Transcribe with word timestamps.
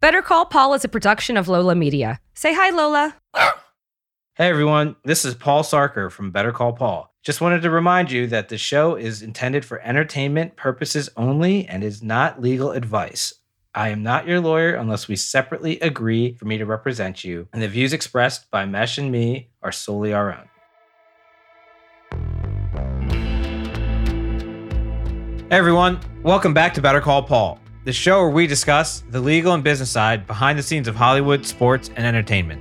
Better 0.00 0.22
Call 0.22 0.46
Paul 0.46 0.74
is 0.74 0.84
a 0.84 0.88
production 0.88 1.36
of 1.36 1.48
Lola 1.48 1.74
Media. 1.74 2.20
Say 2.32 2.54
hi, 2.54 2.70
Lola. 2.70 3.16
Hey 4.36 4.48
everyone, 4.48 4.94
this 5.02 5.24
is 5.24 5.34
Paul 5.34 5.64
Sarker 5.64 6.08
from 6.08 6.30
Better 6.30 6.52
Call 6.52 6.72
Paul. 6.72 7.12
Just 7.24 7.40
wanted 7.40 7.62
to 7.62 7.70
remind 7.70 8.12
you 8.12 8.28
that 8.28 8.48
the 8.48 8.58
show 8.58 8.94
is 8.94 9.22
intended 9.22 9.64
for 9.64 9.80
entertainment 9.80 10.54
purposes 10.54 11.10
only 11.16 11.66
and 11.66 11.82
is 11.82 12.00
not 12.00 12.40
legal 12.40 12.70
advice. 12.70 13.34
I 13.74 13.88
am 13.88 14.04
not 14.04 14.28
your 14.28 14.38
lawyer 14.38 14.76
unless 14.76 15.08
we 15.08 15.16
separately 15.16 15.80
agree 15.80 16.34
for 16.34 16.44
me 16.44 16.58
to 16.58 16.64
represent 16.64 17.24
you, 17.24 17.48
and 17.52 17.60
the 17.60 17.66
views 17.66 17.92
expressed 17.92 18.48
by 18.52 18.66
Mesh 18.66 18.98
and 18.98 19.10
me 19.10 19.48
are 19.62 19.72
solely 19.72 20.12
our 20.14 20.32
own. 20.32 20.48
Hey 25.50 25.56
everyone, 25.56 25.98
welcome 26.22 26.54
back 26.54 26.72
to 26.74 26.80
Better 26.80 27.00
Call 27.00 27.24
Paul, 27.24 27.58
the 27.88 27.92
show 27.94 28.20
where 28.20 28.28
we 28.28 28.46
discuss 28.46 29.02
the 29.08 29.18
legal 29.18 29.54
and 29.54 29.64
business 29.64 29.90
side 29.90 30.26
behind 30.26 30.58
the 30.58 30.62
scenes 30.62 30.88
of 30.88 30.94
Hollywood, 30.94 31.46
sports, 31.46 31.88
and 31.96 32.04
entertainment. 32.04 32.60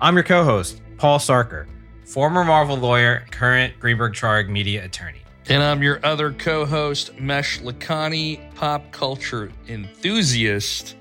I'm 0.00 0.14
your 0.14 0.22
co 0.22 0.44
host, 0.44 0.80
Paul 0.96 1.18
Sarker, 1.18 1.66
former 2.06 2.42
Marvel 2.42 2.78
lawyer, 2.78 3.26
current 3.30 3.78
Greenberg 3.78 4.14
Traurig 4.14 4.48
media 4.48 4.82
attorney. 4.82 5.20
And 5.50 5.62
I'm 5.62 5.82
your 5.82 6.00
other 6.02 6.32
co-host, 6.32 7.20
Mesh 7.20 7.60
Lakhani, 7.60 8.54
pop 8.54 8.90
culture 8.92 9.52
enthusiast. 9.68 10.96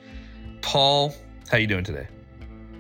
Paul, 0.62 1.16
how 1.50 1.56
you 1.56 1.68
doing 1.68 1.86
today? 1.86 2.10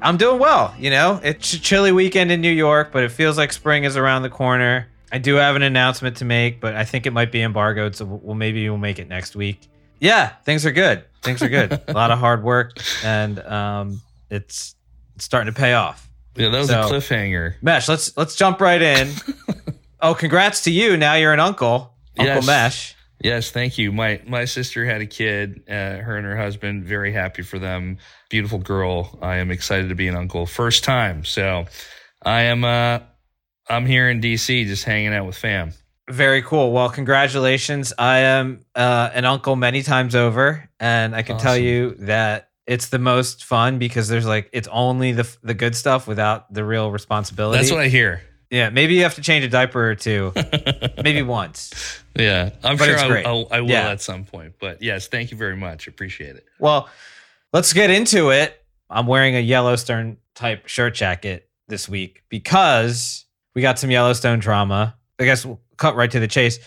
I'm 0.01 0.17
doing 0.17 0.39
well. 0.39 0.75
You 0.77 0.89
know, 0.89 1.21
it's 1.23 1.53
a 1.53 1.59
chilly 1.61 1.93
weekend 1.93 2.33
in 2.33 2.41
New 2.41 2.51
York, 2.51 2.91
but 2.91 3.05
it 3.05 3.13
feels 3.13 3.37
like 3.37 3.53
spring 3.53 3.85
is 3.85 3.95
around 3.95 4.23
the 4.23 4.29
corner. 4.29 4.89
I 5.09 5.19
do 5.19 5.35
have 5.35 5.55
an 5.55 5.61
announcement 5.61 6.17
to 6.17 6.25
make, 6.25 6.59
but 6.59 6.75
I 6.75 6.83
think 6.83 7.05
it 7.05 7.13
might 7.13 7.31
be 7.31 7.41
embargoed, 7.41 7.95
so 7.95 8.03
we'll 8.03 8.35
maybe 8.35 8.69
we'll 8.69 8.77
make 8.77 8.99
it 8.99 9.07
next 9.07 9.37
week. 9.37 9.70
Yeah, 10.01 10.29
things 10.43 10.65
are 10.65 10.71
good. 10.71 11.05
Things 11.21 11.41
are 11.41 11.47
good. 11.49 11.79
a 11.87 11.93
lot 11.93 12.11
of 12.11 12.19
hard 12.19 12.43
work, 12.43 12.73
and 13.05 13.39
um, 13.39 14.01
it's 14.29 14.75
it's 15.15 15.23
starting 15.25 15.53
to 15.53 15.57
pay 15.57 15.73
off. 15.73 16.09
Yeah, 16.35 16.49
that 16.49 16.57
was 16.59 16.67
So- 16.69 16.81
a 16.81 16.85
cliffhanger. 16.85 17.53
Mesh, 17.61 17.87
let's 17.87 18.17
let's 18.17 18.35
jump 18.35 18.59
right 18.59 18.81
in. 18.81 19.11
oh, 20.01 20.13
congrats 20.15 20.63
to 20.63 20.71
you! 20.71 20.97
Now 20.97 21.13
you're 21.13 21.31
an 21.33 21.39
uncle, 21.39 21.93
Uncle 22.17 22.35
Yes. 22.35 22.45
Mesh. 22.47 22.95
Yes, 23.23 23.51
thank 23.51 23.77
you. 23.77 23.91
My 23.91 24.19
my 24.25 24.45
sister 24.45 24.83
had 24.83 25.01
a 25.01 25.05
kid. 25.05 25.61
Uh, 25.69 25.97
her 26.01 26.17
and 26.17 26.25
her 26.25 26.35
husband. 26.35 26.83
Very 26.85 27.11
happy 27.13 27.43
for 27.43 27.59
them. 27.59 27.99
Beautiful 28.31 28.57
girl. 28.57 29.19
I 29.21 29.35
am 29.35 29.51
excited 29.51 29.89
to 29.89 29.95
be 29.95 30.07
an 30.07 30.15
uncle. 30.15 30.47
First 30.47 30.83
time. 30.83 31.23
So, 31.23 31.65
I 32.23 32.41
am. 32.41 32.63
uh 32.65 32.99
I'm 33.69 33.85
here 33.85 34.09
in 34.09 34.19
DC, 34.19 34.65
just 34.65 34.83
hanging 34.83 35.13
out 35.13 35.27
with 35.27 35.37
fam. 35.37 35.71
Very 36.11 36.41
cool. 36.41 36.71
Well, 36.71 36.89
congratulations. 36.89 37.93
I 37.97 38.19
am 38.19 38.65
uh, 38.75 39.09
an 39.13 39.25
uncle 39.25 39.55
many 39.55 39.81
times 39.83 40.15
over, 40.15 40.69
and 40.79 41.15
I 41.15 41.21
can 41.21 41.37
tell 41.37 41.57
you 41.57 41.95
that 41.99 42.49
it's 42.67 42.89
the 42.89 42.99
most 42.99 43.43
fun 43.45 43.79
because 43.79 44.07
there's 44.07 44.25
like 44.27 44.49
it's 44.53 44.67
only 44.71 45.11
the 45.13 45.27
the 45.43 45.53
good 45.53 45.75
stuff 45.75 46.07
without 46.07 46.53
the 46.53 46.63
real 46.63 46.91
responsibility. 46.91 47.57
That's 47.59 47.71
what 47.71 47.81
I 47.81 47.87
hear. 47.87 48.21
yeah, 48.49 48.69
maybe 48.69 48.93
you 48.95 49.03
have 49.03 49.15
to 49.15 49.21
change 49.21 49.45
a 49.45 49.47
diaper 49.49 49.89
or 49.89 49.95
two, 49.95 50.33
maybe 51.03 51.21
once. 51.21 51.71
Yeah, 52.15 52.49
I'm 52.63 52.77
But 52.77 52.85
sure 52.99 53.17
I, 53.17 53.21
I 53.51 53.61
will 53.61 53.69
Yeah. 53.69 53.89
at 53.89 54.01
some 54.01 54.25
point. 54.25 54.55
But 54.59 54.81
yes, 54.81 55.07
thank 55.07 55.31
you 55.31 55.37
very 55.37 55.55
much. 55.55 55.87
Appreciate 55.87 56.35
it. 56.35 56.45
Well, 56.59 56.89
let's 57.53 57.71
get 57.73 57.89
into 57.89 58.31
it. 58.31 58.61
I'm 58.89 59.07
wearing 59.07 59.35
a 59.37 59.39
Yellowstone 59.39 60.17
type 60.35 60.67
shirt 60.67 60.93
jacket 60.95 61.49
this 61.69 61.87
week 61.87 62.23
because 62.27 63.25
we 63.55 63.61
got 63.61 63.79
some 63.79 63.89
Yellowstone 63.89 64.39
drama. 64.39 64.95
I 65.19 65.23
guess 65.25 65.45
cut 65.81 65.95
right 65.95 66.11
to 66.11 66.19
the 66.19 66.27
chase. 66.27 66.59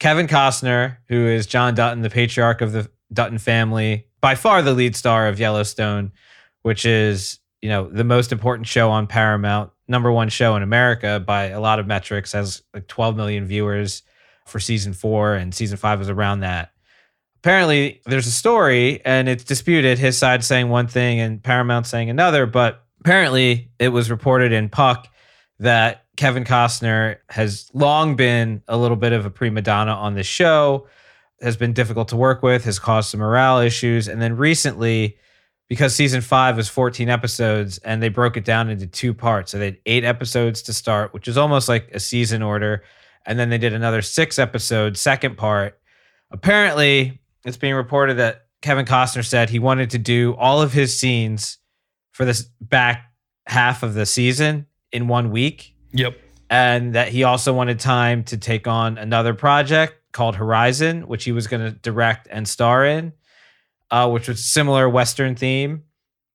Kevin 0.00 0.26
Costner, 0.26 0.96
who 1.08 1.26
is 1.28 1.46
John 1.46 1.74
Dutton, 1.74 2.02
the 2.02 2.10
patriarch 2.10 2.60
of 2.60 2.72
the 2.72 2.90
Dutton 3.12 3.38
family, 3.38 4.06
by 4.20 4.34
far 4.34 4.62
the 4.62 4.72
lead 4.72 4.96
star 4.96 5.28
of 5.28 5.38
Yellowstone, 5.38 6.12
which 6.62 6.86
is, 6.86 7.38
you 7.60 7.68
know, 7.68 7.88
the 7.88 8.04
most 8.04 8.32
important 8.32 8.66
show 8.66 8.90
on 8.90 9.06
Paramount, 9.06 9.70
number 9.86 10.10
one 10.10 10.28
show 10.28 10.56
in 10.56 10.62
America 10.62 11.20
by 11.24 11.48
a 11.48 11.60
lot 11.60 11.78
of 11.78 11.86
metrics, 11.86 12.32
has 12.32 12.62
like 12.72 12.88
12 12.88 13.14
million 13.16 13.44
viewers 13.44 14.02
for 14.46 14.58
season 14.58 14.92
four, 14.92 15.34
and 15.34 15.54
season 15.54 15.76
five 15.76 15.98
was 15.98 16.08
around 16.08 16.40
that 16.40 16.72
apparently 17.42 18.00
there's 18.06 18.28
a 18.28 18.32
story 18.32 19.04
and 19.04 19.28
it's 19.28 19.42
disputed 19.42 19.98
his 19.98 20.16
side 20.16 20.44
saying 20.44 20.68
one 20.68 20.86
thing 20.86 21.18
and 21.18 21.42
paramount 21.42 21.88
saying 21.88 22.08
another 22.08 22.46
but 22.46 22.84
apparently 23.00 23.68
it 23.80 23.88
was 23.88 24.12
reported 24.12 24.52
in 24.52 24.68
puck 24.68 25.08
that 25.62 26.04
kevin 26.16 26.44
costner 26.44 27.16
has 27.28 27.70
long 27.72 28.16
been 28.16 28.62
a 28.68 28.76
little 28.76 28.96
bit 28.96 29.12
of 29.12 29.24
a 29.24 29.30
prima 29.30 29.62
donna 29.62 29.92
on 29.92 30.14
the 30.14 30.22
show 30.22 30.86
has 31.42 31.56
been 31.56 31.72
difficult 31.72 32.08
to 32.08 32.16
work 32.16 32.42
with 32.42 32.64
has 32.64 32.78
caused 32.78 33.10
some 33.10 33.20
morale 33.20 33.58
issues. 33.58 34.08
And 34.08 34.22
then 34.22 34.36
recently 34.36 35.18
because 35.68 35.94
season 35.94 36.20
five 36.20 36.56
was 36.56 36.68
14 36.68 37.08
episodes 37.08 37.78
and 37.78 38.02
they 38.02 38.08
broke 38.08 38.36
it 38.36 38.44
down 38.44 38.68
into 38.68 38.86
two 38.86 39.14
parts. 39.14 39.50
So 39.50 39.58
they 39.58 39.66
had 39.66 39.78
eight 39.86 40.04
episodes 40.04 40.62
to 40.62 40.72
start 40.72 41.12
which 41.12 41.28
is 41.28 41.36
almost 41.36 41.68
like 41.68 41.90
a 41.92 42.00
season 42.00 42.42
order. 42.42 42.84
And 43.26 43.38
then 43.38 43.50
they 43.50 43.58
did 43.58 43.72
another 43.72 44.02
six 44.02 44.38
episode 44.38 44.96
second 44.96 45.36
part. 45.36 45.80
Apparently 46.30 47.20
it's 47.44 47.56
being 47.56 47.74
reported 47.74 48.18
that 48.18 48.46
Kevin 48.60 48.86
Costner 48.86 49.24
said 49.24 49.50
he 49.50 49.58
wanted 49.58 49.90
to 49.90 49.98
do 49.98 50.36
all 50.36 50.62
of 50.62 50.72
his 50.72 50.96
scenes 50.96 51.58
for 52.12 52.24
this 52.24 52.42
back 52.60 53.10
half 53.46 53.82
of 53.82 53.94
the 53.94 54.06
season 54.06 54.66
in 54.92 55.08
one 55.08 55.30
week 55.30 55.74
Yep. 55.92 56.16
and 56.50 56.94
that 56.94 57.08
he 57.08 57.24
also 57.24 57.52
wanted 57.52 57.78
time 57.80 58.24
to 58.24 58.36
take 58.36 58.66
on 58.68 58.98
another 58.98 59.34
project 59.34 59.94
called 60.12 60.36
Horizon 60.36 61.06
which 61.08 61.24
he 61.24 61.32
was 61.32 61.46
going 61.46 61.62
to 61.64 61.70
direct 61.70 62.28
and 62.30 62.46
star 62.46 62.84
in 62.84 63.12
uh, 63.90 64.08
which 64.10 64.28
was 64.28 64.44
similar 64.44 64.88
western 64.88 65.34
theme 65.36 65.82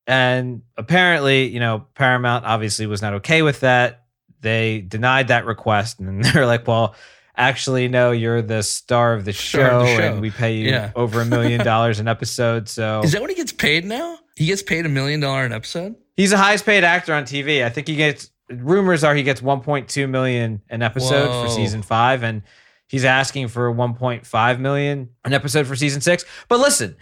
and 0.06 0.62
apparently 0.78 1.48
you 1.48 1.60
know 1.60 1.86
Paramount 1.96 2.46
obviously 2.46 2.88
was 2.88 3.02
not 3.02 3.14
okay 3.16 3.42
with 3.42 3.60
that 3.62 4.06
they 4.42 4.82
denied 4.82 5.28
that 5.30 5.46
request 5.46 6.00
and 6.02 6.24
they're 6.24 6.46
like 6.46 6.68
well 6.68 6.96
actually 7.36 7.88
no 7.88 8.12
you're 8.12 8.42
the 8.42 8.64
star 8.64 9.14
of 9.14 9.26
the, 9.26 9.34
show, 9.34 9.82
of 9.82 9.86
the 9.86 9.96
show. 9.96 10.02
and 10.04 10.22
we 10.22 10.32
pay 10.32 10.56
you 10.56 10.70
Yeah. 10.70 10.92
over 10.96 11.22
a 11.22 11.26
million 11.26 11.64
dollars 11.72 12.00
an 12.00 12.08
episode 12.08 12.68
so 12.70 13.02
Is 13.04 13.12
that 13.12 13.22
what 13.22 13.30
he 13.30 13.36
gets 13.36 13.52
paid 13.52 13.86
now? 13.86 14.18
He 14.36 14.46
gets 14.48 14.62
paid 14.64 14.86
a 14.86 14.90
million 14.90 15.20
dollar 15.20 15.46
an 15.46 15.54
episode. 15.54 15.96
he's 16.16 16.32
the 16.32 16.38
highest 16.38 16.66
paid 16.66 16.84
actor 16.84 17.14
on 17.14 17.24
tv 17.26 17.64
i 17.64 17.70
think 17.70 17.88
he 17.88 17.96
gets 17.96 18.30
rumors 18.50 19.04
are 19.04 19.14
he 19.16 19.24
gets 19.24 19.42
1.2 19.42 20.10
million 20.10 20.62
an 20.70 20.82
episode 20.82 21.28
Whoa. 21.30 21.44
for 21.44 21.50
season 21.50 21.82
five 21.82 22.24
and 22.24 22.42
he's 22.88 23.04
asking 23.06 23.50
for 23.50 23.74
1.5 23.74 24.60
million 24.60 25.10
an 25.26 25.34
episode 25.34 25.68
for 25.68 25.76
season 25.76 26.00
six 26.02 26.24
but 26.48 26.60
listen 26.60 26.96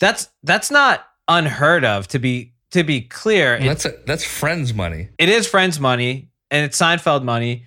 that's 0.00 0.28
that's 0.42 0.70
not 0.70 1.06
unheard 1.28 1.84
of 1.84 2.08
to 2.08 2.18
be 2.18 2.52
to 2.72 2.82
be 2.84 3.00
clear 3.00 3.54
It- 3.54 3.62
That's 3.64 3.84
a, 3.84 3.94
that's 4.06 4.24
friends 4.24 4.74
money. 4.74 5.08
it 5.18 5.28
is 5.28 5.46
friends 5.46 5.78
money 5.78 6.30
and 6.50 6.64
it's 6.64 6.76
seinfeld 6.78 7.22
money 7.22 7.64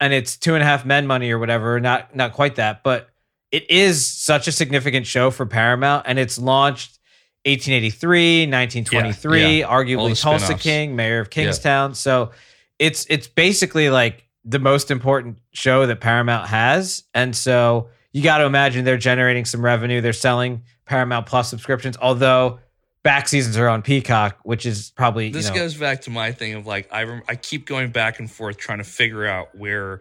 and 0.00 0.12
it's 0.14 0.36
two 0.36 0.54
and 0.54 0.62
a 0.62 0.66
half 0.66 0.84
men 0.86 1.06
money 1.06 1.30
or 1.30 1.38
whatever 1.38 1.78
not 1.80 2.14
not 2.16 2.32
quite 2.32 2.54
that 2.56 2.82
but 2.82 3.10
it 3.50 3.70
is 3.70 4.06
such 4.06 4.48
a 4.48 4.52
significant 4.52 5.06
show 5.06 5.30
for 5.30 5.44
paramount 5.44 6.06
and 6.08 6.18
it's 6.18 6.38
launched 6.38 6.98
1883 7.44 8.46
1923 8.46 9.40
Yeah, 9.40 9.48
yeah. 9.48 9.66
Arguably 9.68 10.18
tulsa 10.20 10.54
king 10.54 10.96
mayor 10.96 11.20
of 11.20 11.28
kingstown 11.30 11.94
so 11.94 12.30
it's 12.82 13.06
it's 13.08 13.28
basically 13.28 13.90
like 13.90 14.24
the 14.44 14.58
most 14.58 14.90
important 14.90 15.38
show 15.52 15.86
that 15.86 16.00
paramount 16.00 16.48
has. 16.48 17.04
And 17.14 17.34
so 17.34 17.88
you 18.12 18.24
got 18.24 18.38
to 18.38 18.44
imagine 18.44 18.84
they're 18.84 18.96
generating 18.96 19.44
some 19.44 19.64
revenue. 19.64 20.00
They're 20.00 20.12
selling 20.12 20.64
paramount 20.84 21.26
plus 21.26 21.48
subscriptions 21.48 21.96
although 22.02 22.58
back 23.04 23.28
seasons 23.28 23.56
are 23.56 23.68
on 23.68 23.82
Peacock, 23.82 24.38
which 24.42 24.66
is 24.66 24.90
probably 24.96 25.30
This 25.30 25.46
you 25.46 25.54
know, 25.54 25.60
goes 25.60 25.74
back 25.74 26.02
to 26.02 26.10
my 26.10 26.32
thing 26.32 26.54
of 26.54 26.66
like 26.66 26.88
I 26.92 27.04
rem- 27.04 27.22
I 27.28 27.36
keep 27.36 27.66
going 27.66 27.90
back 27.90 28.18
and 28.18 28.28
forth 28.28 28.56
trying 28.56 28.78
to 28.78 28.84
figure 28.84 29.26
out 29.26 29.54
where 29.54 30.00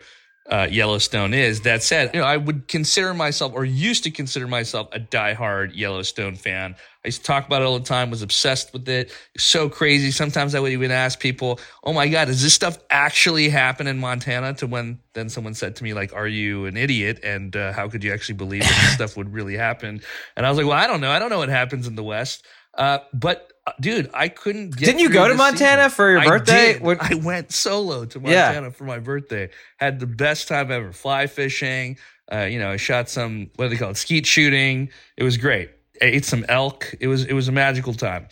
uh, 0.51 0.67
Yellowstone 0.69 1.33
is. 1.33 1.61
That 1.61 1.81
said, 1.81 2.11
you 2.13 2.19
know, 2.19 2.25
I 2.25 2.37
would 2.37 2.67
consider 2.67 3.13
myself 3.13 3.53
or 3.55 3.63
used 3.63 4.03
to 4.03 4.11
consider 4.11 4.47
myself 4.47 4.89
a 4.91 4.99
diehard 4.99 5.71
Yellowstone 5.73 6.35
fan. 6.35 6.75
I 7.03 7.07
used 7.07 7.21
to 7.21 7.23
talk 7.23 7.47
about 7.47 7.61
it 7.61 7.65
all 7.65 7.79
the 7.79 7.85
time, 7.85 8.11
was 8.11 8.21
obsessed 8.21 8.73
with 8.73 8.87
it. 8.87 9.11
So 9.37 9.69
crazy. 9.69 10.11
Sometimes 10.11 10.53
I 10.53 10.59
would 10.59 10.73
even 10.73 10.91
ask 10.91 11.19
people, 11.19 11.59
"Oh 11.83 11.93
my 11.93 12.07
god, 12.09 12.25
does 12.25 12.43
this 12.43 12.53
stuff 12.53 12.77
actually 12.89 13.49
happen 13.49 13.87
in 13.87 13.97
Montana?" 13.97 14.53
To 14.55 14.67
when 14.67 14.99
then 15.13 15.29
someone 15.29 15.53
said 15.53 15.77
to 15.77 15.83
me 15.83 15.93
like, 15.93 16.13
"Are 16.13 16.27
you 16.27 16.65
an 16.65 16.77
idiot? 16.77 17.21
And 17.23 17.55
uh, 17.55 17.71
how 17.71 17.87
could 17.87 18.03
you 18.03 18.13
actually 18.13 18.35
believe 18.35 18.61
that 18.61 18.81
this 18.81 18.93
stuff 18.93 19.17
would 19.17 19.33
really 19.33 19.55
happen?" 19.55 20.01
And 20.35 20.45
I 20.45 20.49
was 20.49 20.57
like, 20.57 20.67
"Well, 20.67 20.77
I 20.77 20.85
don't 20.85 21.01
know. 21.01 21.11
I 21.11 21.17
don't 21.17 21.29
know 21.29 21.39
what 21.39 21.49
happens 21.49 21.87
in 21.87 21.95
the 21.95 22.03
West." 22.03 22.45
Uh, 22.77 22.99
but 23.13 23.50
dude, 23.79 24.09
I 24.13 24.27
couldn't. 24.29 24.75
Get 24.75 24.85
Didn't 24.85 24.99
you 25.01 25.09
go 25.09 25.27
to 25.27 25.35
Montana 25.35 25.83
season. 25.83 25.95
for 25.95 26.09
your 26.11 26.19
I 26.19 26.27
birthday? 26.27 26.73
did. 26.73 26.81
When- 26.81 26.97
I 26.99 27.13
went 27.15 27.51
solo 27.51 28.05
to 28.05 28.19
Yeah. 28.19 28.45
Montana 28.47 28.71
for 28.71 28.83
my 28.85 28.99
birthday. 28.99 29.49
Had 29.77 29.99
the 29.99 30.07
best 30.07 30.47
time 30.47 30.71
ever. 30.71 30.91
Fly 30.91 31.27
fishing. 31.27 31.97
Uh, 32.31 32.43
you 32.43 32.59
know, 32.59 32.71
I 32.71 32.77
shot 32.77 33.09
some 33.09 33.49
what 33.55 33.65
do 33.65 33.69
they 33.69 33.77
call 33.77 33.89
it? 33.91 33.97
Skeet 33.97 34.25
shooting. 34.25 34.89
It 35.17 35.23
was 35.23 35.37
great. 35.37 35.69
I 36.01 36.05
ate 36.05 36.25
some 36.25 36.45
elk. 36.49 36.93
It 36.99 37.07
was 37.07 37.25
it 37.25 37.33
was 37.33 37.47
a 37.47 37.51
magical 37.51 37.93
time. 37.93 38.27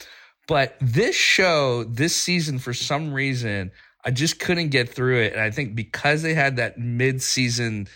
But 0.47 0.75
this 0.81 1.15
show, 1.15 1.83
this 1.83 2.15
season, 2.15 2.57
for 2.59 2.74
some 2.74 3.13
reason, 3.13 3.71
I 4.03 4.12
just 4.12 4.39
couldn't 4.39 4.69
get 4.69 4.89
through 4.89 5.21
it. 5.21 5.33
And 5.33 5.41
I 5.41 5.51
think 5.51 5.75
because 5.75 6.24
they 6.24 6.33
had 6.33 6.56
that 6.57 6.80
mid 6.80 7.21
season 7.21 7.88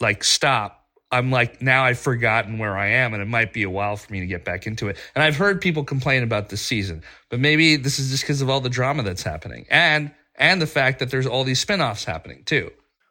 like 0.00 0.22
stop, 0.22 0.85
I'm 1.10 1.30
like 1.30 1.62
now 1.62 1.84
I've 1.84 1.98
forgotten 1.98 2.58
where 2.58 2.76
I 2.76 2.88
am, 2.88 3.14
and 3.14 3.22
it 3.22 3.26
might 3.26 3.52
be 3.52 3.62
a 3.62 3.70
while 3.70 3.96
for 3.96 4.12
me 4.12 4.20
to 4.20 4.26
get 4.26 4.44
back 4.44 4.66
into 4.66 4.88
it. 4.88 4.98
And 5.14 5.22
I've 5.22 5.36
heard 5.36 5.60
people 5.60 5.84
complain 5.84 6.22
about 6.22 6.48
this 6.48 6.62
season, 6.62 7.02
but 7.30 7.40
maybe 7.40 7.76
this 7.76 7.98
is 7.98 8.10
just 8.10 8.24
because 8.24 8.42
of 8.42 8.50
all 8.50 8.60
the 8.60 8.68
drama 8.68 9.02
that's 9.02 9.22
happening, 9.22 9.66
and 9.70 10.10
and 10.34 10.60
the 10.60 10.66
fact 10.66 10.98
that 10.98 11.10
there's 11.10 11.26
all 11.26 11.44
these 11.44 11.64
spinoffs 11.64 12.04
happening 12.04 12.42
too. 12.44 12.70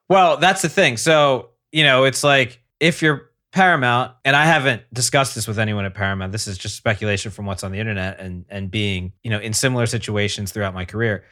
Well, 0.10 0.38
that's 0.38 0.62
the 0.62 0.70
thing. 0.70 0.98
So, 0.98 1.50
you 1.72 1.84
know, 1.84 2.04
it's 2.04 2.24
like 2.24 2.62
if 2.80 3.02
you're 3.02 3.32
Paramount, 3.52 4.12
and 4.26 4.36
I 4.36 4.46
haven't 4.46 4.82
discussed 4.94 5.34
this 5.34 5.48
with 5.48 5.58
anyone 5.58 5.86
at 5.86 5.94
Paramount, 5.94 6.34
this 6.34 6.46
is 6.46 6.58
just 6.58 6.76
speculation 6.76 7.32
from 7.32 7.46
what's 7.46 7.64
on 7.64 7.72
the 7.72 7.80
internet 7.80 8.20
and 8.20 8.46
and 8.50 8.70
being, 8.70 9.14
you 9.24 9.30
know, 9.30 9.40
in 9.40 9.54
similar 9.54 9.86
situations 9.86 10.52
throughout 10.52 10.74
my 10.74 10.84
career. 10.84 11.24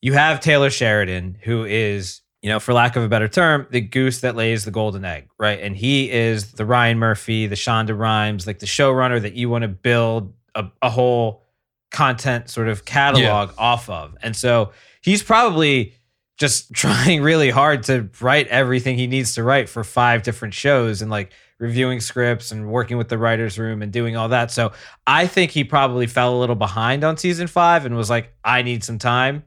You 0.00 0.14
have 0.14 0.40
Taylor 0.40 0.70
Sheridan, 0.70 1.38
who 1.42 1.64
is, 1.64 2.22
you 2.46 2.52
know, 2.52 2.60
for 2.60 2.72
lack 2.72 2.94
of 2.94 3.02
a 3.02 3.08
better 3.08 3.26
term, 3.26 3.66
the 3.70 3.80
goose 3.80 4.20
that 4.20 4.36
lays 4.36 4.64
the 4.64 4.70
golden 4.70 5.04
egg, 5.04 5.28
right? 5.36 5.58
And 5.60 5.76
he 5.76 6.08
is 6.08 6.52
the 6.52 6.64
Ryan 6.64 6.96
Murphy, 6.96 7.48
the 7.48 7.56
Shonda 7.56 7.98
Rhimes, 7.98 8.46
like 8.46 8.60
the 8.60 8.66
showrunner 8.66 9.20
that 9.20 9.34
you 9.34 9.50
want 9.50 9.62
to 9.62 9.68
build 9.68 10.32
a, 10.54 10.66
a 10.80 10.88
whole 10.88 11.42
content 11.90 12.48
sort 12.48 12.68
of 12.68 12.84
catalog 12.84 13.50
off 13.58 13.90
of. 13.90 14.16
And 14.22 14.36
so 14.36 14.70
he's 15.02 15.24
probably 15.24 15.94
just 16.38 16.72
trying 16.72 17.20
really 17.20 17.50
hard 17.50 17.82
to 17.86 18.08
write 18.20 18.46
everything 18.46 18.96
he 18.96 19.08
needs 19.08 19.34
to 19.34 19.42
write 19.42 19.68
for 19.68 19.82
five 19.82 20.22
different 20.22 20.54
shows 20.54 21.02
and 21.02 21.10
like 21.10 21.32
reviewing 21.58 21.98
scripts 21.98 22.52
and 22.52 22.70
working 22.70 22.96
with 22.96 23.08
the 23.08 23.18
writers 23.18 23.58
room 23.58 23.82
and 23.82 23.92
doing 23.92 24.16
all 24.16 24.28
that. 24.28 24.52
So 24.52 24.70
I 25.04 25.26
think 25.26 25.50
he 25.50 25.64
probably 25.64 26.06
fell 26.06 26.36
a 26.36 26.38
little 26.38 26.54
behind 26.54 27.02
on 27.02 27.16
season 27.16 27.48
5 27.48 27.86
and 27.86 27.96
was 27.96 28.08
like 28.08 28.32
I 28.44 28.62
need 28.62 28.84
some 28.84 29.00
time. 29.00 29.42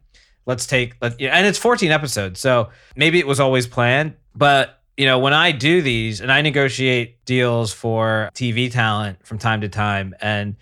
Let's 0.49 0.65
take 0.65 0.95
let, 0.99 1.21
and 1.21 1.45
it's 1.45 1.59
14 1.59 1.91
episodes. 1.91 2.39
So 2.39 2.69
maybe 2.95 3.19
it 3.19 3.27
was 3.27 3.39
always 3.39 3.67
planned, 3.67 4.15
but 4.35 4.81
you 4.97 5.05
know, 5.05 5.19
when 5.19 5.31
I 5.31 5.51
do 5.51 5.83
these 5.83 6.21
and 6.21 6.31
I 6.31 6.41
negotiate 6.41 7.23
deals 7.23 7.71
for 7.71 8.31
TV 8.33 8.71
talent 8.71 9.23
from 9.27 9.37
time 9.37 9.61
to 9.61 9.69
time 9.69 10.15
and 10.21 10.55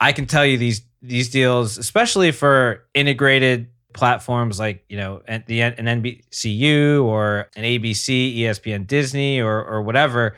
I 0.00 0.12
can 0.12 0.24
tell 0.24 0.46
you 0.46 0.56
these 0.56 0.80
these 1.02 1.28
deals, 1.28 1.76
especially 1.76 2.32
for 2.32 2.86
integrated 2.94 3.68
platforms 3.92 4.58
like 4.58 4.86
you 4.88 4.96
know 4.96 5.20
an- 5.28 5.44
the 5.46 5.60
an 5.60 5.74
NBCU 6.02 7.04
or 7.04 7.50
an 7.54 7.64
ABC, 7.64 8.38
ESPN, 8.38 8.86
Disney, 8.86 9.40
or 9.40 9.62
or 9.62 9.82
whatever. 9.82 10.36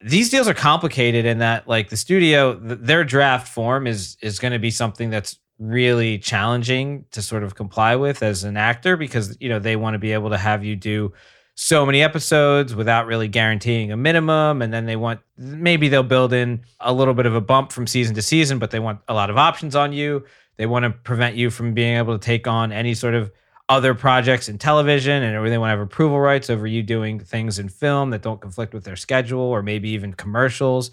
These 0.00 0.30
deals 0.30 0.48
are 0.48 0.54
complicated 0.54 1.26
in 1.26 1.38
that 1.38 1.68
like 1.68 1.90
the 1.90 1.96
studio, 1.96 2.58
th- 2.58 2.80
their 2.82 3.04
draft 3.04 3.46
form 3.46 3.86
is 3.86 4.16
is 4.20 4.40
going 4.40 4.52
to 4.52 4.58
be 4.58 4.72
something 4.72 5.10
that's 5.10 5.38
really 5.58 6.18
challenging 6.18 7.04
to 7.12 7.22
sort 7.22 7.42
of 7.42 7.54
comply 7.54 7.96
with 7.96 8.22
as 8.22 8.44
an 8.44 8.56
actor 8.56 8.96
because 8.96 9.36
you 9.40 9.48
know 9.48 9.58
they 9.58 9.76
want 9.76 9.94
to 9.94 9.98
be 9.98 10.12
able 10.12 10.30
to 10.30 10.38
have 10.38 10.64
you 10.64 10.76
do 10.76 11.12
so 11.56 11.86
many 11.86 12.02
episodes 12.02 12.74
without 12.74 13.06
really 13.06 13.28
guaranteeing 13.28 13.90
a 13.90 13.96
minimum. 13.96 14.60
And 14.60 14.72
then 14.72 14.84
they 14.84 14.96
want 14.96 15.20
maybe 15.38 15.88
they'll 15.88 16.02
build 16.02 16.32
in 16.32 16.60
a 16.80 16.92
little 16.92 17.14
bit 17.14 17.26
of 17.26 17.34
a 17.34 17.40
bump 17.40 17.72
from 17.72 17.86
season 17.86 18.14
to 18.14 18.22
season 18.22 18.58
but 18.58 18.70
they 18.70 18.78
want 18.78 19.00
a 19.08 19.14
lot 19.14 19.30
of 19.30 19.38
options 19.38 19.74
on 19.74 19.92
you. 19.92 20.24
They 20.58 20.66
want 20.66 20.84
to 20.84 20.90
prevent 20.90 21.34
you 21.36 21.50
from 21.50 21.74
being 21.74 21.96
able 21.96 22.16
to 22.16 22.24
take 22.24 22.46
on 22.46 22.72
any 22.72 22.94
sort 22.94 23.14
of 23.14 23.32
other 23.68 23.94
projects 23.94 24.48
in 24.48 24.58
television 24.58 25.22
and 25.22 25.34
they 25.50 25.58
want 25.58 25.70
to 25.70 25.76
have 25.76 25.80
approval 25.80 26.20
rights 26.20 26.50
over 26.50 26.66
you 26.66 26.82
doing 26.82 27.18
things 27.18 27.58
in 27.58 27.68
film 27.68 28.10
that 28.10 28.22
don't 28.22 28.40
conflict 28.40 28.72
with 28.72 28.84
their 28.84 28.94
schedule 28.94 29.40
or 29.40 29.62
maybe 29.62 29.88
even 29.88 30.12
commercials. 30.12 30.90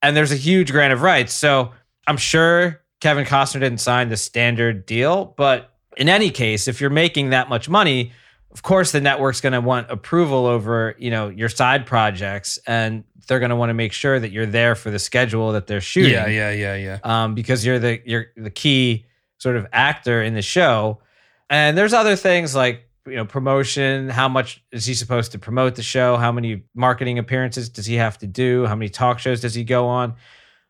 And 0.00 0.16
there's 0.16 0.32
a 0.32 0.36
huge 0.36 0.70
grant 0.70 0.92
of 0.92 1.02
rights. 1.02 1.34
So 1.34 1.72
i'm 2.06 2.16
sure 2.16 2.80
kevin 3.00 3.24
costner 3.24 3.60
didn't 3.60 3.78
sign 3.78 4.08
the 4.08 4.16
standard 4.16 4.86
deal 4.86 5.34
but 5.36 5.74
in 5.96 6.08
any 6.08 6.30
case 6.30 6.68
if 6.68 6.80
you're 6.80 6.90
making 6.90 7.30
that 7.30 7.48
much 7.48 7.68
money 7.68 8.12
of 8.50 8.62
course 8.62 8.92
the 8.92 9.00
network's 9.00 9.40
going 9.40 9.52
to 9.52 9.60
want 9.60 9.90
approval 9.90 10.46
over 10.46 10.94
you 10.98 11.10
know 11.10 11.28
your 11.28 11.48
side 11.48 11.86
projects 11.86 12.58
and 12.66 13.04
they're 13.28 13.38
going 13.38 13.50
to 13.50 13.56
want 13.56 13.70
to 13.70 13.74
make 13.74 13.92
sure 13.92 14.18
that 14.18 14.32
you're 14.32 14.46
there 14.46 14.74
for 14.74 14.90
the 14.90 14.98
schedule 14.98 15.52
that 15.52 15.66
they're 15.66 15.82
shooting. 15.82 16.12
Yeah, 16.12 16.26
yeah, 16.26 16.50
yeah, 16.50 16.74
yeah. 16.74 16.98
um, 17.04 17.34
because 17.34 17.64
you're 17.64 17.78
the 17.78 18.00
you're 18.04 18.26
the 18.36 18.50
key 18.50 19.06
sort 19.36 19.56
of 19.56 19.66
actor 19.72 20.22
in 20.22 20.34
the 20.34 20.42
show. 20.42 21.00
And 21.48 21.78
there's 21.78 21.92
other 21.92 22.16
things 22.16 22.54
like 22.54 22.88
you 23.06 23.16
know 23.16 23.24
promotion 23.24 24.08
how 24.08 24.28
much 24.28 24.62
is 24.72 24.84
he 24.84 24.94
supposed 24.94 25.32
to 25.32 25.38
promote 25.38 25.76
the 25.76 25.82
show? 25.82 26.16
How 26.16 26.32
many 26.32 26.64
marketing 26.74 27.18
appearances 27.18 27.68
does 27.68 27.86
he 27.86 27.94
have 27.94 28.18
to 28.18 28.26
do? 28.26 28.66
How 28.66 28.74
many 28.74 28.88
talk 28.88 29.18
shows 29.18 29.40
does 29.40 29.54
he 29.54 29.62
go 29.62 29.86
on 29.86 30.16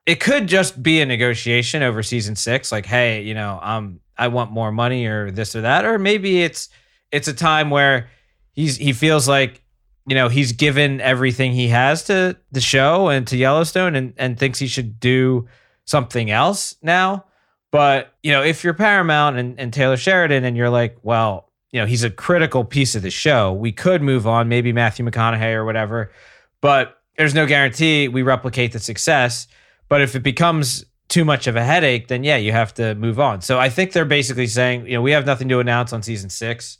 it 0.08 0.20
could 0.20 0.46
just 0.46 0.82
be 0.82 1.02
a 1.02 1.06
negotiation 1.06 1.82
over 1.82 2.02
season 2.02 2.34
six 2.34 2.72
like 2.72 2.87
hey 2.87 3.22
you 3.22 3.34
know 3.34 3.58
um 3.62 4.00
i 4.16 4.26
want 4.26 4.50
more 4.50 4.72
money 4.72 5.06
or 5.06 5.31
this 5.31 5.55
or 5.55 5.60
that 5.60 5.84
or 5.84 5.99
maybe 5.99 6.43
it's 6.43 6.70
it's 7.12 7.28
a 7.28 7.34
time 7.34 7.70
where 7.70 8.08
he's 8.52 8.76
he 8.76 8.93
feels 8.93 9.28
like 9.28 9.62
you 10.06 10.14
know 10.14 10.28
he's 10.28 10.52
given 10.52 11.00
everything 11.00 11.52
he 11.52 11.69
has 11.69 12.05
to 12.05 12.37
the 12.50 12.60
show 12.60 13.08
and 13.08 13.26
to 13.26 13.37
Yellowstone 13.37 13.94
and 13.94 14.14
and 14.16 14.38
thinks 14.38 14.58
he 14.58 14.66
should 14.66 14.99
do 14.99 15.46
something 15.84 16.31
else 16.31 16.76
now. 16.82 17.25
But 17.70 18.14
you 18.22 18.32
know 18.32 18.43
if 18.43 18.64
you're 18.64 18.75
Paramount 18.75 19.37
and, 19.37 19.60
and 19.60 19.72
Taylor 19.72 19.99
Sheridan 19.99 20.44
and 20.44 20.56
you're 20.56 20.70
like 20.70 20.96
well 21.03 21.50
you 21.70 21.81
know 21.81 21.86
he's 21.86 22.05
a 22.05 22.10
critical 22.10 22.65
piece 22.65 22.94
of 22.94 23.03
the 23.03 23.10
show 23.10 23.53
we 23.53 23.70
could 23.70 24.00
move 24.00 24.27
on 24.27 24.48
maybe 24.48 24.72
Matthew 24.72 25.05
McConaughey 25.05 25.53
or 25.53 25.67
whatever 25.67 26.10
but 26.62 26.98
there's 27.19 27.34
no 27.34 27.46
guarantee 27.46 28.08
we 28.08 28.22
replicate 28.22 28.72
the 28.72 28.79
success 28.79 29.46
but 29.88 30.00
if 30.00 30.14
it 30.14 30.22
becomes 30.22 30.84
too 31.08 31.24
much 31.24 31.46
of 31.46 31.56
a 31.56 31.64
headache 31.64 32.08
then 32.08 32.22
yeah 32.24 32.36
you 32.36 32.52
have 32.52 32.74
to 32.74 32.94
move 32.96 33.18
on 33.18 33.40
so 33.40 33.58
I 33.58 33.68
think 33.68 33.92
they're 33.92 34.04
basically 34.04 34.46
saying 34.46 34.86
you 34.86 34.92
know 34.94 35.02
we 35.02 35.12
have 35.12 35.26
nothing 35.26 35.48
to 35.48 35.58
announce 35.58 35.92
on 35.92 36.02
season 36.02 36.30
6 36.30 36.78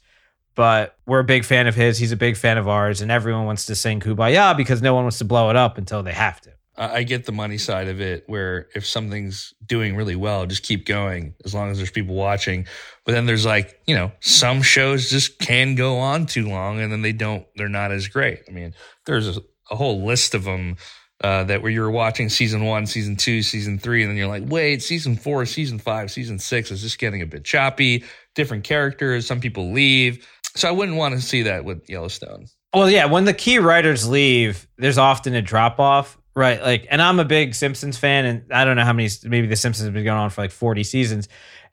but 0.59 0.97
we're 1.07 1.21
a 1.21 1.25
big 1.25 1.45
fan 1.45 1.69
of 1.69 1.77
his. 1.77 1.99
He's 1.99 2.11
a 2.11 2.17
big 2.17 2.37
fan 2.37 2.59
of 2.59 2.67
ours, 2.67 3.01
and 3.01 3.13
everyone 3.13 3.45
wants 3.45 3.67
to 3.67 3.77
sing 3.77 4.01
"Kumbaya" 4.01 4.57
because 4.57 4.83
no 4.83 4.93
one 4.93 5.05
wants 5.05 5.19
to 5.19 5.25
blow 5.25 5.51
it 5.51 5.57
up 5.57 5.79
until 5.79 6.03
they 6.03 6.13
have 6.13 6.41
to. 6.41 6.51
I 6.77 6.97
I 6.97 7.03
get 7.05 7.27
the 7.27 7.33
money 7.33 7.59
side 7.59 7.87
of 7.87 8.01
it, 8.01 8.25
where 8.27 8.67
if 8.75 8.85
something's 8.85 9.55
doing 9.65 9.95
really 9.95 10.17
well, 10.17 10.47
just 10.47 10.65
keep 10.65 10.85
going 10.85 11.35
as 11.45 11.55
long 11.55 11.71
as 11.71 11.77
there's 11.77 11.93
people 11.93 12.17
watching. 12.17 12.67
But 13.05 13.13
then 13.13 13.25
there's 13.25 13.47
like, 13.47 13.81
you 13.87 13.95
know, 13.95 14.11
some 14.19 14.61
shows 14.61 15.09
just 15.09 15.39
can 15.39 15.77
go 15.77 15.99
on 15.99 16.27
too 16.27 16.49
long, 16.49 16.81
and 16.81 16.91
then 16.91 17.03
they 17.03 17.13
don't. 17.13 17.47
They're 17.55 17.69
not 17.69 17.93
as 17.93 18.09
great. 18.09 18.41
I 18.49 18.51
mean, 18.51 18.75
there's 19.07 19.37
a, 19.37 19.41
a 19.71 19.77
whole 19.77 20.05
list 20.05 20.35
of 20.35 20.43
them 20.43 20.77
uh, 21.23 21.45
that 21.45 21.63
where 21.63 21.71
you're 21.71 21.91
watching 21.91 22.29
season 22.29 22.65
one, 22.65 22.87
season 22.87 23.17
two, 23.17 23.43
season 23.43 23.79
three, 23.79 24.03
and 24.03 24.11
then 24.11 24.17
you're 24.17 24.29
like, 24.29 24.45
wait, 24.47 24.83
season 24.83 25.17
four, 25.17 25.45
season 25.47 25.79
five, 25.79 26.11
season 26.11 26.39
six 26.39 26.71
is 26.71 26.81
just 26.81 26.99
getting 26.99 27.23
a 27.23 27.27
bit 27.27 27.45
choppy. 27.45 28.05
Different 28.35 28.65
characters. 28.65 29.27
Some 29.27 29.41
people 29.41 29.73
leave. 29.73 30.27
So 30.55 30.69
I 30.69 30.71
wouldn't 30.71 30.97
want 30.97 31.15
to 31.15 31.21
see 31.21 31.43
that 31.43 31.65
with 31.65 31.89
Yellowstone. 31.89 32.47
Well, 32.73 32.89
yeah, 32.91 33.07
when 33.07 33.25
the 33.25 33.35
key 33.35 33.59
writers 33.59 34.07
leave, 34.07 34.69
there's 34.77 34.99
often 34.99 35.35
a 35.35 35.43
drop 35.43 35.81
off, 35.81 36.19
right? 36.37 36.63
Like, 36.63 36.87
and 36.91 37.01
I'm 37.01 37.19
a 37.19 37.25
big 37.25 37.55
Simpsons 37.55 37.97
fan, 37.97 38.25
and 38.25 38.53
I 38.53 38.65
don't 38.65 38.77
know 38.77 38.85
how 38.85 38.93
many. 38.93 39.09
Maybe 39.25 39.47
the 39.47 39.57
Simpsons 39.57 39.87
have 39.87 39.95
been 39.95 40.05
going 40.05 40.19
on 40.19 40.31
for 40.31 40.43
like 40.43 40.51
40 40.51 40.85
seasons, 40.85 41.29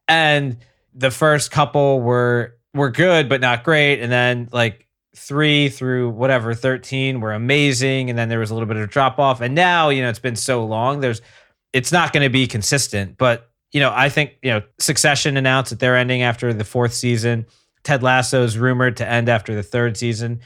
and 0.07 0.57
the 0.93 1.11
first 1.11 1.51
couple 1.51 2.01
were 2.01 2.57
were 2.73 2.89
good 2.89 3.29
but 3.29 3.41
not 3.41 3.63
great, 3.63 4.01
and 4.01 4.11
then 4.11 4.49
like 4.51 4.84
three 5.15 5.69
through 5.69 6.09
whatever 6.11 6.53
13 6.53 7.19
were 7.19 7.33
amazing, 7.33 8.09
and 8.09 8.17
then 8.17 8.29
there 8.29 8.39
was 8.39 8.51
a 8.51 8.53
little 8.53 8.67
bit 8.67 8.77
of 8.77 8.89
drop 8.89 9.19
off, 9.19 9.41
and 9.41 9.55
now 9.55 9.89
you 9.89 10.01
know 10.01 10.09
it's 10.09 10.19
been 10.19 10.35
so 10.35 10.65
long. 10.65 10.99
There's, 10.99 11.21
it's 11.73 11.91
not 11.91 12.13
going 12.13 12.23
to 12.23 12.29
be 12.29 12.47
consistent, 12.47 13.17
but 13.17 13.49
you 13.71 13.79
know 13.79 13.91
I 13.93 14.09
think 14.09 14.37
you 14.41 14.51
know 14.51 14.61
Succession 14.79 15.37
announced 15.37 15.69
that 15.71 15.79
they're 15.79 15.97
ending 15.97 16.21
after 16.21 16.53
the 16.53 16.63
fourth 16.63 16.93
season. 16.93 17.45
Ted 17.85 18.03
Lasso 18.03 18.43
is 18.43 18.57
rumored 18.57 18.97
to 18.97 19.07
end 19.07 19.29
after 19.29 19.55
the 19.55 19.63
third 19.63 19.95
season. 19.95 20.41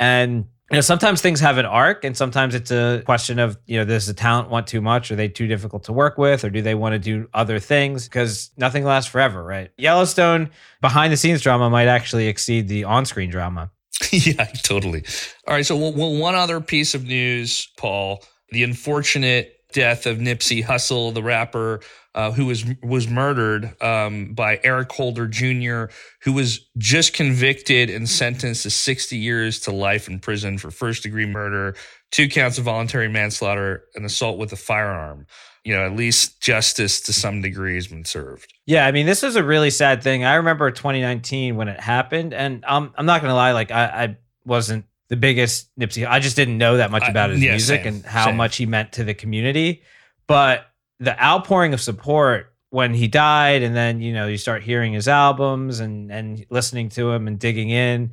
And 0.00 0.46
you 0.70 0.76
know, 0.76 0.80
sometimes 0.82 1.22
things 1.22 1.40
have 1.40 1.56
an 1.56 1.64
arc 1.64 2.04
and 2.04 2.16
sometimes 2.16 2.54
it's 2.54 2.70
a 2.70 3.02
question 3.06 3.38
of, 3.38 3.56
you 3.66 3.78
know, 3.78 3.86
does 3.86 4.06
the 4.06 4.12
talent 4.12 4.50
want 4.50 4.66
too 4.66 4.82
much? 4.82 5.10
Are 5.10 5.16
they 5.16 5.28
too 5.28 5.46
difficult 5.46 5.84
to 5.84 5.92
work 5.92 6.18
with? 6.18 6.44
Or 6.44 6.50
do 6.50 6.60
they 6.60 6.74
want 6.74 6.92
to 6.92 6.98
do 6.98 7.28
other 7.32 7.58
things? 7.58 8.04
Because 8.04 8.50
nothing 8.56 8.84
lasts 8.84 9.10
forever, 9.10 9.42
right? 9.42 9.70
Yellowstone 9.78 10.50
behind 10.82 11.10
the 11.12 11.16
scenes 11.16 11.40
drama 11.40 11.70
might 11.70 11.88
actually 11.88 12.26
exceed 12.26 12.68
the 12.68 12.84
on 12.84 13.06
screen 13.06 13.30
drama. 13.30 13.70
yeah, 14.12 14.44
totally. 14.62 15.04
All 15.46 15.54
right. 15.54 15.66
So, 15.66 15.76
well, 15.76 16.16
one 16.16 16.34
other 16.34 16.60
piece 16.60 16.94
of 16.94 17.04
news, 17.04 17.68
Paul, 17.76 18.22
the 18.50 18.62
unfortunate 18.62 19.54
death 19.72 20.06
of 20.06 20.18
Nipsey 20.18 20.64
Hussle, 20.64 21.12
the 21.12 21.22
rapper 21.22 21.80
uh, 22.18 22.32
who 22.32 22.46
was 22.46 22.64
was 22.82 23.06
murdered 23.06 23.80
um, 23.80 24.34
by 24.34 24.58
Eric 24.64 24.90
Holder 24.90 25.28
Jr., 25.28 25.84
who 26.22 26.32
was 26.32 26.66
just 26.76 27.12
convicted 27.12 27.90
and 27.90 28.08
sentenced 28.08 28.64
to 28.64 28.70
60 28.70 29.16
years 29.16 29.60
to 29.60 29.72
life 29.72 30.08
in 30.08 30.18
prison 30.18 30.58
for 30.58 30.72
first 30.72 31.04
degree 31.04 31.26
murder, 31.26 31.76
two 32.10 32.28
counts 32.28 32.58
of 32.58 32.64
voluntary 32.64 33.08
manslaughter, 33.08 33.84
and 33.94 34.04
assault 34.04 34.36
with 34.36 34.52
a 34.52 34.56
firearm. 34.56 35.26
You 35.64 35.74
know, 35.74 35.84
at 35.84 35.94
least 35.94 36.40
justice 36.40 37.00
to 37.02 37.12
some 37.12 37.42
degree 37.42 37.74
has 37.74 37.88
been 37.88 38.04
served. 38.04 38.52
Yeah, 38.66 38.86
I 38.86 38.92
mean, 38.92 39.06
this 39.06 39.22
is 39.22 39.36
a 39.36 39.42
really 39.42 39.70
sad 39.70 40.02
thing. 40.02 40.24
I 40.24 40.36
remember 40.36 40.70
2019 40.70 41.56
when 41.56 41.68
it 41.68 41.80
happened, 41.80 42.32
and 42.32 42.64
um, 42.64 42.92
I'm 42.96 43.06
not 43.06 43.20
gonna 43.20 43.34
lie, 43.34 43.52
like 43.52 43.70
I, 43.70 43.84
I 43.84 44.16
wasn't 44.44 44.86
the 45.08 45.16
biggest 45.16 45.68
Nipsey. 45.78 46.06
I 46.08 46.20
just 46.20 46.36
didn't 46.36 46.58
know 46.58 46.76
that 46.76 46.90
much 46.90 47.08
about 47.08 47.30
his 47.30 47.42
yeah, 47.42 47.52
music 47.52 47.84
same, 47.84 47.94
and 47.94 48.04
how 48.04 48.26
same. 48.26 48.36
much 48.36 48.56
he 48.56 48.66
meant 48.66 48.92
to 48.92 49.04
the 49.04 49.14
community. 49.14 49.82
But 50.26 50.66
the 51.00 51.20
outpouring 51.22 51.74
of 51.74 51.80
support 51.80 52.52
when 52.70 52.92
he 52.92 53.08
died 53.08 53.62
and 53.62 53.74
then 53.74 54.00
you 54.00 54.12
know 54.12 54.26
you 54.26 54.36
start 54.36 54.62
hearing 54.62 54.92
his 54.92 55.08
albums 55.08 55.80
and 55.80 56.12
and 56.12 56.44
listening 56.50 56.88
to 56.90 57.10
him 57.10 57.26
and 57.26 57.38
digging 57.38 57.70
in 57.70 58.12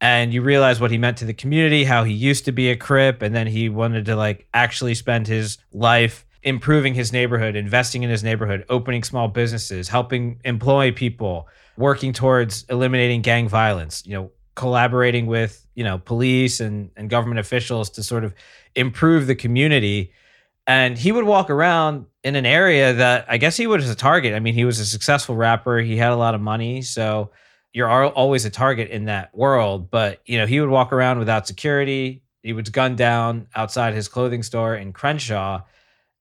and 0.00 0.34
you 0.34 0.42
realize 0.42 0.80
what 0.80 0.90
he 0.90 0.98
meant 0.98 1.16
to 1.16 1.24
the 1.24 1.32
community 1.32 1.84
how 1.84 2.04
he 2.04 2.12
used 2.12 2.44
to 2.44 2.52
be 2.52 2.70
a 2.70 2.76
crip 2.76 3.22
and 3.22 3.34
then 3.34 3.46
he 3.46 3.68
wanted 3.68 4.04
to 4.04 4.14
like 4.14 4.46
actually 4.52 4.94
spend 4.94 5.26
his 5.26 5.58
life 5.72 6.26
improving 6.44 6.94
his 6.94 7.12
neighborhood 7.12 7.56
investing 7.56 8.02
in 8.02 8.10
his 8.10 8.22
neighborhood 8.22 8.64
opening 8.68 9.02
small 9.02 9.28
businesses 9.28 9.88
helping 9.88 10.40
employ 10.44 10.92
people 10.92 11.48
working 11.76 12.12
towards 12.12 12.64
eliminating 12.70 13.22
gang 13.22 13.48
violence 13.48 14.06
you 14.06 14.12
know 14.12 14.30
collaborating 14.54 15.26
with 15.26 15.66
you 15.74 15.82
know 15.82 15.98
police 15.98 16.60
and 16.60 16.90
and 16.96 17.10
government 17.10 17.40
officials 17.40 17.90
to 17.90 18.02
sort 18.02 18.22
of 18.22 18.32
improve 18.76 19.26
the 19.26 19.34
community 19.34 20.12
and 20.66 20.96
he 20.96 21.12
would 21.12 21.24
walk 21.24 21.50
around 21.50 22.06
in 22.22 22.36
an 22.36 22.46
area 22.46 22.94
that 22.94 23.26
I 23.28 23.36
guess 23.36 23.56
he 23.56 23.66
was 23.66 23.88
a 23.88 23.94
target. 23.94 24.34
I 24.34 24.40
mean, 24.40 24.54
he 24.54 24.64
was 24.64 24.80
a 24.80 24.86
successful 24.86 25.36
rapper. 25.36 25.78
He 25.78 25.96
had 25.96 26.12
a 26.12 26.16
lot 26.16 26.34
of 26.34 26.40
money, 26.40 26.80
so 26.82 27.30
you're 27.72 27.88
always 27.88 28.44
a 28.44 28.50
target 28.50 28.90
in 28.90 29.06
that 29.06 29.36
world. 29.36 29.90
But 29.90 30.22
you 30.24 30.38
know, 30.38 30.46
he 30.46 30.60
would 30.60 30.70
walk 30.70 30.92
around 30.92 31.18
without 31.18 31.46
security. 31.46 32.22
He 32.42 32.52
was 32.52 32.68
gunned 32.70 32.96
down 32.96 33.48
outside 33.54 33.94
his 33.94 34.08
clothing 34.08 34.42
store 34.42 34.74
in 34.74 34.92
Crenshaw. 34.92 35.62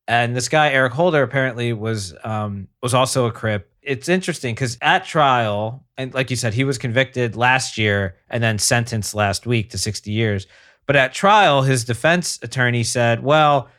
And 0.07 0.35
this 0.35 0.49
guy 0.49 0.71
Eric 0.71 0.93
Holder 0.93 1.23
apparently 1.23 1.73
was 1.73 2.13
um, 2.23 2.67
was 2.81 2.93
also 2.93 3.25
a 3.25 3.31
Crip. 3.31 3.69
It's 3.81 4.09
interesting 4.09 4.55
because 4.55 4.77
at 4.81 5.05
trial, 5.05 5.85
and 5.97 6.13
like 6.13 6.29
you 6.29 6.35
said, 6.35 6.53
he 6.53 6.63
was 6.63 6.77
convicted 6.77 7.35
last 7.35 7.77
year 7.77 8.15
and 8.29 8.43
then 8.43 8.57
sentenced 8.57 9.13
last 9.13 9.45
week 9.45 9.69
to 9.71 9.77
60 9.77 10.11
years. 10.11 10.47
But 10.85 10.95
at 10.95 11.13
trial, 11.13 11.61
his 11.61 11.85
defense 11.85 12.39
attorney 12.41 12.83
said, 12.83 13.23
"Well." 13.23 13.69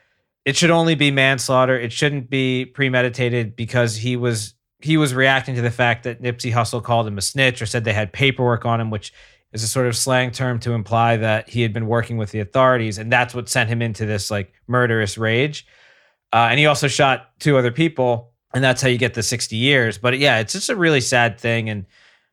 it 0.44 0.56
should 0.56 0.70
only 0.70 0.94
be 0.94 1.10
manslaughter. 1.10 1.78
It 1.78 1.92
shouldn't 1.92 2.28
be 2.28 2.66
premeditated 2.66 3.56
because 3.56 3.96
he 3.96 4.16
was 4.16 4.54
he 4.80 4.96
was 4.98 5.14
reacting 5.14 5.54
to 5.54 5.62
the 5.62 5.70
fact 5.70 6.04
that 6.04 6.20
Nipsey 6.20 6.52
Hussle 6.52 6.82
called 6.82 7.06
him 7.06 7.16
a 7.16 7.22
snitch 7.22 7.62
or 7.62 7.66
said 7.66 7.84
they 7.84 7.94
had 7.94 8.12
paperwork 8.12 8.66
on 8.66 8.80
him, 8.80 8.90
which 8.90 9.14
is 9.52 9.62
a 9.62 9.68
sort 9.68 9.86
of 9.86 9.96
slang 9.96 10.30
term 10.30 10.58
to 10.60 10.72
imply 10.72 11.16
that 11.16 11.48
he 11.48 11.62
had 11.62 11.72
been 11.72 11.86
working 11.86 12.18
with 12.18 12.32
the 12.32 12.40
authorities, 12.40 12.98
and 12.98 13.10
that's 13.10 13.34
what 13.34 13.48
sent 13.48 13.70
him 13.70 13.80
into 13.80 14.04
this 14.04 14.30
like 14.30 14.52
murderous 14.66 15.16
rage. 15.16 15.66
Uh, 16.34 16.48
and 16.50 16.58
he 16.58 16.66
also 16.66 16.88
shot 16.88 17.30
two 17.38 17.56
other 17.56 17.70
people, 17.70 18.32
and 18.52 18.64
that's 18.64 18.82
how 18.82 18.88
you 18.88 18.98
get 18.98 19.14
the 19.14 19.22
sixty 19.22 19.54
years. 19.54 19.98
But 19.98 20.18
yeah, 20.18 20.40
it's 20.40 20.52
just 20.52 20.68
a 20.68 20.74
really 20.74 21.00
sad 21.00 21.38
thing. 21.38 21.70
And 21.70 21.86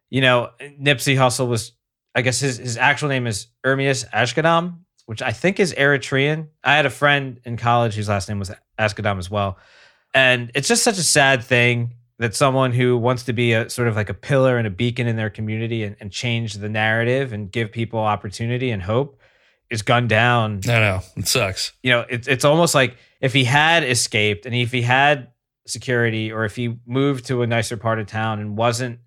you 0.09 0.21
know, 0.21 0.49
Nipsey 0.59 1.15
Hussle 1.15 1.47
was, 1.47 1.73
I 2.15 2.23
guess 2.23 2.39
his 2.39 2.57
his 2.57 2.77
actual 2.77 3.09
name 3.09 3.27
is 3.27 3.45
Ermias 3.63 4.09
Asghedom, 4.09 4.79
which 5.05 5.21
I 5.21 5.31
think 5.31 5.59
is 5.59 5.71
Eritrean. 5.75 6.47
I 6.63 6.75
had 6.75 6.87
a 6.87 6.89
friend 6.89 7.39
in 7.45 7.57
college 7.57 7.93
whose 7.93 8.09
last 8.09 8.27
name 8.27 8.39
was 8.39 8.51
Asghedom 8.79 9.19
as 9.19 9.29
well. 9.29 9.59
And 10.15 10.51
it's 10.55 10.67
just 10.67 10.83
such 10.83 10.97
a 10.97 11.03
sad 11.03 11.43
thing 11.43 11.93
that 12.17 12.35
someone 12.35 12.71
who 12.71 12.97
wants 12.97 13.23
to 13.23 13.33
be 13.33 13.53
a 13.53 13.69
sort 13.69 13.87
of 13.87 13.95
like 13.95 14.09
a 14.09 14.13
pillar 14.13 14.57
and 14.57 14.65
a 14.65 14.71
beacon 14.71 15.07
in 15.07 15.15
their 15.15 15.29
community 15.29 15.83
and, 15.83 15.95
and 15.99 16.11
change 16.11 16.55
the 16.55 16.69
narrative 16.69 17.33
and 17.33 17.51
give 17.51 17.71
people 17.71 17.99
opportunity 17.99 18.71
and 18.71 18.81
hope 18.81 19.19
is 19.69 19.83
gunned 19.83 20.09
down. 20.09 20.61
I 20.65 20.79
know. 20.79 21.01
It 21.15 21.27
sucks. 21.27 21.71
You 21.83 21.91
know, 21.91 22.05
it's 22.09 22.27
it's 22.27 22.45
almost 22.45 22.73
like 22.73 22.97
if 23.21 23.33
he 23.33 23.43
had 23.43 23.83
escaped 23.83 24.45
and 24.45 24.53
if 24.53 24.71
he 24.71 24.81
had 24.81 25.29
security 25.67 26.31
or 26.31 26.43
if 26.43 26.55
he 26.55 26.77
moved 26.85 27.27
to 27.27 27.43
a 27.43 27.47
nicer 27.47 27.77
part 27.77 27.99
of 27.99 28.07
town 28.07 28.39
and 28.39 28.57
wasn't, 28.57 28.99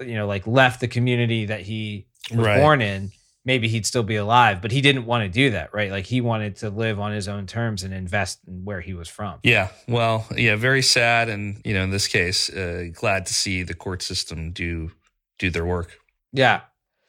you 0.00 0.14
know, 0.14 0.26
like 0.26 0.46
left 0.46 0.80
the 0.80 0.88
community 0.88 1.46
that 1.46 1.60
he 1.60 2.06
was 2.30 2.46
right. 2.46 2.58
born 2.58 2.80
in, 2.80 3.12
maybe 3.44 3.68
he'd 3.68 3.86
still 3.86 4.02
be 4.02 4.16
alive 4.16 4.60
but 4.60 4.70
he 4.70 4.80
didn't 4.80 5.06
want 5.06 5.24
to 5.24 5.28
do 5.28 5.50
that 5.50 5.72
right? 5.72 5.90
Like 5.90 6.06
he 6.06 6.20
wanted 6.20 6.56
to 6.56 6.70
live 6.70 7.00
on 7.00 7.12
his 7.12 7.28
own 7.28 7.46
terms 7.46 7.82
and 7.82 7.94
invest 7.94 8.40
in 8.46 8.64
where 8.64 8.80
he 8.80 8.94
was 8.94 9.08
from. 9.08 9.38
Yeah 9.42 9.68
well 9.88 10.26
yeah 10.36 10.56
very 10.56 10.82
sad 10.82 11.28
and 11.28 11.60
you 11.64 11.74
know 11.74 11.82
in 11.82 11.90
this 11.90 12.06
case 12.06 12.50
uh, 12.50 12.88
glad 12.92 13.26
to 13.26 13.34
see 13.34 13.62
the 13.62 13.74
court 13.74 14.02
system 14.02 14.52
do 14.52 14.92
do 15.38 15.50
their 15.50 15.64
work. 15.64 15.98
Yeah. 16.32 16.60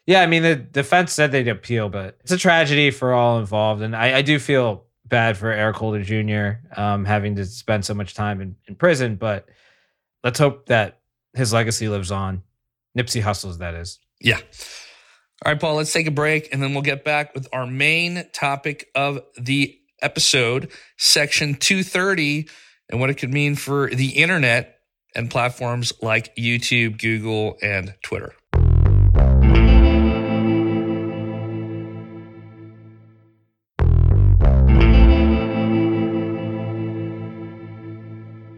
Yeah 0.05 0.22
i 0.22 0.25
mean 0.25 0.43
the 0.43 0.55
defense 0.55 1.13
said 1.13 1.31
they'd 1.31 1.48
appeal 1.48 1.89
but 1.89 2.17
it's 2.22 2.31
a 2.31 2.38
tragedy 2.38 2.91
for 2.91 3.13
all 3.13 3.39
involved 3.39 3.81
and 3.81 3.96
i, 3.96 4.17
I 4.17 4.22
do 4.22 4.39
feel 4.39 4.86
bad 5.12 5.38
for 5.38 5.51
eric 5.51 5.75
holder 5.75 6.01
jr 6.01 6.80
um, 6.82 7.06
having 7.06 7.36
to 7.36 7.46
spend 7.46 7.86
so 7.86 7.94
much 7.94 8.15
time 8.15 8.41
in, 8.41 8.56
in 8.68 8.74
prison 8.74 9.15
but 9.15 9.48
let's 10.24 10.39
hope 10.39 10.65
that 10.68 11.01
his 11.34 11.53
legacy 11.53 11.88
lives 11.88 12.12
on. 12.12 12.44
Nipsey 12.98 13.22
Hussle's, 13.22 13.60
that 13.60 13.74
is. 13.75 14.00
Yeah. 14.20 14.39
All 15.46 15.51
right, 15.51 15.60
Paul, 15.60 15.75
let's 15.75 15.94
take 15.94 16.08
a 16.08 16.12
break 16.12 16.50
and 16.51 16.62
then 16.62 16.74
we'll 16.74 16.84
get 16.84 17.03
back 17.03 17.34
with 17.34 17.48
our 17.53 17.65
main 17.65 18.25
topic 18.34 18.89
of 18.94 19.22
the 19.39 19.77
episode, 20.01 20.72
section 20.98 21.56
230, 21.56 22.48
and 22.89 23.00
what 23.00 23.10
it 23.10 23.15
could 23.15 23.34
mean 23.34 23.56
for 23.56 23.89
the 23.89 24.10
internet 24.10 24.80
and 25.15 25.30
platforms 25.32 25.94
like 26.01 26.36
YouTube, 26.36 27.00
Google, 27.00 27.58
and 27.62 27.94
Twitter. 28.03 28.34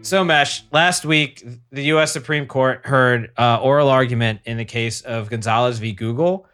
So, 0.04 0.22
Mesh, 0.22 0.64
last 0.70 1.04
week, 1.04 1.44
the 1.70 1.82
U.S. 1.84 2.12
Supreme 2.12 2.46
Court 2.46 2.84
heard 2.84 3.32
uh, 3.36 3.58
oral 3.60 3.88
argument 3.88 4.40
in 4.44 4.56
the 4.56 4.64
case 4.64 5.00
of 5.00 5.30
Gonzalez 5.30 5.78
v. 5.78 5.92
Google 5.92 6.46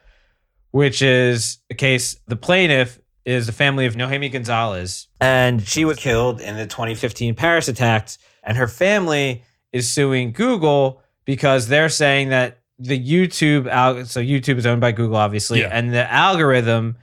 which 0.70 1.02
is 1.02 1.58
a 1.70 1.74
case 1.74 2.16
the 2.26 2.36
plaintiff 2.36 3.00
is 3.24 3.46
the 3.46 3.52
family 3.52 3.86
of 3.86 3.94
Nohemi 3.94 4.30
Gonzalez, 4.32 5.08
and 5.20 5.62
she 5.62 5.84
was 5.84 5.98
killed 5.98 6.40
in 6.40 6.56
the 6.56 6.66
2015 6.66 7.34
Paris 7.34 7.68
attacks. 7.68 8.18
And 8.42 8.56
her 8.56 8.66
family 8.66 9.44
is 9.72 9.88
suing 9.88 10.32
Google 10.32 11.02
because 11.26 11.68
they're 11.68 11.90
saying 11.90 12.30
that 12.30 12.60
the 12.78 12.98
YouTube 12.98 13.68
al- 13.68 14.06
so 14.06 14.20
YouTube 14.20 14.56
is 14.56 14.66
owned 14.66 14.80
by 14.80 14.92
Google, 14.92 15.16
obviously, 15.16 15.60
yeah. 15.60 15.68
and 15.70 15.92
the 15.92 16.10
algorithm 16.10 16.96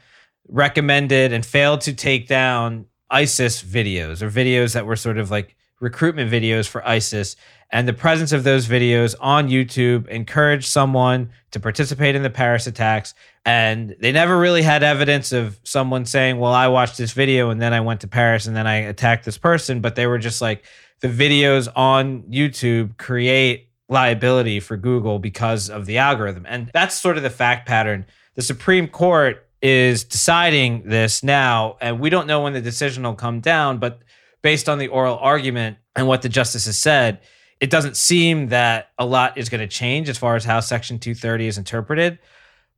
recommended 0.47 1.33
and 1.33 1.45
failed 1.45 1.81
to 1.81 1.93
take 1.93 2.27
down 2.27 2.85
ISIS 3.09 3.61
videos 3.61 4.21
or 4.21 4.31
videos 4.31 4.73
that 4.73 4.85
were 4.85 4.95
sort 4.95 5.17
of 5.17 5.29
like 5.29 5.55
recruitment 5.79 6.31
videos 6.31 6.67
for 6.67 6.87
ISIS 6.87 7.35
and 7.71 7.87
the 7.87 7.93
presence 7.93 8.31
of 8.31 8.43
those 8.43 8.67
videos 8.67 9.13
on 9.19 9.49
YouTube 9.49 10.07
encouraged 10.07 10.67
someone 10.67 11.31
to 11.51 11.59
participate 11.59 12.15
in 12.15 12.23
the 12.23 12.29
Paris 12.29 12.65
attacks. 12.65 13.13
And 13.45 13.95
they 13.99 14.11
never 14.11 14.39
really 14.39 14.61
had 14.61 14.83
evidence 14.83 15.33
of 15.33 15.59
someone 15.63 16.05
saying, 16.05 16.39
Well, 16.39 16.53
I 16.53 16.69
watched 16.69 16.97
this 16.97 17.11
video 17.11 17.49
and 17.49 17.61
then 17.61 17.73
I 17.73 17.81
went 17.81 18.01
to 18.01 18.07
Paris 18.07 18.47
and 18.47 18.55
then 18.55 18.67
I 18.67 18.75
attacked 18.77 19.25
this 19.25 19.37
person. 19.37 19.81
But 19.81 19.95
they 19.95 20.07
were 20.07 20.17
just 20.17 20.41
like, 20.41 20.63
the 20.99 21.07
videos 21.07 21.67
on 21.75 22.23
YouTube 22.23 22.97
create 22.97 23.69
liability 23.89 24.59
for 24.59 24.77
Google 24.77 25.19
because 25.19 25.69
of 25.69 25.85
the 25.85 25.97
algorithm. 25.97 26.45
And 26.47 26.71
that's 26.73 26.95
sort 26.95 27.17
of 27.17 27.23
the 27.23 27.29
fact 27.29 27.67
pattern. 27.67 28.05
The 28.35 28.41
Supreme 28.41 28.87
Court 28.87 29.45
is 29.61 30.03
deciding 30.03 30.83
this 30.87 31.23
now, 31.23 31.77
and 31.81 31.99
we 31.99 32.09
don't 32.09 32.27
know 32.27 32.41
when 32.41 32.53
the 32.53 32.61
decision 32.61 33.03
will 33.03 33.15
come 33.15 33.39
down, 33.39 33.79
but 33.79 34.01
based 34.41 34.69
on 34.69 34.77
the 34.77 34.87
oral 34.87 35.17
argument 35.17 35.77
and 35.95 36.07
what 36.07 36.21
the 36.21 36.29
justices 36.29 36.77
said, 36.77 37.21
it 37.59 37.69
doesn't 37.69 37.97
seem 37.97 38.49
that 38.49 38.89
a 38.99 39.05
lot 39.05 39.37
is 39.37 39.49
going 39.49 39.61
to 39.61 39.67
change 39.67 40.09
as 40.09 40.17
far 40.17 40.35
as 40.35 40.43
how 40.43 40.59
Section 40.59 40.99
230 40.99 41.47
is 41.47 41.57
interpreted. 41.57 42.19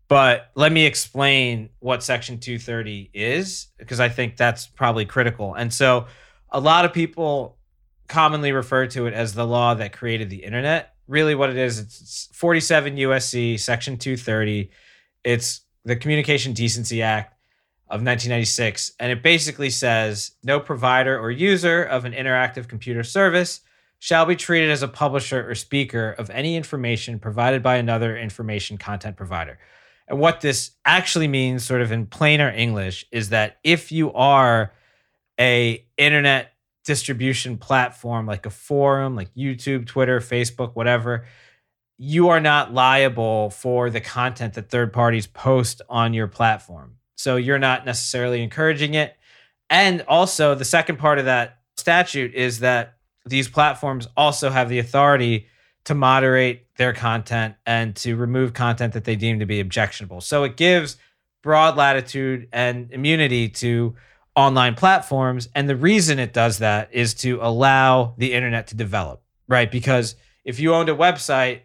But 0.07 0.49
let 0.55 0.71
me 0.71 0.85
explain 0.85 1.69
what 1.79 2.01
Section 2.01 2.39
230 2.39 3.11
is, 3.13 3.67
because 3.77 3.99
I 3.99 4.09
think 4.09 4.37
that's 4.37 4.65
probably 4.65 5.05
critical. 5.05 5.53
And 5.53 5.71
so 5.71 6.07
a 6.49 6.59
lot 6.59 6.85
of 6.85 6.93
people 6.93 7.57
commonly 8.07 8.51
refer 8.51 8.87
to 8.87 9.05
it 9.05 9.13
as 9.13 9.33
the 9.33 9.45
law 9.45 9.75
that 9.75 9.93
created 9.93 10.29
the 10.29 10.43
internet. 10.43 10.95
Really, 11.07 11.35
what 11.35 11.49
it 11.49 11.57
is, 11.57 11.77
it's 11.77 12.29
47 12.33 12.95
USC, 12.95 13.59
Section 13.59 13.97
230. 13.97 14.71
It's 15.23 15.61
the 15.85 15.95
Communication 15.95 16.53
Decency 16.53 17.01
Act. 17.01 17.35
Of 17.89 18.01
1996. 18.01 18.93
And 18.99 19.11
it 19.11 19.23
basically 19.23 19.69
says 19.69 20.31
no 20.43 20.59
provider 20.59 21.19
or 21.19 21.31
user 21.31 21.83
of 21.83 22.05
an 22.05 22.13
interactive 22.13 22.67
computer 22.67 23.03
service 23.03 23.61
shall 23.97 24.25
be 24.25 24.35
treated 24.35 24.69
as 24.69 24.83
a 24.83 24.87
publisher 24.87 25.49
or 25.49 25.55
speaker 25.55 26.11
of 26.11 26.29
any 26.29 26.55
information 26.55 27.19
provided 27.19 27.61
by 27.63 27.75
another 27.75 28.17
information 28.17 28.77
content 28.77 29.17
provider. 29.17 29.59
And 30.07 30.19
what 30.19 30.41
this 30.41 30.71
actually 30.85 31.27
means, 31.27 31.65
sort 31.65 31.81
of 31.81 31.91
in 31.91 32.05
plainer 32.05 32.49
English, 32.49 33.05
is 33.11 33.29
that 33.29 33.57
if 33.63 33.91
you 33.91 34.13
are 34.13 34.73
a 35.39 35.85
internet 35.97 36.53
distribution 36.85 37.57
platform 37.57 38.25
like 38.25 38.45
a 38.45 38.49
forum, 38.49 39.15
like 39.15 39.33
YouTube, 39.35 39.85
Twitter, 39.85 40.19
Facebook, 40.19 40.75
whatever, 40.75 41.25
you 41.97 42.29
are 42.29 42.39
not 42.39 42.73
liable 42.73 43.49
for 43.49 43.89
the 43.89 44.01
content 44.01 44.53
that 44.53 44.69
third 44.69 44.93
parties 44.93 45.27
post 45.27 45.81
on 45.89 46.13
your 46.13 46.27
platform. 46.27 46.95
So 47.19 47.35
you're 47.35 47.59
not 47.59 47.85
necessarily 47.85 48.41
encouraging 48.41 48.93
it. 48.93 49.17
And 49.69 50.03
also, 50.07 50.55
the 50.55 50.63
second 50.63 50.99
part 50.99 51.19
of 51.19 51.25
that 51.25 51.59
statute 51.75 52.33
is 52.33 52.59
that 52.59 52.93
these 53.25 53.49
platforms 53.49 54.07
also 54.15 54.49
have 54.49 54.69
the 54.69 54.79
authority 54.79 55.47
to 55.83 55.95
moderate 55.95 56.73
their 56.77 56.93
content 56.93 57.55
and 57.65 57.93
to 57.97 58.15
remove 58.15 58.53
content 58.53 58.93
that 58.93 59.03
they 59.03 59.17
deem 59.17 59.39
to 59.39 59.45
be 59.45 59.59
objectionable. 59.59 60.21
So 60.21 60.45
it 60.45 60.55
gives 60.55 60.95
broad 61.43 61.75
latitude 61.75 62.47
and 62.53 62.89
immunity 62.89 63.49
to 63.49 63.95
online 64.33 64.75
platforms. 64.75 65.49
And 65.53 65.67
the 65.67 65.75
reason 65.75 66.19
it 66.19 66.31
does 66.31 66.59
that 66.59 66.87
is 66.93 67.13
to 67.15 67.39
allow 67.41 68.13
the 68.17 68.31
internet 68.31 68.67
to 68.67 68.77
develop, 68.77 69.21
right? 69.45 69.69
Because 69.69 70.15
if 70.45 70.61
you 70.61 70.73
owned 70.73 70.87
a 70.87 70.95
website 70.95 71.63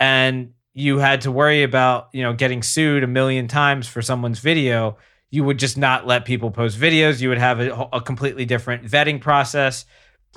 and 0.00 0.54
you 0.74 0.98
had 0.98 1.22
to 1.22 1.30
worry 1.30 1.62
about, 1.62 2.08
you 2.12 2.22
know, 2.22 2.32
getting 2.32 2.62
sued 2.62 3.04
a 3.04 3.06
million 3.06 3.46
times 3.46 3.86
for 3.86 4.02
someone's 4.02 4.40
video, 4.40 4.98
you 5.30 5.44
would 5.44 5.58
just 5.58 5.78
not 5.78 6.06
let 6.06 6.24
people 6.24 6.50
post 6.50 6.78
videos. 6.78 7.20
You 7.20 7.28
would 7.28 7.38
have 7.38 7.60
a, 7.60 7.88
a 7.92 8.00
completely 8.00 8.44
different 8.44 8.84
vetting 8.84 9.20
process 9.20 9.84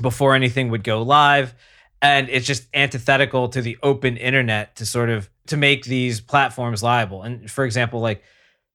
before 0.02 0.36
anything 0.36 0.70
would 0.70 0.84
go 0.84 1.02
live. 1.02 1.56
And 2.02 2.30
it's 2.30 2.46
just 2.46 2.68
antithetical 2.74 3.50
to 3.50 3.62
the 3.62 3.78
open 3.82 4.16
internet 4.18 4.76
to 4.76 4.86
sort 4.86 5.10
of 5.10 5.30
to 5.48 5.58
make 5.58 5.86
these 5.86 6.22
platforms 6.22 6.84
liable. 6.84 7.24
And 7.24 7.50
for 7.50 7.66
example 7.66 8.00
like 8.00 8.24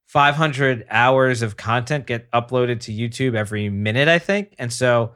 500 0.06 0.84
hours 0.90 1.42
of 1.42 1.56
content 1.56 2.06
get 2.06 2.30
uploaded 2.32 2.80
to 2.80 2.92
youtube 2.92 3.34
every 3.34 3.68
minute 3.70 4.08
i 4.08 4.18
think. 4.18 4.54
And 4.58 4.72
so 4.72 5.12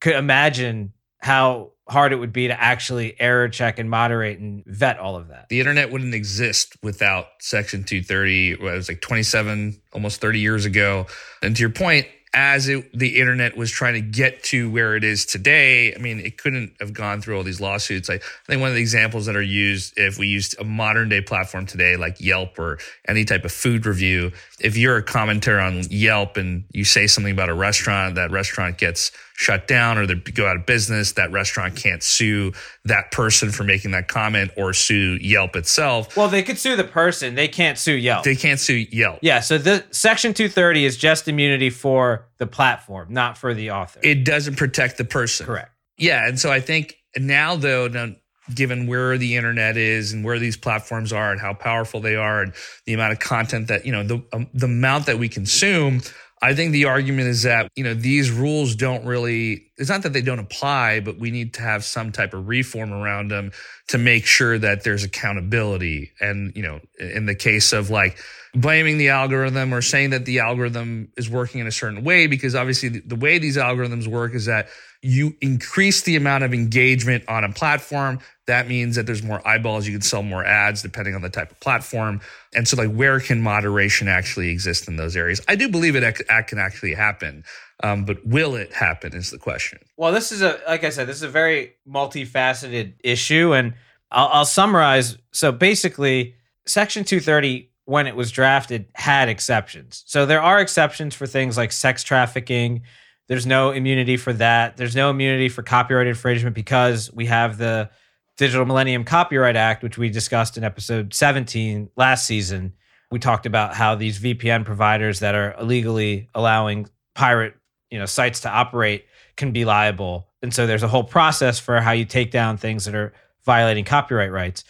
could 0.00 0.14
imagine 0.14 0.92
how 1.18 1.70
hard 1.88 2.12
it 2.12 2.16
would 2.16 2.32
be 2.32 2.48
to 2.48 2.60
actually 2.60 3.18
error 3.18 3.48
check 3.48 3.78
and 3.78 3.88
moderate 3.88 4.38
and 4.38 4.62
vet 4.66 4.98
all 4.98 5.16
of 5.16 5.28
that 5.28 5.48
the 5.48 5.58
internet 5.58 5.90
wouldn't 5.90 6.14
exist 6.14 6.76
without 6.82 7.26
section 7.40 7.82
230 7.82 8.52
it 8.52 8.60
was 8.60 8.88
like 8.88 9.00
27 9.00 9.80
almost 9.92 10.20
30 10.20 10.38
years 10.38 10.64
ago 10.64 11.06
and 11.42 11.56
to 11.56 11.60
your 11.60 11.70
point 11.70 12.06
as 12.34 12.68
it, 12.68 12.96
the 12.96 13.20
internet 13.20 13.56
was 13.56 13.70
trying 13.70 13.94
to 13.94 14.00
get 14.00 14.42
to 14.44 14.70
where 14.70 14.96
it 14.96 15.04
is 15.04 15.24
today, 15.24 15.94
I 15.94 15.98
mean, 15.98 16.20
it 16.20 16.36
couldn't 16.36 16.74
have 16.80 16.92
gone 16.92 17.20
through 17.20 17.36
all 17.36 17.42
these 17.42 17.60
lawsuits. 17.60 18.10
I, 18.10 18.14
I 18.14 18.20
think 18.46 18.60
one 18.60 18.68
of 18.68 18.74
the 18.74 18.80
examples 18.80 19.26
that 19.26 19.36
are 19.36 19.42
used, 19.42 19.94
if 19.96 20.18
we 20.18 20.26
used 20.26 20.58
a 20.60 20.64
modern 20.64 21.08
day 21.08 21.20
platform 21.20 21.66
today, 21.66 21.96
like 21.96 22.20
Yelp 22.20 22.58
or 22.58 22.78
any 23.06 23.24
type 23.24 23.44
of 23.44 23.52
food 23.52 23.86
review, 23.86 24.32
if 24.60 24.76
you're 24.76 24.98
a 24.98 25.02
commenter 25.02 25.62
on 25.64 25.84
Yelp 25.90 26.36
and 26.36 26.64
you 26.72 26.84
say 26.84 27.06
something 27.06 27.32
about 27.32 27.48
a 27.48 27.54
restaurant, 27.54 28.16
that 28.16 28.30
restaurant 28.30 28.78
gets 28.78 29.10
shut 29.38 29.68
down 29.68 29.96
or 29.96 30.04
they 30.04 30.16
go 30.16 30.48
out 30.48 30.56
of 30.56 30.66
business, 30.66 31.12
that 31.12 31.30
restaurant 31.30 31.76
can't 31.76 32.02
sue 32.02 32.52
that 32.84 33.12
person 33.12 33.52
for 33.52 33.62
making 33.62 33.92
that 33.92 34.08
comment 34.08 34.50
or 34.56 34.72
sue 34.72 35.16
Yelp 35.20 35.54
itself. 35.54 36.16
Well, 36.16 36.26
they 36.26 36.42
could 36.42 36.58
sue 36.58 36.74
the 36.74 36.82
person. 36.82 37.36
They 37.36 37.46
can't 37.46 37.78
sue 37.78 37.92
Yelp. 37.92 38.24
They 38.24 38.34
can't 38.34 38.58
sue 38.58 38.84
Yelp. 38.90 39.20
Yeah. 39.22 39.38
So 39.38 39.56
the 39.56 39.84
section 39.92 40.34
230 40.34 40.84
is 40.84 40.96
just 40.96 41.28
immunity 41.28 41.70
for 41.70 42.26
the 42.38 42.48
platform, 42.48 43.12
not 43.12 43.38
for 43.38 43.54
the 43.54 43.70
author. 43.70 44.00
It 44.02 44.24
doesn't 44.24 44.56
protect 44.56 44.98
the 44.98 45.04
person. 45.04 45.46
Correct. 45.46 45.70
Yeah. 45.96 46.26
And 46.26 46.40
so 46.40 46.50
I 46.50 46.58
think 46.58 46.96
now, 47.16 47.54
though, 47.54 47.86
now, 47.86 48.16
given 48.52 48.88
where 48.88 49.16
the 49.18 49.36
internet 49.36 49.76
is 49.76 50.12
and 50.12 50.24
where 50.24 50.40
these 50.40 50.56
platforms 50.56 51.12
are 51.12 51.30
and 51.30 51.40
how 51.40 51.54
powerful 51.54 52.00
they 52.00 52.16
are 52.16 52.42
and 52.42 52.52
the 52.86 52.94
amount 52.94 53.12
of 53.12 53.20
content 53.20 53.68
that, 53.68 53.86
you 53.86 53.92
know, 53.92 54.02
the, 54.02 54.24
um, 54.32 54.48
the 54.52 54.66
amount 54.66 55.06
that 55.06 55.18
we 55.18 55.28
consume, 55.28 56.00
I 56.42 56.54
think 56.54 56.72
the 56.72 56.86
argument 56.86 57.28
is 57.28 57.42
that, 57.42 57.70
you 57.74 57.84
know, 57.84 57.94
these 57.94 58.30
rules 58.30 58.74
don't 58.74 59.04
really, 59.04 59.67
it's 59.78 59.88
not 59.88 60.02
that 60.02 60.12
they 60.12 60.22
don't 60.22 60.40
apply, 60.40 61.00
but 61.00 61.18
we 61.18 61.30
need 61.30 61.54
to 61.54 61.62
have 61.62 61.84
some 61.84 62.10
type 62.10 62.34
of 62.34 62.48
reform 62.48 62.92
around 62.92 63.28
them 63.28 63.52
to 63.88 63.98
make 63.98 64.26
sure 64.26 64.58
that 64.58 64.82
there's 64.82 65.04
accountability. 65.04 66.12
And, 66.20 66.54
you 66.56 66.62
know, 66.62 66.80
in 66.98 67.26
the 67.26 67.34
case 67.34 67.72
of 67.72 67.88
like 67.88 68.18
blaming 68.54 68.98
the 68.98 69.10
algorithm 69.10 69.72
or 69.72 69.80
saying 69.80 70.10
that 70.10 70.24
the 70.24 70.40
algorithm 70.40 71.12
is 71.16 71.30
working 71.30 71.60
in 71.60 71.66
a 71.66 71.72
certain 71.72 72.02
way, 72.02 72.26
because 72.26 72.54
obviously 72.54 72.88
the, 72.88 73.00
the 73.00 73.16
way 73.16 73.38
these 73.38 73.56
algorithms 73.56 74.08
work 74.08 74.34
is 74.34 74.46
that 74.46 74.68
you 75.00 75.36
increase 75.40 76.02
the 76.02 76.16
amount 76.16 76.42
of 76.42 76.52
engagement 76.52 77.22
on 77.28 77.44
a 77.44 77.52
platform. 77.52 78.18
That 78.48 78.66
means 78.66 78.96
that 78.96 79.06
there's 79.06 79.22
more 79.22 79.46
eyeballs. 79.46 79.86
You 79.86 79.92
can 79.92 80.02
sell 80.02 80.24
more 80.24 80.44
ads 80.44 80.82
depending 80.82 81.14
on 81.14 81.22
the 81.22 81.30
type 81.30 81.52
of 81.52 81.60
platform. 81.60 82.20
And 82.52 82.66
so, 82.66 82.76
like, 82.76 82.92
where 82.92 83.20
can 83.20 83.40
moderation 83.40 84.08
actually 84.08 84.48
exist 84.48 84.88
in 84.88 84.96
those 84.96 85.14
areas? 85.14 85.40
I 85.46 85.54
do 85.54 85.68
believe 85.68 85.94
it 85.94 86.26
can 86.48 86.58
actually 86.58 86.94
happen. 86.94 87.44
Um, 87.82 88.04
but 88.04 88.26
will 88.26 88.56
it 88.56 88.72
happen 88.72 89.14
is 89.14 89.30
the 89.30 89.38
question. 89.38 89.78
Well, 89.96 90.12
this 90.12 90.32
is 90.32 90.42
a, 90.42 90.60
like 90.66 90.84
I 90.84 90.90
said, 90.90 91.06
this 91.06 91.16
is 91.16 91.22
a 91.22 91.28
very 91.28 91.74
multifaceted 91.88 92.94
issue. 93.04 93.54
And 93.54 93.74
I'll, 94.10 94.28
I'll 94.28 94.44
summarize. 94.44 95.16
So 95.32 95.52
basically, 95.52 96.34
Section 96.66 97.04
230, 97.04 97.70
when 97.84 98.06
it 98.06 98.16
was 98.16 98.32
drafted, 98.32 98.86
had 98.94 99.28
exceptions. 99.28 100.02
So 100.06 100.26
there 100.26 100.42
are 100.42 100.60
exceptions 100.60 101.14
for 101.14 101.26
things 101.26 101.56
like 101.56 101.72
sex 101.72 102.02
trafficking 102.02 102.82
there's 103.28 103.46
no 103.46 103.70
immunity 103.70 104.16
for 104.16 104.32
that. 104.34 104.76
There's 104.76 104.96
no 104.96 105.10
immunity 105.10 105.50
for 105.50 105.62
copyright 105.62 106.06
infringement 106.06 106.54
because 106.56 107.12
we 107.12 107.26
have 107.26 107.58
the 107.58 107.90
Digital 108.38 108.64
Millennium 108.64 109.04
Copyright 109.04 109.56
Act, 109.56 109.82
which 109.82 109.98
we 109.98 110.08
discussed 110.08 110.56
in 110.56 110.64
episode 110.64 111.12
17 111.12 111.90
last 111.96 112.26
season. 112.26 112.72
We 113.10 113.18
talked 113.18 113.46
about 113.46 113.74
how 113.74 113.94
these 113.94 114.18
VPN 114.18 114.64
providers 114.64 115.20
that 115.20 115.34
are 115.34 115.54
illegally 115.60 116.28
allowing 116.34 116.88
pirate, 117.14 117.54
you 117.90 117.98
know, 117.98 118.06
sites 118.06 118.40
to 118.40 118.50
operate 118.50 119.06
can 119.36 119.52
be 119.52 119.64
liable. 119.64 120.28
And 120.42 120.52
so 120.52 120.66
there's 120.66 120.82
a 120.82 120.88
whole 120.88 121.04
process 121.04 121.58
for 121.58 121.80
how 121.80 121.92
you 121.92 122.04
take 122.04 122.30
down 122.30 122.56
things 122.56 122.84
that 122.84 122.94
are 122.94 123.12
violating 123.44 123.84
copyright 123.84 124.32
rights. 124.32 124.64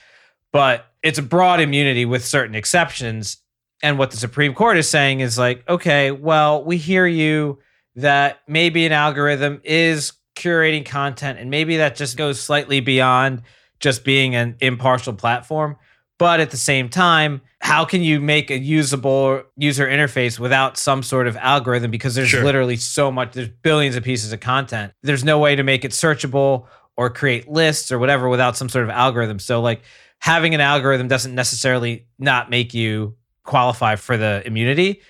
But 0.53 0.87
it's 1.03 1.19
a 1.19 1.23
broad 1.23 1.61
immunity 1.61 2.05
with 2.05 2.25
certain 2.25 2.55
exceptions. 2.55 3.39
And 3.83 3.99
what 3.99 4.11
the 4.11 4.17
Supreme 4.17 4.55
Court 4.55 4.77
is 4.77 4.89
saying 4.89 5.21
is 5.21 5.39
like, 5.39 5.69
okay, 5.69 6.11
well, 6.11 6.65
we 6.65 6.77
hear 6.77 7.07
you 7.07 7.59
that 7.97 8.41
maybe 8.47 8.87
an 8.87 8.93
algorithm 8.93 9.61
is 9.65 10.13
curating 10.37 10.87
content 10.87 11.39
and 11.39 11.51
maybe 11.51 11.79
that 11.79 11.97
just 11.97 12.17
goes 12.17 12.41
slightly 12.41 12.81
beyond 12.81 13.43
just 13.81 14.05
being 14.05 14.35
an 14.35 14.57
impartial 14.61 15.13
platform. 15.13 15.77
But 16.19 16.41
at 16.41 16.51
the 16.51 16.57
same 16.57 16.89
time, 16.89 17.43
how 17.61 17.85
can 17.85 18.03
you 18.03 18.21
make 18.21 18.51
a 18.51 18.59
usable 18.59 19.43
user 19.57 19.87
interface 19.87 20.39
without 20.39 20.77
some 20.77 21.03
sort 21.03 21.27
of 21.27 21.37
algorithm? 21.37 21.91
Because 21.91 22.15
there's 22.15 22.29
sure. 22.29 22.45
literally 22.45 22.77
so 22.77 23.11
much, 23.11 23.33
there's 23.33 23.49
billions 23.49 23.95
of 23.95 24.03
pieces 24.03 24.33
of 24.33 24.41
content. 24.41 24.93
There's 25.03 25.25
no 25.25 25.39
way 25.39 25.55
to 25.57 25.63
make 25.63 25.85
it 25.85 25.93
searchable 25.93 26.67
or 26.97 27.11
create 27.11 27.49
lists 27.49 27.93
or 27.93 27.99
whatever 27.99 28.29
without 28.29 28.57
some 28.57 28.69
sort 28.69 28.85
of 28.85 28.91
algorithm. 28.91 29.39
So, 29.39 29.61
like, 29.61 29.83
having 30.19 30.55
an 30.55 30.61
algorithm 30.61 31.07
doesn't 31.07 31.35
necessarily 31.35 32.07
not 32.19 32.51
make 32.51 32.75
you 32.75 33.15
qualify 33.45 33.95
for 33.97 34.17
the 34.17 34.43
immunity. 34.45 35.01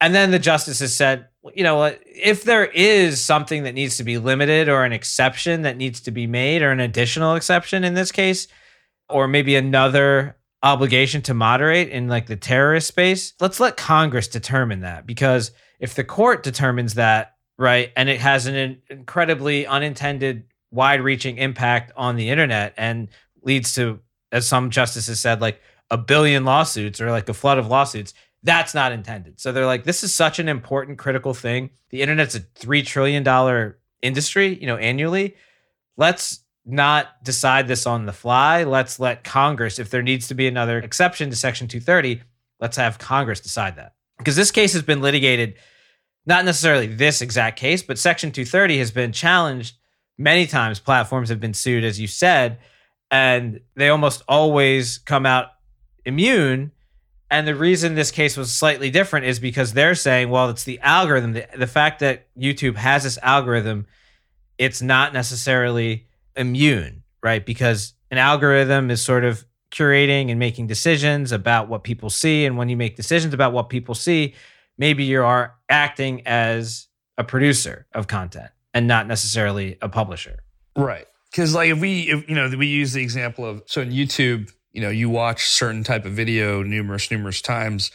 And 0.00 0.14
then 0.14 0.30
the 0.30 0.38
justices 0.38 0.94
said, 0.94 1.26
you 1.54 1.64
know, 1.64 1.96
if 2.04 2.44
there 2.44 2.66
is 2.66 3.20
something 3.24 3.62
that 3.62 3.74
needs 3.74 3.96
to 3.96 4.04
be 4.04 4.18
limited 4.18 4.68
or 4.68 4.84
an 4.84 4.92
exception 4.92 5.62
that 5.62 5.76
needs 5.76 6.00
to 6.02 6.10
be 6.10 6.26
made 6.26 6.62
or 6.62 6.70
an 6.70 6.80
additional 6.80 7.34
exception 7.34 7.84
in 7.84 7.94
this 7.94 8.12
case, 8.12 8.48
or 9.08 9.26
maybe 9.26 9.56
another 9.56 10.36
obligation 10.62 11.22
to 11.22 11.34
moderate 11.34 11.88
in 11.88 12.08
like 12.08 12.26
the 12.26 12.36
terrorist 12.36 12.88
space, 12.88 13.34
let's 13.40 13.60
let 13.60 13.76
Congress 13.76 14.28
determine 14.28 14.80
that. 14.80 15.06
Because 15.06 15.52
if 15.78 15.94
the 15.94 16.04
court 16.04 16.42
determines 16.42 16.94
that, 16.94 17.36
right, 17.56 17.92
and 17.96 18.08
it 18.08 18.20
has 18.20 18.46
an 18.46 18.80
incredibly 18.90 19.66
unintended, 19.66 20.44
wide 20.70 21.00
reaching 21.00 21.38
impact 21.38 21.92
on 21.96 22.16
the 22.16 22.28
internet 22.28 22.74
and 22.76 23.08
leads 23.42 23.74
to, 23.74 24.00
as 24.32 24.46
some 24.46 24.70
justices 24.70 25.20
said, 25.20 25.40
like 25.40 25.60
a 25.90 25.96
billion 25.96 26.44
lawsuits 26.44 27.00
or 27.00 27.10
like 27.10 27.28
a 27.28 27.34
flood 27.34 27.58
of 27.58 27.68
lawsuits, 27.68 28.12
that's 28.42 28.74
not 28.74 28.92
intended. 28.92 29.40
So 29.40 29.50
they're 29.52 29.66
like, 29.66 29.84
this 29.84 30.04
is 30.04 30.14
such 30.14 30.38
an 30.38 30.48
important, 30.48 30.98
critical 30.98 31.34
thing. 31.34 31.70
The 31.90 32.02
internet's 32.02 32.34
a 32.34 32.40
$3 32.40 32.84
trillion 32.84 33.74
industry, 34.02 34.58
you 34.60 34.66
know, 34.66 34.76
annually. 34.76 35.36
Let's 35.96 36.44
not 36.68 37.24
decide 37.24 37.66
this 37.66 37.86
on 37.86 38.06
the 38.06 38.12
fly. 38.12 38.64
Let's 38.64 39.00
let 39.00 39.24
Congress, 39.24 39.78
if 39.78 39.90
there 39.90 40.02
needs 40.02 40.28
to 40.28 40.34
be 40.34 40.46
another 40.46 40.78
exception 40.78 41.30
to 41.30 41.36
Section 41.36 41.66
230, 41.66 42.22
let's 42.60 42.76
have 42.76 42.98
Congress 42.98 43.40
decide 43.40 43.76
that. 43.76 43.94
Because 44.18 44.36
this 44.36 44.50
case 44.50 44.74
has 44.74 44.82
been 44.82 45.00
litigated, 45.00 45.54
not 46.26 46.44
necessarily 46.44 46.86
this 46.86 47.22
exact 47.22 47.58
case, 47.58 47.82
but 47.82 47.98
Section 47.98 48.32
230 48.32 48.78
has 48.78 48.90
been 48.90 49.12
challenged 49.12 49.76
many 50.18 50.46
times. 50.46 50.78
Platforms 50.78 51.30
have 51.30 51.40
been 51.40 51.54
sued, 51.54 51.84
as 51.84 51.98
you 51.98 52.06
said, 52.06 52.58
and 53.10 53.60
they 53.74 53.88
almost 53.88 54.22
always 54.28 54.98
come 54.98 55.24
out 55.24 55.52
immune 56.04 56.72
And 57.30 57.46
the 57.46 57.54
reason 57.54 57.94
this 57.94 58.10
case 58.10 58.36
was 58.36 58.52
slightly 58.52 58.90
different 58.90 59.26
is 59.26 59.38
because 59.38 59.72
they're 59.72 59.94
saying, 59.94 60.30
well, 60.30 60.48
it's 60.48 60.64
the 60.64 60.80
algorithm. 60.80 61.34
The, 61.34 61.46
the 61.56 61.66
fact 61.66 62.00
that 62.00 62.26
YouTube 62.36 62.76
has 62.76 63.04
this 63.04 63.18
algorithm, 63.22 63.86
it's 64.56 64.80
not 64.80 65.12
necessarily 65.12 66.07
immune, 66.38 67.02
right? 67.22 67.44
Because 67.44 67.94
an 68.10 68.18
algorithm 68.18 68.90
is 68.90 69.02
sort 69.02 69.24
of 69.24 69.44
curating 69.70 70.30
and 70.30 70.38
making 70.38 70.66
decisions 70.66 71.32
about 71.32 71.68
what 71.68 71.84
people 71.84 72.08
see. 72.08 72.46
And 72.46 72.56
when 72.56 72.68
you 72.68 72.76
make 72.76 72.96
decisions 72.96 73.34
about 73.34 73.52
what 73.52 73.68
people 73.68 73.94
see, 73.94 74.34
maybe 74.78 75.04
you 75.04 75.22
are 75.22 75.54
acting 75.68 76.26
as 76.26 76.86
a 77.18 77.24
producer 77.24 77.86
of 77.92 78.06
content 78.06 78.50
and 78.72 78.86
not 78.86 79.06
necessarily 79.06 79.76
a 79.82 79.88
publisher. 79.88 80.38
Right. 80.76 81.06
Because 81.30 81.54
like 81.54 81.70
if 81.70 81.80
we, 81.80 82.02
if, 82.10 82.28
you 82.28 82.34
know, 82.34 82.48
we 82.56 82.66
use 82.66 82.92
the 82.94 83.02
example 83.02 83.44
of 83.44 83.62
so 83.66 83.82
in 83.82 83.90
YouTube, 83.90 84.50
you 84.72 84.80
know, 84.80 84.90
you 84.90 85.10
watch 85.10 85.46
certain 85.46 85.84
type 85.84 86.06
of 86.06 86.12
video 86.12 86.62
numerous, 86.62 87.10
numerous 87.10 87.42
times 87.42 87.90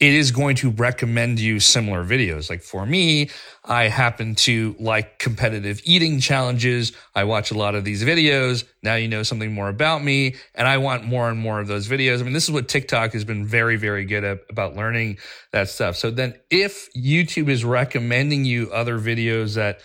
it 0.00 0.12
is 0.12 0.32
going 0.32 0.56
to 0.56 0.70
recommend 0.70 1.38
you 1.38 1.60
similar 1.60 2.04
videos. 2.04 2.50
Like 2.50 2.62
for 2.62 2.84
me, 2.84 3.30
I 3.64 3.84
happen 3.84 4.34
to 4.36 4.74
like 4.80 5.20
competitive 5.20 5.80
eating 5.84 6.18
challenges. 6.18 6.92
I 7.14 7.24
watch 7.24 7.52
a 7.52 7.54
lot 7.54 7.76
of 7.76 7.84
these 7.84 8.02
videos. 8.02 8.64
Now 8.82 8.96
you 8.96 9.06
know 9.06 9.22
something 9.22 9.52
more 9.52 9.68
about 9.68 10.02
me 10.02 10.34
and 10.54 10.66
I 10.66 10.78
want 10.78 11.04
more 11.04 11.30
and 11.30 11.38
more 11.38 11.60
of 11.60 11.68
those 11.68 11.86
videos. 11.86 12.18
I 12.18 12.24
mean, 12.24 12.32
this 12.32 12.44
is 12.44 12.50
what 12.50 12.68
TikTok 12.68 13.12
has 13.12 13.24
been 13.24 13.46
very, 13.46 13.76
very 13.76 14.04
good 14.04 14.24
at 14.24 14.40
about 14.50 14.74
learning 14.74 15.18
that 15.52 15.68
stuff. 15.68 15.96
So 15.96 16.10
then 16.10 16.34
if 16.50 16.92
YouTube 16.94 17.48
is 17.48 17.64
recommending 17.64 18.44
you 18.44 18.72
other 18.72 18.98
videos 18.98 19.54
that, 19.54 19.80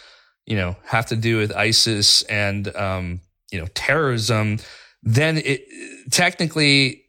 you 0.47 0.55
know, 0.55 0.75
have 0.85 1.05
to 1.07 1.15
do 1.15 1.37
with 1.37 1.55
ISIS 1.55 2.23
and, 2.23 2.75
um, 2.75 3.21
you 3.51 3.59
know, 3.59 3.67
terrorism, 3.75 4.57
then 5.03 5.37
it 5.37 5.65
technically 6.11 7.03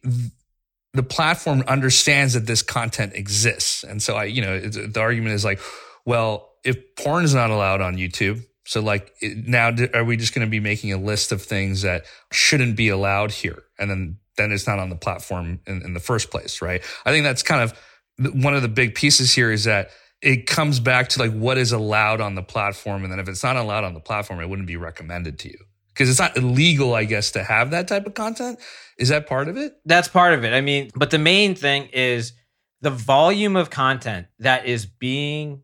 the 0.93 1.03
platform 1.03 1.63
understands 1.67 2.33
that 2.33 2.45
this 2.45 2.61
content 2.61 3.13
exists. 3.15 3.83
And 3.83 4.01
so 4.01 4.15
I, 4.15 4.25
you 4.25 4.41
know, 4.41 4.59
the 4.59 4.99
argument 4.99 5.33
is 5.33 5.45
like, 5.45 5.59
well, 6.05 6.49
if 6.63 6.95
porn 6.95 7.23
is 7.23 7.33
not 7.33 7.49
allowed 7.49 7.81
on 7.81 7.95
YouTube, 7.95 8.45
so 8.65 8.81
like 8.81 9.13
now 9.21 9.73
are 9.93 10.03
we 10.03 10.17
just 10.17 10.33
going 10.33 10.45
to 10.45 10.51
be 10.51 10.59
making 10.59 10.93
a 10.93 10.97
list 10.97 11.31
of 11.31 11.41
things 11.41 11.81
that 11.81 12.05
shouldn't 12.31 12.75
be 12.75 12.89
allowed 12.89 13.31
here? 13.31 13.63
And 13.79 13.89
then, 13.89 14.17
then 14.37 14.51
it's 14.51 14.67
not 14.67 14.79
on 14.79 14.89
the 14.89 14.95
platform 14.95 15.59
in, 15.65 15.81
in 15.81 15.93
the 15.93 15.99
first 15.99 16.29
place, 16.29 16.61
right? 16.61 16.83
I 17.05 17.11
think 17.11 17.23
that's 17.23 17.43
kind 17.43 17.61
of 17.61 18.33
one 18.35 18.53
of 18.53 18.61
the 18.61 18.67
big 18.67 18.95
pieces 18.95 19.33
here 19.33 19.51
is 19.51 19.63
that 19.63 19.89
it 20.21 20.45
comes 20.45 20.79
back 20.79 21.09
to 21.09 21.19
like 21.19 21.31
what 21.31 21.57
is 21.57 21.71
allowed 21.71 22.21
on 22.21 22.35
the 22.35 22.43
platform. 22.43 23.03
And 23.03 23.11
then 23.11 23.19
if 23.19 23.27
it's 23.27 23.43
not 23.43 23.55
allowed 23.55 23.83
on 23.83 23.93
the 23.93 23.99
platform, 23.99 24.39
it 24.39 24.47
wouldn't 24.47 24.67
be 24.67 24.77
recommended 24.77 25.39
to 25.39 25.49
you 25.49 25.57
because 25.93 26.09
it's 26.09 26.19
not 26.19 26.37
illegal, 26.37 26.93
I 26.93 27.03
guess, 27.03 27.31
to 27.31 27.43
have 27.43 27.71
that 27.71 27.87
type 27.87 28.05
of 28.05 28.13
content. 28.13 28.59
Is 28.97 29.09
that 29.09 29.27
part 29.27 29.47
of 29.47 29.57
it? 29.57 29.73
That's 29.85 30.07
part 30.07 30.33
of 30.33 30.43
it. 30.43 30.53
I 30.53 30.61
mean, 30.61 30.91
but 30.95 31.11
the 31.11 31.19
main 31.19 31.55
thing 31.55 31.89
is 31.93 32.33
the 32.81 32.89
volume 32.89 33.55
of 33.55 33.69
content 33.69 34.27
that 34.39 34.65
is 34.65 34.85
being 34.85 35.63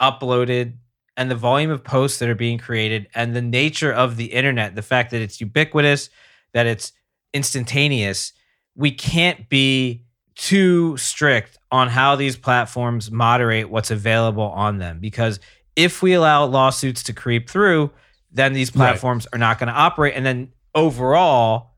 uploaded 0.00 0.74
and 1.16 1.30
the 1.30 1.36
volume 1.36 1.70
of 1.70 1.82
posts 1.82 2.18
that 2.18 2.28
are 2.28 2.34
being 2.34 2.58
created 2.58 3.08
and 3.14 3.34
the 3.34 3.42
nature 3.42 3.92
of 3.92 4.16
the 4.16 4.26
internet, 4.26 4.74
the 4.74 4.82
fact 4.82 5.10
that 5.10 5.20
it's 5.20 5.40
ubiquitous, 5.40 6.10
that 6.52 6.66
it's 6.66 6.92
instantaneous. 7.34 8.32
We 8.76 8.92
can't 8.92 9.48
be 9.48 10.04
too 10.36 10.96
strict 10.96 11.58
on 11.72 11.88
how 11.88 12.14
these 12.14 12.36
platforms 12.36 13.10
moderate 13.10 13.68
what's 13.68 13.90
available 13.90 14.44
on 14.44 14.78
them 14.78 15.00
because 15.00 15.40
if 15.74 16.00
we 16.02 16.12
allow 16.12 16.44
lawsuits 16.44 17.02
to 17.04 17.12
creep 17.12 17.50
through, 17.50 17.90
then 18.38 18.52
these 18.52 18.70
platforms 18.70 19.26
right. 19.26 19.36
are 19.36 19.38
not 19.38 19.58
going 19.58 19.68
to 19.68 19.74
operate. 19.74 20.14
And 20.14 20.24
then 20.24 20.52
overall, 20.74 21.74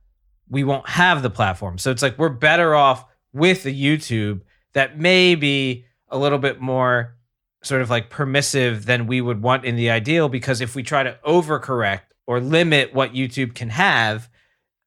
we 0.48 0.64
won't 0.64 0.88
have 0.88 1.22
the 1.22 1.30
platform. 1.30 1.78
So 1.78 1.90
it's 1.90 2.02
like 2.02 2.18
we're 2.18 2.28
better 2.28 2.74
off 2.74 3.04
with 3.32 3.64
a 3.66 3.72
YouTube 3.72 4.42
that 4.74 4.98
may 4.98 5.34
be 5.34 5.84
a 6.08 6.18
little 6.18 6.38
bit 6.38 6.60
more 6.60 7.16
sort 7.62 7.82
of 7.82 7.90
like 7.90 8.10
permissive 8.10 8.86
than 8.86 9.06
we 9.06 9.20
would 9.20 9.42
want 9.42 9.64
in 9.64 9.76
the 9.76 9.90
ideal 9.90 10.28
because 10.28 10.60
if 10.60 10.74
we 10.74 10.82
try 10.82 11.02
to 11.02 11.18
overcorrect 11.26 12.02
or 12.26 12.40
limit 12.40 12.94
what 12.94 13.12
YouTube 13.12 13.54
can 13.54 13.68
have 13.68 14.28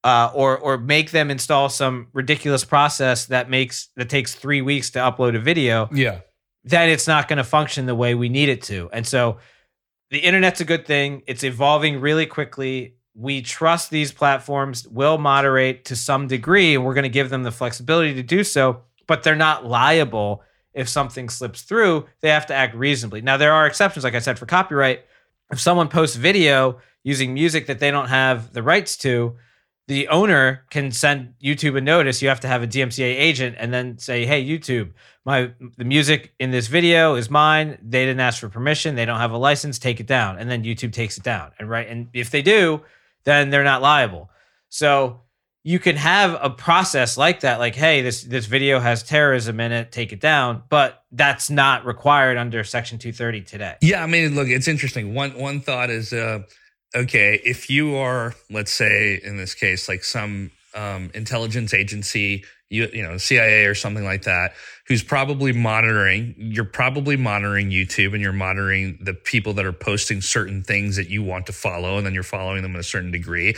uh, 0.04 0.32
or 0.34 0.58
or 0.58 0.78
make 0.78 1.12
them 1.12 1.30
install 1.32 1.70
some 1.70 2.08
ridiculous 2.14 2.66
process 2.66 3.26
that 3.28 3.50
makes 3.50 3.90
that 3.96 4.10
takes 4.10 4.36
3 4.36 4.62
weeks 4.62 4.90
to 4.92 5.00
upload 5.00 5.36
a 5.36 5.40
video 5.40 5.88
yeah 5.94 6.20
then 6.66 6.90
it's 6.90 7.08
not 7.08 7.28
going 7.28 7.38
to 7.38 7.44
function 7.44 7.86
the 7.86 7.96
way 7.96 8.16
we 8.16 8.28
need 8.28 8.50
it 8.50 8.62
to 8.64 8.90
and 8.92 9.06
so 9.06 9.38
the 10.14 10.20
internet's 10.20 10.62
a 10.62 10.66
good 10.66 10.86
thing. 10.86 11.24
It's 11.26 11.44
evolving 11.44 12.00
really 12.00 12.28
quickly. 12.28 12.98
We 13.16 13.42
trust 13.42 13.90
these 13.90 14.12
platforms 14.12 14.88
will 14.88 15.18
moderate 15.18 15.86
to 15.86 15.96
some 15.96 16.28
degree, 16.28 16.76
and 16.76 16.86
we're 16.86 16.94
going 16.94 17.02
to 17.02 17.10
give 17.10 17.32
them 17.32 17.42
the 17.42 17.52
flexibility 17.52 18.14
to 18.14 18.22
do 18.22 18.44
so, 18.44 18.84
but 19.08 19.24
they're 19.24 19.36
not 19.36 19.66
liable 19.66 20.44
if 20.76 20.88
something 20.88 21.30
slips 21.30 21.64
through. 21.64 22.06
They 22.22 22.30
have 22.30 22.46
to 22.46 22.54
act 22.54 22.76
reasonably. 22.76 23.22
Now, 23.22 23.38
there 23.38 23.54
are 23.54 23.66
exceptions, 23.66 24.04
like 24.04 24.14
I 24.14 24.20
said, 24.20 24.38
for 24.38 24.46
copyright. 24.46 25.04
If 25.52 25.60
someone 25.60 25.88
posts 25.88 26.16
video 26.16 26.80
using 27.02 27.34
music 27.34 27.66
that 27.66 27.80
they 27.80 27.90
don't 27.90 28.10
have 28.10 28.54
the 28.54 28.62
rights 28.62 28.96
to, 28.98 29.36
the 29.88 30.08
owner 30.08 30.66
can 30.70 30.92
send 30.92 31.34
YouTube 31.44 31.78
a 31.78 31.82
notice. 31.82 32.22
You 32.22 32.30
have 32.30 32.40
to 32.42 32.48
have 32.48 32.64
a 32.64 32.68
DMCA 32.68 33.04
agent 33.20 33.56
and 33.60 33.74
then 33.74 33.98
say, 33.98 34.26
"Hey, 34.26 34.44
YouTube, 34.44 34.94
my 35.26 35.52
the 35.78 35.84
music 35.84 36.34
in 36.40 36.52
this 36.52 36.68
video 36.68 37.16
is 37.16 37.30
mine. 37.30 37.78
They 37.84 38.06
didn't 38.06 38.22
ask 38.22 38.40
for 38.40 38.50
permission. 38.50 38.96
They 38.96 39.06
don't 39.06 39.20
have 39.20 39.32
a 39.32 39.38
license. 39.38 39.80
Take 39.80 40.00
it 40.00 40.08
down." 40.08 40.38
And 40.38 40.50
then 40.50 40.64
YouTube 40.64 40.94
takes 40.94 41.18
it 41.18 41.24
down. 41.24 41.52
And 41.60 41.70
right, 41.70 41.88
and 41.88 42.08
if 42.14 42.32
they 42.32 42.42
do, 42.42 42.82
then 43.26 43.50
they're 43.50 43.64
not 43.64 43.82
liable. 43.82 44.30
So 44.70 45.22
you 45.66 45.80
can 45.80 45.96
have 45.98 46.38
a 46.42 46.50
process 46.50 47.18
like 47.18 47.42
that, 47.42 47.60
like, 47.60 47.76
"Hey, 47.76 48.02
this 48.02 48.24
this 48.24 48.46
video 48.46 48.80
has 48.80 49.04
terrorism 49.04 49.60
in 49.60 49.74
it. 49.74 49.92
Take 49.92 50.14
it 50.14 50.22
down." 50.22 50.64
But 50.70 51.04
that's 51.12 51.50
not 51.50 51.86
required 51.86 52.38
under 52.38 52.64
Section 52.64 53.00
230 53.00 53.42
today. 53.42 53.76
Yeah, 53.82 54.02
I 54.02 54.08
mean, 54.08 54.34
look, 54.34 54.48
it's 54.48 54.70
interesting. 54.70 55.14
One 55.14 55.32
one 55.38 55.60
thought 55.60 55.90
is. 55.90 56.14
uh 56.14 56.44
okay, 56.96 57.42
if 57.44 57.70
you 57.70 57.96
are, 57.96 58.36
let's 58.50 58.72
say 58.72 59.20
in 59.24 59.38
this 59.38 59.54
case, 59.54 59.88
like 59.88 60.04
some 60.04 60.52
um, 60.76 61.12
intelligence 61.14 61.74
agency, 61.74 62.44
you 62.70 62.90
you 62.92 63.04
know, 63.04 63.18
CIA 63.18 63.66
or 63.66 63.76
something 63.76 64.04
like 64.04 64.24
that, 64.24 64.54
who's 64.88 65.04
probably 65.04 65.54
monitoring, 65.54 66.36
you're 66.38 66.66
probably 66.66 67.16
monitoring 67.16 67.70
YouTube 67.70 68.14
and 68.14 68.22
you're 68.22 68.34
monitoring 68.34 69.00
the 69.02 69.14
people 69.14 69.54
that 69.54 69.66
are 69.66 69.74
posting 69.74 70.22
certain 70.22 70.64
things 70.64 70.96
that 70.96 71.10
you 71.10 71.24
want 71.24 71.46
to 71.48 71.54
follow, 71.54 71.98
and 71.98 72.06
then 72.06 72.14
you're 72.14 72.24
following 72.24 72.62
them 72.62 72.74
in 72.74 72.80
a 72.80 72.84
certain 72.84 73.12
degree. 73.12 73.56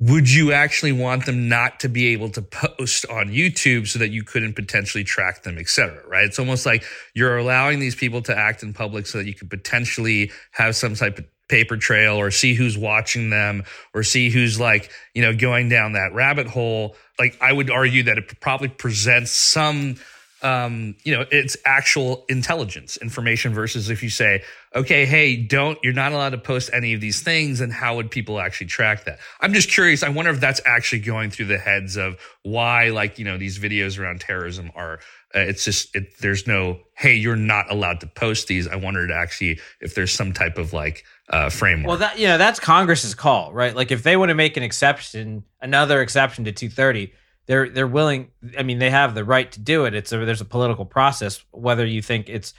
Would 0.00 0.28
you 0.28 0.50
actually 0.50 0.90
want 0.90 1.26
them 1.26 1.48
not 1.48 1.78
to 1.80 1.88
be 1.88 2.08
able 2.08 2.28
to 2.30 2.42
post 2.42 3.06
on 3.08 3.28
YouTube 3.28 3.86
so 3.86 4.00
that 4.00 4.10
you 4.10 4.24
couldn't 4.24 4.54
potentially 4.54 5.04
track 5.04 5.44
them, 5.44 5.58
et 5.58 5.68
cetera? 5.68 6.02
Right? 6.08 6.24
It's 6.24 6.40
almost 6.40 6.66
like 6.66 6.82
you're 7.14 7.38
allowing 7.38 7.78
these 7.78 7.94
people 7.94 8.20
to 8.22 8.36
act 8.36 8.64
in 8.64 8.72
public 8.72 9.06
so 9.06 9.18
that 9.18 9.26
you 9.26 9.34
could 9.34 9.48
potentially 9.48 10.32
have 10.52 10.74
some 10.74 10.96
type 10.96 11.18
of 11.18 11.26
paper 11.48 11.76
trail 11.76 12.16
or 12.16 12.30
see 12.30 12.54
who's 12.54 12.78
watching 12.78 13.30
them 13.30 13.64
or 13.94 14.02
see 14.02 14.30
who's 14.30 14.58
like, 14.58 14.90
you 15.14 15.22
know, 15.22 15.34
going 15.34 15.68
down 15.68 15.92
that 15.92 16.12
rabbit 16.14 16.46
hole. 16.46 16.96
Like 17.18 17.36
I 17.40 17.52
would 17.52 17.70
argue 17.70 18.04
that 18.04 18.18
it 18.18 18.40
probably 18.40 18.68
presents 18.68 19.30
some 19.30 19.96
um, 20.42 20.96
you 21.04 21.16
know, 21.16 21.24
it's 21.30 21.56
actual 21.64 22.24
intelligence 22.28 22.96
information 22.96 23.54
versus 23.54 23.90
if 23.90 24.02
you 24.02 24.10
say, 24.10 24.42
okay, 24.74 25.06
hey, 25.06 25.36
don't, 25.36 25.78
you're 25.82 25.92
not 25.92 26.12
allowed 26.12 26.30
to 26.30 26.38
post 26.38 26.70
any 26.72 26.94
of 26.94 27.00
these 27.00 27.22
things, 27.22 27.60
and 27.60 27.72
how 27.72 27.96
would 27.96 28.10
people 28.10 28.40
actually 28.40 28.66
track 28.66 29.04
that? 29.04 29.18
I'm 29.40 29.52
just 29.52 29.70
curious. 29.70 30.02
I 30.02 30.08
wonder 30.08 30.32
if 30.32 30.40
that's 30.40 30.60
actually 30.66 31.00
going 31.00 31.30
through 31.30 31.46
the 31.46 31.58
heads 31.58 31.96
of 31.96 32.18
why, 32.42 32.88
like, 32.88 33.18
you 33.18 33.24
know, 33.24 33.38
these 33.38 33.58
videos 33.58 33.98
around 33.98 34.20
terrorism 34.20 34.72
are, 34.74 34.98
uh, 35.34 35.40
it's 35.40 35.64
just, 35.64 35.94
it, 35.94 36.18
there's 36.20 36.46
no, 36.46 36.78
hey, 36.96 37.14
you're 37.14 37.36
not 37.36 37.70
allowed 37.70 38.00
to 38.00 38.06
post 38.06 38.48
these. 38.48 38.68
I 38.68 38.76
wondered 38.76 39.10
actually 39.10 39.60
if 39.80 39.94
there's 39.94 40.12
some 40.12 40.32
type 40.32 40.58
of 40.58 40.72
like 40.72 41.04
uh, 41.30 41.50
framework. 41.50 41.88
Well, 41.88 41.96
that, 41.98 42.18
you 42.18 42.26
know, 42.26 42.38
that's 42.38 42.60
Congress's 42.60 43.14
call, 43.14 43.52
right? 43.52 43.74
Like, 43.74 43.90
if 43.90 44.02
they 44.02 44.16
want 44.16 44.28
to 44.28 44.34
make 44.34 44.56
an 44.56 44.62
exception, 44.62 45.44
another 45.60 46.02
exception 46.02 46.44
to 46.44 46.52
230, 46.52 47.12
they're 47.46 47.68
they're 47.68 47.86
willing. 47.86 48.30
I 48.58 48.62
mean, 48.62 48.78
they 48.78 48.90
have 48.90 49.14
the 49.14 49.24
right 49.24 49.50
to 49.52 49.60
do 49.60 49.84
it. 49.84 49.94
It's 49.94 50.12
a, 50.12 50.24
there's 50.24 50.40
a 50.40 50.46
political 50.46 50.84
process. 50.84 51.44
Whether 51.50 51.84
you 51.84 52.02
think 52.02 52.28
it's 52.28 52.54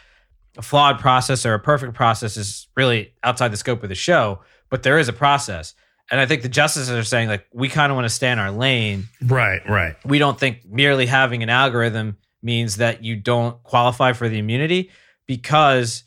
a 0.58 0.62
flawed 0.62 1.00
process 1.00 1.46
or 1.46 1.54
a 1.54 1.60
perfect 1.60 1.94
process 1.94 2.38
is 2.38 2.68
really 2.76 3.14
outside 3.24 3.50
the 3.50 3.58
scope 3.58 3.84
of 3.84 3.90
the 3.90 3.96
show. 3.96 4.42
But 4.70 4.84
there 4.84 5.00
is 5.00 5.08
a 5.08 5.14
process, 5.14 5.74
and 6.12 6.20
I 6.20 6.26
think 6.26 6.42
the 6.42 6.50
justices 6.50 6.90
are 6.90 7.04
saying 7.04 7.30
like 7.30 7.46
we 7.54 7.70
kind 7.70 7.92
of 7.92 7.96
want 7.96 8.06
to 8.06 8.14
stay 8.14 8.32
in 8.32 8.40
our 8.40 8.52
lane. 8.52 9.06
Right, 9.22 9.62
right. 9.70 9.96
We 10.06 10.20
don't 10.20 10.40
think 10.40 10.66
merely 10.66 11.06
having 11.06 11.44
an 11.44 11.50
algorithm 11.50 12.18
means 12.44 12.78
that 12.78 13.04
you 13.04 13.16
don't 13.16 13.62
qualify 13.64 14.14
for 14.14 14.30
the 14.30 14.40
immunity 14.40 14.92
because 15.28 16.04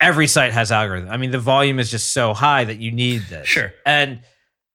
every 0.00 0.26
site 0.26 0.52
has 0.52 0.72
algorithm. 0.72 1.10
I 1.10 1.16
mean, 1.16 1.30
the 1.30 1.38
volume 1.38 1.78
is 1.78 1.90
just 1.90 2.12
so 2.12 2.34
high 2.34 2.64
that 2.64 2.78
you 2.78 2.90
need 2.90 3.22
this. 3.28 3.46
Sure. 3.46 3.72
And 3.84 4.20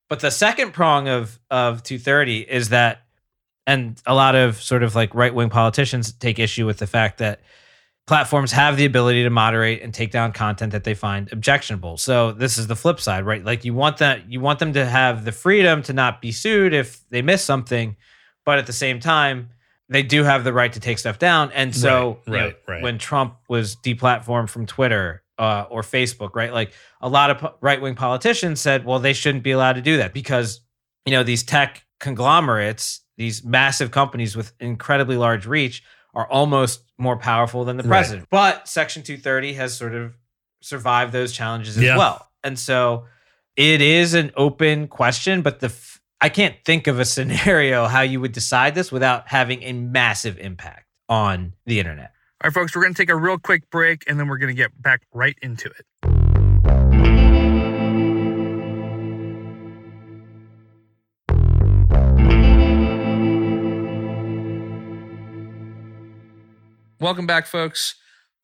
but 0.09 0.19
the 0.19 0.31
second 0.31 0.73
prong 0.73 1.07
of 1.07 1.39
of 1.49 1.83
230 1.83 2.41
is 2.41 2.69
that 2.69 3.03
and 3.65 4.01
a 4.05 4.13
lot 4.13 4.35
of 4.35 4.61
sort 4.61 4.83
of 4.83 4.95
like 4.95 5.15
right 5.15 5.33
wing 5.33 5.49
politicians 5.49 6.11
take 6.11 6.39
issue 6.39 6.65
with 6.65 6.77
the 6.77 6.87
fact 6.87 7.19
that 7.19 7.41
platforms 8.05 8.51
have 8.51 8.75
the 8.75 8.83
ability 8.85 9.23
to 9.23 9.29
moderate 9.29 9.81
and 9.81 9.93
take 9.93 10.11
down 10.11 10.33
content 10.33 10.73
that 10.73 10.83
they 10.83 10.93
find 10.93 11.31
objectionable. 11.31 11.95
So 11.95 12.33
this 12.33 12.57
is 12.57 12.67
the 12.67 12.75
flip 12.75 12.99
side, 12.99 13.25
right? 13.25 13.43
Like 13.43 13.63
you 13.63 13.73
want 13.73 13.97
that 13.97 14.29
you 14.29 14.41
want 14.41 14.59
them 14.59 14.73
to 14.73 14.85
have 14.85 15.23
the 15.23 15.31
freedom 15.31 15.81
to 15.83 15.93
not 15.93 16.21
be 16.21 16.31
sued 16.31 16.73
if 16.73 17.07
they 17.09 17.21
miss 17.21 17.43
something, 17.43 17.95
but 18.45 18.59
at 18.59 18.67
the 18.67 18.73
same 18.73 18.99
time, 18.99 19.49
they 19.89 20.03
do 20.03 20.23
have 20.23 20.43
the 20.43 20.53
right 20.53 20.71
to 20.73 20.79
take 20.79 20.97
stuff 20.99 21.19
down. 21.19 21.51
And 21.51 21.75
so 21.75 22.19
Right, 22.25 22.27
you 22.27 22.33
know, 22.33 22.45
right, 22.45 22.55
right. 22.67 22.83
when 22.83 22.97
Trump 22.97 23.35
was 23.49 23.75
deplatformed 23.75 24.49
from 24.49 24.65
Twitter 24.65 25.23
uh, 25.37 25.65
or 25.69 25.81
Facebook, 25.81 26.35
right? 26.35 26.53
Like 26.53 26.73
a 27.01 27.09
lot 27.09 27.29
of 27.31 27.53
right 27.61 27.81
wing 27.81 27.95
politicians 27.95 28.61
said, 28.61 28.85
well, 28.85 28.99
they 28.99 29.13
shouldn't 29.13 29.43
be 29.43 29.51
allowed 29.51 29.73
to 29.73 29.81
do 29.81 29.97
that 29.97 30.13
because, 30.13 30.61
you 31.05 31.11
know, 31.11 31.23
these 31.23 31.43
tech 31.43 31.85
conglomerates, 31.99 33.01
these 33.17 33.43
massive 33.43 33.91
companies 33.91 34.35
with 34.35 34.53
incredibly 34.59 35.17
large 35.17 35.45
reach 35.45 35.83
are 36.13 36.29
almost 36.29 36.83
more 36.97 37.17
powerful 37.17 37.65
than 37.65 37.77
the 37.77 37.83
Right. 37.83 37.89
president. 37.99 38.27
But 38.29 38.67
Section 38.67 39.03
230 39.03 39.53
has 39.53 39.75
sort 39.75 39.95
of 39.95 40.15
survived 40.61 41.11
those 41.11 41.33
challenges 41.33 41.77
as 41.77 41.83
Yeah. 41.83 41.97
well. 41.97 42.29
And 42.43 42.57
so 42.57 43.05
it 43.55 43.81
is 43.81 44.13
an 44.13 44.31
open 44.37 44.87
question, 44.87 45.41
but 45.41 45.59
the 45.59 45.67
f- 45.67 45.99
I 46.21 46.29
can't 46.29 46.55
think 46.65 46.87
of 46.87 46.99
a 46.99 47.05
scenario 47.13 47.85
how 47.85 48.01
you 48.01 48.19
would 48.19 48.31
decide 48.31 48.75
this 48.75 48.91
without 48.91 49.27
having 49.27 49.63
a 49.63 49.73
massive 49.73 50.37
impact 50.39 50.85
on 51.09 51.53
the 51.65 51.79
internet. 51.79 52.11
All 52.43 52.49
right, 52.49 52.53
folks, 52.53 52.75
we're 52.75 52.83
going 52.83 52.93
to 52.93 53.01
take 53.01 53.09
a 53.09 53.15
real 53.15 53.37
quick 53.37 53.69
break 53.69 54.03
and 54.07 54.19
then 54.19 54.27
we're 54.27 54.37
going 54.37 54.53
to 54.53 54.61
get 54.61 54.81
back 54.81 55.01
right 55.13 55.37
into 55.41 55.69
it. 55.69 55.85
Welcome 66.99 67.27
back, 67.27 67.47
folks. 67.47 67.95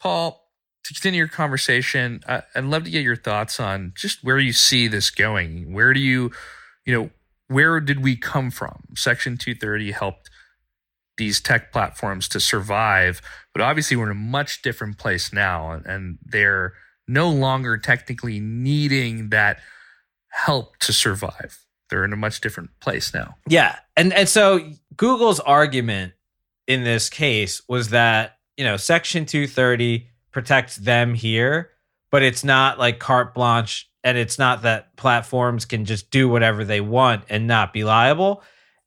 Paul, 0.02 0.50
to 0.84 0.94
continue 0.94 1.20
your 1.20 1.30
conversation, 1.30 2.22
I'd 2.28 2.66
love 2.66 2.84
to 2.84 2.90
get 2.90 3.04
your 3.04 3.16
thoughts 3.16 3.58
on 3.58 3.94
just 3.96 4.22
where 4.22 4.38
you 4.38 4.52
see 4.52 4.88
this 4.88 5.10
going. 5.12 5.74
Where 5.74 5.94
do 5.94 6.02
you, 6.02 6.32
you 6.86 6.94
know, 6.94 7.10
where 7.50 7.82
did 7.82 8.02
we 8.02 8.16
come 8.16 8.52
from? 8.52 8.84
Section 8.96 9.38
230 9.38 9.92
helped 9.92 10.30
these 11.18 11.42
tech 11.42 11.72
platforms 11.74 12.30
to 12.30 12.40
survive, 12.40 13.22
but 13.54 13.62
obviously 13.62 13.98
we're 13.98 14.06
in 14.06 14.12
a 14.12 14.16
much 14.16 14.62
different 14.62 14.98
place 14.98 15.34
now, 15.34 15.82
and, 15.86 16.18
they're 16.24 16.74
no 17.08 17.30
longer 17.30 17.78
technically 17.78 18.40
needing 18.40 19.30
that 19.30 19.60
help 20.30 20.78
to 20.78 20.94
survive. 20.94 21.66
They're 21.90 22.06
in 22.06 22.14
a 22.14 22.18
much 22.18 22.40
different 22.40 22.70
place 22.80 23.14
now. 23.16 23.36
Yeah. 23.48 23.78
And 23.98 24.14
and 24.14 24.30
so 24.30 24.62
Google's 24.96 25.40
argument 25.40 26.14
in 26.68 26.84
this 26.84 27.10
case 27.10 27.64
was 27.68 27.90
that, 27.90 28.38
you 28.58 28.64
know, 28.64 28.78
section 28.78 29.26
230 29.26 30.08
protects 30.32 30.76
them 30.76 31.16
here, 31.16 31.72
but 32.12 32.22
it's 32.22 32.44
not 32.44 32.78
like 32.78 33.00
carte 33.00 33.34
blanche 33.34 33.89
and 34.04 34.18
it's 34.18 34.40
not 34.40 34.62
that 34.64 34.96
platforms 34.96 35.66
can 35.66 35.86
just 35.86 36.10
do 36.12 36.30
whatever 36.30 36.64
they 36.64 36.82
want 36.82 37.24
and 37.30 37.48
not 37.48 37.74
be 37.74 37.84
liable. 37.84 38.42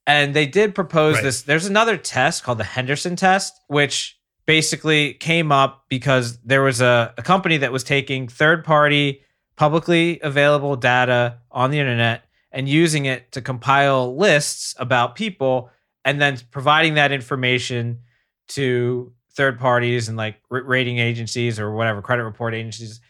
And 0.07 0.35
they 0.35 0.46
did 0.46 0.75
propose 0.75 1.16
Right. 1.16 1.25
this. 1.25 1.42
There's 1.42 1.66
another 1.66 1.96
test 1.96 2.42
called 2.42 2.59
the 2.59 2.64
Henderson 2.64 3.14
test, 3.16 3.55
which 3.68 4.18
basically 4.46 5.14
came 5.14 5.53
up 5.53 5.85
because 5.88 6.38
there 6.42 6.62
was 6.62 6.81
a, 6.81 7.14
a 7.16 7.22
company 7.22 7.59
that 7.59 7.70
was 7.72 7.85
taking 7.85 8.27
third 8.27 8.64
party, 8.64 9.22
publicly 9.57 10.18
available 10.22 10.75
data 10.77 11.38
on 11.51 11.70
the 11.70 11.79
internet 11.79 12.25
and 12.51 12.68
using 12.68 13.05
it 13.07 13.31
to 13.33 13.40
compile 13.40 14.16
lists 14.16 14.75
about 14.79 15.14
people 15.14 15.70
and 16.05 16.20
then 16.20 16.38
providing 16.51 16.94
that 16.94 17.12
information 17.12 18.01
to 18.48 19.12
third 19.35 19.59
parties 19.59 20.09
and 20.09 20.16
like 20.16 20.37
rating 20.51 20.98
agencies 20.98 21.61
or 21.61 21.72
whatever 21.72 22.03
credit 22.03 22.25
report 22.25 22.55
agencies 22.55 23.01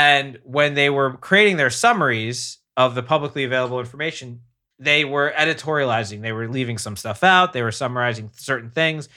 and 0.00 0.38
when 0.44 0.74
they 0.74 0.90
were 0.90 1.16
creating 1.16 1.56
their 1.56 1.70
summaries 1.70 2.58
of 2.76 2.94
the 2.94 3.02
publicly 3.02 3.44
available 3.44 3.80
information 3.80 4.40
they 4.82 5.04
were 5.04 5.30
editorializing. 5.36 6.22
They 6.22 6.32
were 6.32 6.48
leaving 6.48 6.78
some 6.78 6.96
stuff 6.96 7.22
out. 7.22 7.52
They 7.52 7.62
were 7.62 7.70
summarizing 7.70 8.30
certain 8.32 8.70
things. 8.70 9.10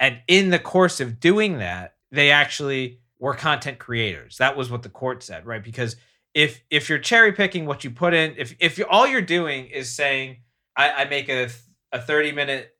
And 0.00 0.18
in 0.26 0.50
the 0.50 0.58
course 0.58 0.98
of 0.98 1.20
doing 1.20 1.58
that 1.58 1.94
they 2.10 2.32
actually 2.32 2.98
were 3.20 3.34
content 3.34 3.78
creators. 3.78 4.38
That 4.38 4.56
was 4.56 4.72
what 4.72 4.82
the 4.82 4.88
court 4.88 5.22
said 5.22 5.46
right? 5.46 5.62
Because 5.62 5.94
if 6.34 6.62
if 6.68 6.88
you're 6.88 6.98
cherry 6.98 7.32
picking 7.32 7.64
what 7.64 7.84
you 7.84 7.90
put 7.90 8.12
in 8.12 8.34
if 8.36 8.54
if 8.58 8.76
you 8.76 8.84
all 8.86 9.06
you're 9.06 9.22
doing 9.22 9.66
is 9.66 9.88
saying 9.94 10.38
i, 10.76 10.90
I 10.90 11.04
make 11.06 11.28
a, 11.28 11.48
a 11.92 12.00
30 12.00 12.32
minute 12.32 12.74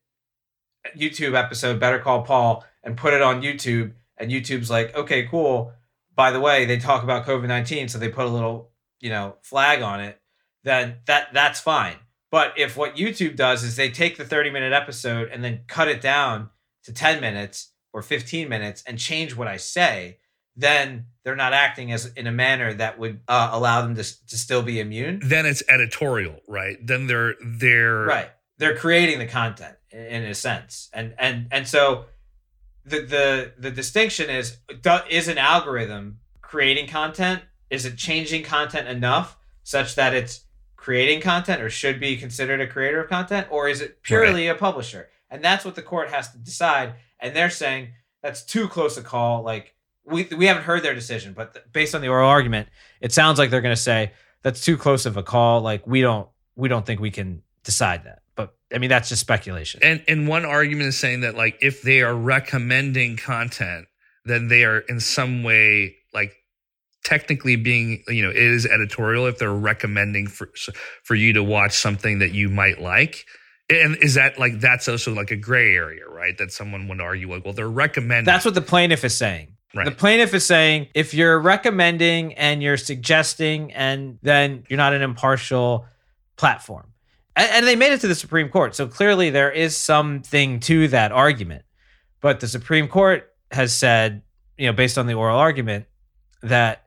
youtube 0.96 1.38
episode 1.38 1.80
better 1.80 1.98
call 1.98 2.22
paul 2.22 2.64
and 2.82 2.96
put 2.96 3.14
it 3.14 3.22
on 3.22 3.42
youtube 3.42 3.92
and 4.18 4.30
youtube's 4.30 4.70
like 4.70 4.94
okay 4.94 5.26
cool 5.26 5.72
by 6.14 6.31
the 6.31 6.40
way 6.40 6.64
they 6.64 6.79
talk 6.79 7.03
about 7.03 7.27
covid-19 7.27 7.90
so 7.90 7.98
they 7.98 8.09
put 8.09 8.27
a 8.27 8.29
little 8.29 8.70
you 9.00 9.11
know 9.11 9.37
flag 9.42 9.83
on 9.83 10.00
it 10.00 10.20
then 10.62 10.96
that 11.07 11.29
that's 11.35 11.61
fine. 11.61 11.96
But 12.31 12.55
if 12.57 12.77
what 12.77 12.96
youtube 12.96 13.37
does 13.37 13.62
is 13.62 13.77
they 13.77 13.90
take 13.90 14.16
the 14.16 14.24
30 14.24 14.50
minute 14.50 14.72
episode 14.72 15.29
and 15.31 15.44
then 15.44 15.61
cut 15.66 15.88
it 15.88 16.00
down 16.00 16.50
to 16.85 16.92
10 16.92 17.20
minutes 17.20 17.72
or 17.92 18.03
15 18.03 18.48
minutes 18.48 18.83
and 18.87 18.98
change 18.98 19.37
what 19.37 19.46
i 19.46 19.57
say 19.57 20.18
then 20.57 21.07
they're 21.24 21.37
not 21.37 21.53
acting 21.53 21.92
as 21.92 22.07
in 22.14 22.27
a 22.27 22.33
manner 22.33 22.72
that 22.74 22.98
would 22.98 23.20
uh, 23.29 23.50
allow 23.53 23.83
them 23.83 23.94
to, 23.96 24.27
to 24.27 24.38
still 24.38 24.62
be 24.62 24.79
immune. 24.79 25.20
Then 25.22 25.46
it's 25.46 25.62
editorial, 25.68 26.40
right? 26.46 26.77
Then 26.85 27.07
they're 27.07 27.35
they're 27.44 28.05
right. 28.05 28.31
They're 28.59 28.77
creating 28.77 29.18
the 29.18 29.27
content 29.27 29.77
in, 29.90 29.98
in 29.98 30.24
a 30.24 30.35
sense. 30.35 30.90
And 30.92 31.14
and 31.18 31.48
and 31.50 31.66
so 31.66 32.07
the 32.84 33.00
the 33.00 33.52
the 33.58 33.70
distinction 33.70 34.30
is 34.30 34.58
is 35.10 35.28
an 35.28 35.38
algorithm 35.38 36.18
creating 36.40 36.86
content? 36.86 37.42
Is 37.70 37.84
it 37.86 37.96
changing 37.96 38.44
content 38.44 38.88
enough 38.88 39.36
such 39.62 39.94
that 39.94 40.14
it's 40.14 40.44
creating 40.76 41.20
content 41.20 41.62
or 41.62 41.70
should 41.70 41.98
be 41.98 42.16
considered 42.16 42.60
a 42.60 42.66
creator 42.66 43.02
of 43.02 43.08
content? 43.08 43.46
Or 43.50 43.68
is 43.68 43.80
it 43.80 44.02
purely 44.02 44.48
a 44.48 44.54
publisher? 44.54 45.08
And 45.30 45.42
that's 45.42 45.64
what 45.64 45.74
the 45.74 45.82
court 45.82 46.10
has 46.10 46.30
to 46.32 46.38
decide. 46.38 46.94
And 47.18 47.34
they're 47.34 47.50
saying 47.50 47.88
that's 48.22 48.44
too 48.44 48.68
close 48.68 48.96
a 48.98 49.02
call. 49.02 49.42
Like 49.42 49.74
we 50.04 50.24
we 50.36 50.46
haven't 50.46 50.64
heard 50.64 50.82
their 50.82 50.94
decision 50.94 51.32
but 51.32 51.54
th- 51.54 51.64
based 51.72 51.94
on 51.94 52.02
the 52.02 52.08
oral 52.08 52.28
argument 52.28 52.68
it 53.00 53.10
sounds 53.10 53.38
like 53.38 53.50
they're 53.50 53.62
going 53.62 53.74
to 53.74 53.80
say 53.80 54.12
that's 54.42 54.60
too 54.60 54.76
close 54.76 55.06
of 55.06 55.16
a 55.16 55.22
call. 55.22 55.62
Like 55.62 55.86
we 55.86 56.02
don't 56.02 56.28
we 56.54 56.68
don't 56.68 56.84
think 56.84 57.00
we 57.00 57.10
can 57.10 57.42
decide 57.62 58.04
that 58.04 58.20
i 58.74 58.78
mean 58.78 58.90
that's 58.90 59.08
just 59.08 59.20
speculation 59.20 59.80
And 59.82 60.02
and 60.08 60.28
one 60.28 60.44
argument 60.44 60.88
is 60.88 60.98
saying 60.98 61.20
that 61.20 61.34
like 61.37 61.58
if 61.60 61.82
they 61.82 62.02
are 62.02 62.14
recommending 62.14 63.16
content, 63.16 63.87
then 64.24 64.48
they 64.48 64.64
are 64.64 64.78
in 64.80 65.00
some 65.00 65.42
way 65.42 65.96
like 66.12 66.34
technically 67.04 67.56
being 67.56 68.02
you 68.08 68.22
know 68.22 68.30
it 68.30 68.37
is 68.37 68.66
editorial 68.66 69.26
if 69.26 69.38
they're 69.38 69.52
recommending 69.52 70.26
for 70.26 70.48
for 71.02 71.14
you 71.14 71.32
to 71.34 71.42
watch 71.42 71.76
something 71.76 72.18
that 72.20 72.32
you 72.32 72.48
might 72.48 72.80
like. 72.80 73.26
And 73.70 73.96
is 74.02 74.14
that 74.14 74.38
like 74.38 74.60
that's 74.60 74.88
also 74.88 75.14
like 75.14 75.30
a 75.30 75.37
gray 75.37 75.74
area, 75.74 76.06
right? 76.08 76.37
That 76.37 76.52
someone 76.52 76.88
would 76.88 77.00
argue 77.00 77.30
like, 77.32 77.44
well, 77.44 77.54
they're 77.54 77.68
recommending. 77.68 78.24
That's 78.24 78.44
what 78.44 78.54
the 78.54 78.62
plaintiff 78.62 79.04
is 79.04 79.16
saying. 79.16 79.56
Right. 79.74 79.87
The 79.87 79.90
plaintiff 79.90 80.34
is 80.34 80.46
saying 80.46 80.88
if 80.94 81.14
you're 81.14 81.38
recommending 81.38 82.34
and 82.34 82.62
you're 82.62 82.76
suggesting, 82.76 83.72
and 83.72 84.18
then 84.22 84.64
you're 84.68 84.76
not 84.76 84.92
an 84.94 85.02
impartial 85.02 85.87
platform. 86.37 86.93
And, 87.36 87.50
and 87.50 87.66
they 87.66 87.76
made 87.76 87.92
it 87.92 88.00
to 88.02 88.08
the 88.08 88.14
Supreme 88.14 88.48
Court. 88.48 88.74
So 88.74 88.86
clearly 88.86 89.30
there 89.30 89.50
is 89.50 89.76
something 89.76 90.60
to 90.60 90.88
that 90.88 91.12
argument. 91.12 91.64
But 92.20 92.40
the 92.40 92.48
Supreme 92.48 92.88
Court 92.88 93.30
has 93.50 93.74
said, 93.74 94.22
you 94.56 94.66
know, 94.66 94.72
based 94.72 94.98
on 94.98 95.06
the 95.06 95.14
oral 95.14 95.38
argument, 95.38 95.86
that 96.42 96.84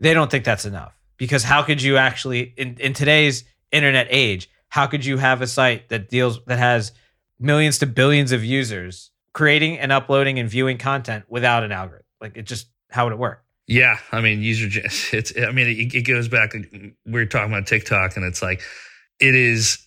they 0.00 0.14
don't 0.14 0.30
think 0.30 0.44
that's 0.44 0.64
enough. 0.64 0.92
Because 1.16 1.44
how 1.44 1.62
could 1.62 1.82
you 1.82 1.96
actually, 1.96 2.52
in, 2.56 2.76
in 2.78 2.92
today's 2.92 3.44
internet 3.72 4.06
age, 4.10 4.50
how 4.68 4.86
could 4.86 5.04
you 5.04 5.16
have 5.16 5.40
a 5.40 5.46
site 5.46 5.88
that 5.88 6.10
deals, 6.10 6.44
that 6.46 6.58
has 6.58 6.92
millions 7.38 7.78
to 7.78 7.86
billions 7.86 8.32
of 8.32 8.44
users 8.44 9.10
creating 9.32 9.78
and 9.78 9.92
uploading 9.92 10.38
and 10.38 10.48
viewing 10.50 10.76
content 10.76 11.24
without 11.28 11.62
an 11.62 11.72
algorithm? 11.72 12.04
Like 12.20 12.36
it 12.36 12.42
just, 12.42 12.66
how 12.90 13.04
would 13.04 13.12
it 13.12 13.18
work? 13.18 13.42
Yeah, 13.66 13.98
I 14.12 14.20
mean, 14.20 14.42
user 14.42 14.68
it's. 15.12 15.32
I 15.36 15.50
mean, 15.50 15.66
it, 15.66 15.94
it 15.94 16.02
goes 16.02 16.28
back. 16.28 16.54
We're 17.04 17.26
talking 17.26 17.52
about 17.52 17.66
TikTok, 17.66 18.16
and 18.16 18.24
it's 18.24 18.42
like 18.42 18.62
it 19.20 19.34
is 19.34 19.86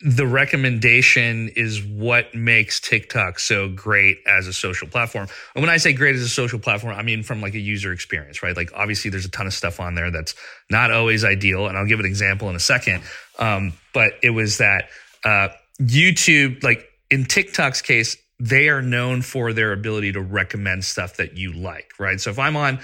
the 0.00 0.26
recommendation 0.26 1.48
is 1.56 1.82
what 1.82 2.32
makes 2.32 2.78
TikTok 2.78 3.40
so 3.40 3.68
great 3.68 4.18
as 4.26 4.46
a 4.46 4.52
social 4.52 4.86
platform. 4.86 5.26
And 5.56 5.62
when 5.62 5.70
I 5.70 5.78
say 5.78 5.92
great 5.92 6.14
as 6.14 6.22
a 6.22 6.28
social 6.28 6.60
platform, 6.60 6.94
I 6.96 7.02
mean 7.02 7.24
from 7.24 7.40
like 7.40 7.54
a 7.54 7.58
user 7.58 7.92
experience, 7.92 8.40
right? 8.42 8.56
Like 8.56 8.70
obviously, 8.74 9.10
there's 9.10 9.24
a 9.24 9.30
ton 9.30 9.48
of 9.48 9.54
stuff 9.54 9.80
on 9.80 9.96
there 9.96 10.12
that's 10.12 10.36
not 10.70 10.92
always 10.92 11.24
ideal, 11.24 11.66
and 11.66 11.76
I'll 11.76 11.86
give 11.86 11.98
an 11.98 12.06
example 12.06 12.48
in 12.48 12.54
a 12.54 12.60
second. 12.60 13.02
Um, 13.40 13.72
but 13.92 14.12
it 14.22 14.30
was 14.30 14.58
that 14.58 14.88
uh, 15.24 15.48
YouTube, 15.80 16.62
like 16.62 16.88
in 17.10 17.24
TikTok's 17.24 17.82
case, 17.82 18.16
they 18.38 18.68
are 18.68 18.82
known 18.82 19.22
for 19.22 19.52
their 19.52 19.72
ability 19.72 20.12
to 20.12 20.20
recommend 20.20 20.84
stuff 20.84 21.16
that 21.16 21.36
you 21.36 21.52
like, 21.52 21.90
right? 21.98 22.20
So 22.20 22.30
if 22.30 22.38
I'm 22.38 22.56
on 22.56 22.78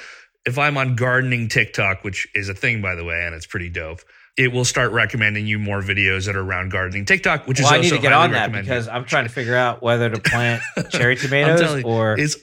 if 0.45 0.59
I'm 0.59 0.77
on 0.77 0.97
gardening 0.97 1.49
TikTok, 1.49 2.03
which 2.03 2.27
is 2.35 2.49
a 2.49 2.55
thing 2.55 2.83
by 2.83 2.97
the 2.97 3.05
way, 3.05 3.25
and 3.25 3.35
it's 3.35 3.47
pretty 3.47 3.69
dope, 3.69 4.01
it 4.37 4.53
will 4.53 4.64
start 4.64 4.90
recommending 4.92 5.47
you 5.47 5.59
more 5.59 5.81
videos 5.81 6.27
that 6.27 6.35
are 6.35 6.40
around 6.42 6.70
gardening 6.70 7.05
TikTok, 7.05 7.47
which 7.47 7.61
Well, 7.61 7.68
is 7.68 7.73
I 7.73 7.77
also 7.77 7.90
need 7.90 7.97
to 7.97 8.03
get 8.03 8.12
on 8.12 8.33
that 8.33 8.53
because 8.53 8.88
I'm 8.88 9.05
trying 9.05 9.25
to 9.25 9.31
figure 9.31 9.55
out 9.57 9.83
whether 9.83 10.11
to 10.11 10.20
plant 10.20 10.62
cherry 10.90 11.16
tomatoes 11.16 11.81
you, 11.81 11.83
or. 11.85 12.18
it's 12.18 12.37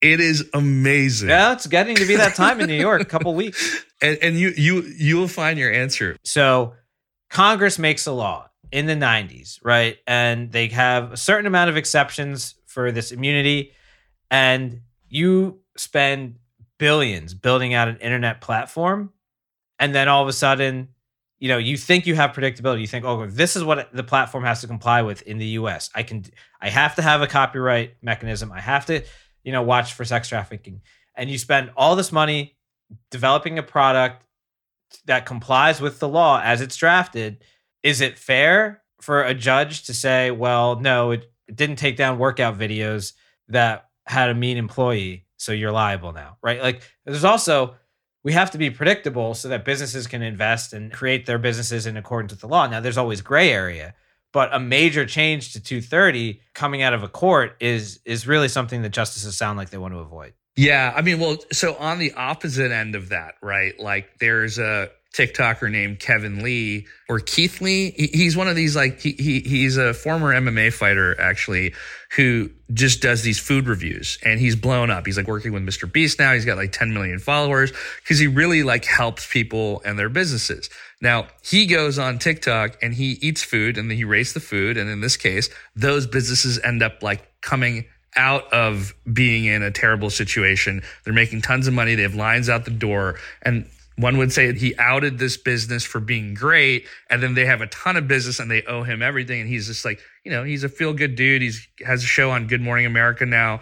it 0.00 0.20
is 0.20 0.48
amazing. 0.52 1.30
Yeah, 1.30 1.52
it's 1.52 1.66
getting 1.66 1.96
to 1.96 2.06
be 2.06 2.16
that 2.16 2.34
time 2.34 2.60
in 2.60 2.66
New 2.66 2.74
York, 2.74 3.00
a 3.00 3.06
couple 3.06 3.34
weeks. 3.34 3.84
And, 4.02 4.18
and 4.20 4.38
you 4.38 4.52
you 4.54 4.82
you 4.98 5.16
will 5.16 5.28
find 5.28 5.58
your 5.58 5.72
answer. 5.72 6.16
So 6.24 6.74
Congress 7.30 7.78
makes 7.78 8.06
a 8.06 8.12
law 8.12 8.50
in 8.70 8.84
the 8.84 8.94
90s, 8.94 9.60
right? 9.62 9.96
And 10.06 10.52
they 10.52 10.66
have 10.68 11.12
a 11.12 11.16
certain 11.16 11.46
amount 11.46 11.70
of 11.70 11.78
exceptions 11.78 12.54
for 12.66 12.92
this 12.92 13.12
immunity, 13.12 13.72
and 14.30 14.82
you 15.08 15.60
spend 15.78 16.36
billions 16.78 17.32
building 17.32 17.72
out 17.72 17.88
an 17.88 17.96
internet 17.98 18.42
platform, 18.42 19.10
and 19.78 19.94
then 19.94 20.06
all 20.08 20.20
of 20.22 20.28
a 20.28 20.34
sudden, 20.34 20.88
you 21.44 21.48
know, 21.48 21.58
you 21.58 21.76
think 21.76 22.06
you 22.06 22.14
have 22.14 22.32
predictability. 22.32 22.80
You 22.80 22.86
think, 22.86 23.04
oh, 23.04 23.26
this 23.26 23.54
is 23.54 23.62
what 23.62 23.92
the 23.92 24.02
platform 24.02 24.44
has 24.44 24.62
to 24.62 24.66
comply 24.66 25.02
with 25.02 25.20
in 25.20 25.36
the 25.36 25.46
U.S. 25.48 25.90
I 25.94 26.02
can, 26.02 26.24
I 26.58 26.70
have 26.70 26.94
to 26.94 27.02
have 27.02 27.20
a 27.20 27.26
copyright 27.26 27.96
mechanism. 28.00 28.50
I 28.50 28.62
have 28.62 28.86
to, 28.86 29.04
you 29.42 29.52
know, 29.52 29.60
watch 29.60 29.92
for 29.92 30.06
sex 30.06 30.26
trafficking, 30.30 30.80
and 31.14 31.28
you 31.28 31.36
spend 31.36 31.70
all 31.76 31.96
this 31.96 32.12
money 32.12 32.56
developing 33.10 33.58
a 33.58 33.62
product 33.62 34.24
that 35.04 35.26
complies 35.26 35.82
with 35.82 35.98
the 35.98 36.08
law 36.08 36.40
as 36.42 36.62
it's 36.62 36.76
drafted. 36.76 37.44
Is 37.82 38.00
it 38.00 38.18
fair 38.18 38.82
for 39.02 39.22
a 39.22 39.34
judge 39.34 39.82
to 39.82 39.92
say, 39.92 40.30
well, 40.30 40.80
no, 40.80 41.10
it, 41.10 41.30
it 41.46 41.56
didn't 41.56 41.76
take 41.76 41.98
down 41.98 42.18
workout 42.18 42.58
videos 42.58 43.12
that 43.48 43.90
had 44.06 44.30
a 44.30 44.34
mean 44.34 44.56
employee, 44.56 45.26
so 45.36 45.52
you're 45.52 45.72
liable 45.72 46.14
now, 46.14 46.38
right? 46.42 46.62
Like, 46.62 46.80
there's 47.04 47.22
also 47.22 47.74
we 48.24 48.32
have 48.32 48.50
to 48.50 48.58
be 48.58 48.70
predictable 48.70 49.34
so 49.34 49.48
that 49.48 49.64
businesses 49.64 50.06
can 50.06 50.22
invest 50.22 50.72
and 50.72 50.90
create 50.90 51.26
their 51.26 51.38
businesses 51.38 51.86
in 51.86 51.96
accordance 51.96 52.32
with 52.32 52.40
the 52.40 52.48
law. 52.48 52.66
Now, 52.66 52.80
there's 52.80 52.98
always 52.98 53.20
gray 53.20 53.52
area, 53.52 53.94
but 54.32 54.52
a 54.52 54.58
major 54.58 55.06
change 55.06 55.52
to 55.52 55.60
230 55.60 56.40
coming 56.54 56.82
out 56.82 56.94
of 56.94 57.02
a 57.02 57.08
court 57.08 57.56
is 57.60 58.00
is 58.04 58.26
really 58.26 58.48
something 58.48 58.82
that 58.82 58.90
justices 58.90 59.36
sound 59.36 59.58
like 59.58 59.70
they 59.70 59.78
want 59.78 59.94
to 59.94 59.98
avoid. 59.98 60.32
Yeah, 60.56 60.92
I 60.96 61.02
mean, 61.02 61.20
well, 61.20 61.36
so 61.52 61.76
on 61.76 61.98
the 61.98 62.12
opposite 62.14 62.72
end 62.72 62.94
of 62.94 63.10
that, 63.10 63.34
right? 63.42 63.78
Like 63.78 64.18
there's 64.18 64.58
a 64.58 64.90
TikToker 65.14 65.70
named 65.70 66.00
Kevin 66.00 66.42
Lee 66.42 66.86
or 67.08 67.20
Keith 67.20 67.60
Lee. 67.60 67.90
He's 67.92 68.36
one 68.36 68.48
of 68.48 68.56
these 68.56 68.74
like 68.74 69.00
he, 69.00 69.12
he 69.12 69.40
he's 69.40 69.76
a 69.76 69.94
former 69.94 70.34
MMA 70.34 70.72
fighter 70.72 71.18
actually 71.20 71.72
who 72.16 72.50
just 72.72 73.00
does 73.00 73.22
these 73.22 73.38
food 73.38 73.68
reviews 73.68 74.18
and 74.24 74.40
he's 74.40 74.56
blown 74.56 74.90
up. 74.90 75.06
He's 75.06 75.16
like 75.16 75.28
working 75.28 75.52
with 75.52 75.62
Mr. 75.62 75.90
Beast 75.90 76.18
now. 76.18 76.32
He's 76.32 76.44
got 76.44 76.56
like 76.56 76.72
10 76.72 76.92
million 76.92 77.20
followers 77.20 77.72
because 78.02 78.18
he 78.18 78.26
really 78.26 78.64
like 78.64 78.84
helps 78.84 79.30
people 79.30 79.82
and 79.84 79.96
their 79.96 80.08
businesses. 80.08 80.68
Now 81.00 81.28
he 81.42 81.66
goes 81.66 81.96
on 81.96 82.18
TikTok 82.18 82.82
and 82.82 82.92
he 82.92 83.12
eats 83.22 83.42
food 83.44 83.78
and 83.78 83.88
then 83.88 83.96
he 83.96 84.04
rates 84.04 84.32
the 84.32 84.40
food. 84.40 84.76
And 84.76 84.90
in 84.90 85.00
this 85.00 85.16
case, 85.16 85.48
those 85.76 86.08
businesses 86.08 86.58
end 86.58 86.82
up 86.82 87.04
like 87.04 87.40
coming 87.40 87.84
out 88.16 88.52
of 88.52 88.94
being 89.12 89.44
in 89.44 89.62
a 89.62 89.70
terrible 89.70 90.10
situation. 90.10 90.82
They're 91.04 91.14
making 91.14 91.42
tons 91.42 91.68
of 91.68 91.74
money. 91.74 91.94
They 91.94 92.02
have 92.02 92.14
lines 92.14 92.48
out 92.48 92.64
the 92.64 92.70
door. 92.70 93.16
And 93.42 93.68
one 93.96 94.18
would 94.18 94.32
say 94.32 94.52
he 94.52 94.74
outed 94.76 95.18
this 95.18 95.36
business 95.36 95.84
for 95.84 96.00
being 96.00 96.34
great. 96.34 96.86
And 97.10 97.22
then 97.22 97.34
they 97.34 97.46
have 97.46 97.60
a 97.60 97.66
ton 97.68 97.96
of 97.96 98.08
business 98.08 98.40
and 98.40 98.50
they 98.50 98.62
owe 98.62 98.82
him 98.82 99.02
everything. 99.02 99.40
And 99.40 99.48
he's 99.48 99.66
just 99.66 99.84
like, 99.84 100.00
you 100.24 100.32
know, 100.32 100.42
he's 100.42 100.64
a 100.64 100.68
feel 100.68 100.92
good 100.92 101.14
dude. 101.14 101.42
He's 101.42 101.66
has 101.84 102.02
a 102.02 102.06
show 102.06 102.30
on 102.30 102.46
Good 102.46 102.60
Morning 102.60 102.86
America 102.86 103.24
now. 103.24 103.60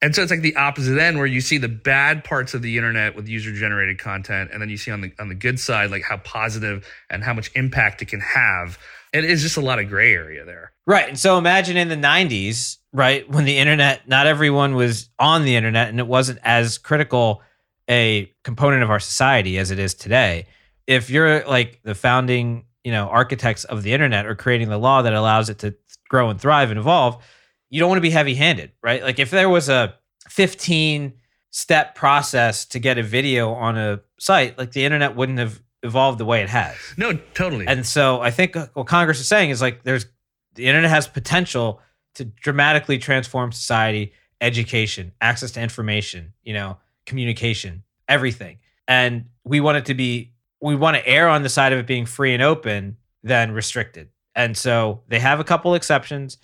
And 0.00 0.14
so 0.14 0.22
it's 0.22 0.30
like 0.30 0.42
the 0.42 0.56
opposite 0.56 0.98
end 0.98 1.16
where 1.16 1.26
you 1.26 1.40
see 1.40 1.56
the 1.56 1.68
bad 1.68 2.24
parts 2.24 2.52
of 2.52 2.62
the 2.62 2.76
internet 2.76 3.16
with 3.16 3.26
user 3.26 3.52
generated 3.52 3.98
content. 3.98 4.50
And 4.52 4.60
then 4.60 4.68
you 4.68 4.76
see 4.76 4.90
on 4.90 5.00
the 5.00 5.12
on 5.18 5.28
the 5.28 5.34
good 5.34 5.58
side, 5.58 5.90
like 5.90 6.02
how 6.02 6.18
positive 6.18 6.86
and 7.10 7.24
how 7.24 7.32
much 7.32 7.50
impact 7.54 8.02
it 8.02 8.06
can 8.06 8.20
have. 8.20 8.78
It 9.12 9.24
is 9.24 9.42
just 9.42 9.56
a 9.56 9.60
lot 9.60 9.78
of 9.78 9.88
gray 9.88 10.12
area 10.12 10.44
there. 10.44 10.72
Right. 10.86 11.08
And 11.08 11.18
so 11.18 11.38
imagine 11.38 11.76
in 11.76 11.88
the 11.88 11.96
90s, 11.96 12.78
right, 12.92 13.28
when 13.30 13.44
the 13.44 13.56
internet, 13.56 14.06
not 14.08 14.26
everyone 14.26 14.74
was 14.74 15.08
on 15.18 15.44
the 15.44 15.56
internet 15.56 15.88
and 15.88 15.98
it 15.98 16.06
wasn't 16.06 16.38
as 16.42 16.78
critical 16.78 17.40
a 17.88 18.32
component 18.42 18.82
of 18.82 18.90
our 18.90 19.00
society 19.00 19.58
as 19.58 19.70
it 19.70 19.78
is 19.78 19.94
today. 19.94 20.46
If 20.86 21.10
you're 21.10 21.44
like 21.46 21.80
the 21.82 21.94
founding, 21.94 22.64
you 22.82 22.92
know, 22.92 23.08
architects 23.08 23.64
of 23.64 23.82
the 23.82 23.92
internet 23.92 24.26
or 24.26 24.34
creating 24.34 24.68
the 24.68 24.78
law 24.78 25.02
that 25.02 25.14
allows 25.14 25.48
it 25.48 25.58
to 25.60 25.74
grow 26.08 26.30
and 26.30 26.40
thrive 26.40 26.70
and 26.70 26.78
evolve, 26.78 27.22
you 27.70 27.80
don't 27.80 27.88
want 27.88 27.98
to 27.98 28.02
be 28.02 28.10
heavy-handed, 28.10 28.72
right? 28.82 29.02
Like 29.02 29.18
if 29.18 29.30
there 29.30 29.48
was 29.48 29.68
a 29.68 29.94
15 30.28 31.14
step 31.50 31.94
process 31.94 32.64
to 32.66 32.78
get 32.78 32.98
a 32.98 33.02
video 33.02 33.52
on 33.52 33.78
a 33.78 34.00
site, 34.18 34.58
like 34.58 34.72
the 34.72 34.84
internet 34.84 35.16
wouldn't 35.16 35.38
have 35.38 35.62
evolved 35.82 36.18
the 36.18 36.24
way 36.24 36.42
it 36.42 36.48
has. 36.48 36.76
No, 36.96 37.14
totally. 37.34 37.66
And 37.66 37.86
so 37.86 38.20
I 38.20 38.30
think 38.30 38.56
what 38.74 38.86
Congress 38.86 39.20
is 39.20 39.28
saying 39.28 39.50
is 39.50 39.60
like 39.60 39.82
there's 39.82 40.06
the 40.54 40.66
internet 40.66 40.90
has 40.90 41.06
potential 41.06 41.80
to 42.14 42.24
dramatically 42.24 42.98
transform 42.98 43.52
society, 43.52 44.12
education, 44.40 45.12
access 45.20 45.50
to 45.52 45.60
information, 45.60 46.32
you 46.42 46.54
know, 46.54 46.78
communication, 47.06 47.82
everything. 48.08 48.58
And 48.86 49.26
we 49.44 49.60
want 49.60 49.78
it 49.78 49.86
to 49.86 49.94
be, 49.94 50.32
we 50.60 50.76
want 50.76 50.96
to 50.96 51.06
err 51.06 51.28
on 51.28 51.42
the 51.42 51.48
side 51.48 51.72
of 51.72 51.78
it 51.78 51.86
being 51.86 52.06
free 52.06 52.34
and 52.34 52.42
open 52.42 52.96
than 53.22 53.52
restricted. 53.52 54.08
And 54.34 54.56
so 54.56 55.02
they 55.08 55.20
have 55.20 55.40
a 55.40 55.44
couple 55.44 55.74
exceptions, 55.74 56.38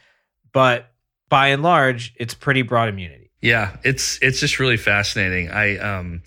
but 0.52 0.92
by 1.28 1.48
and 1.48 1.62
large, 1.62 2.14
it's 2.16 2.34
pretty 2.34 2.62
broad 2.62 2.88
immunity. 2.88 3.30
Yeah, 3.40 3.76
it's 3.84 4.18
it's 4.20 4.38
just 4.40 4.58
really 4.58 4.76
fascinating. 4.76 5.50
I 5.50 5.78
um 5.78 6.22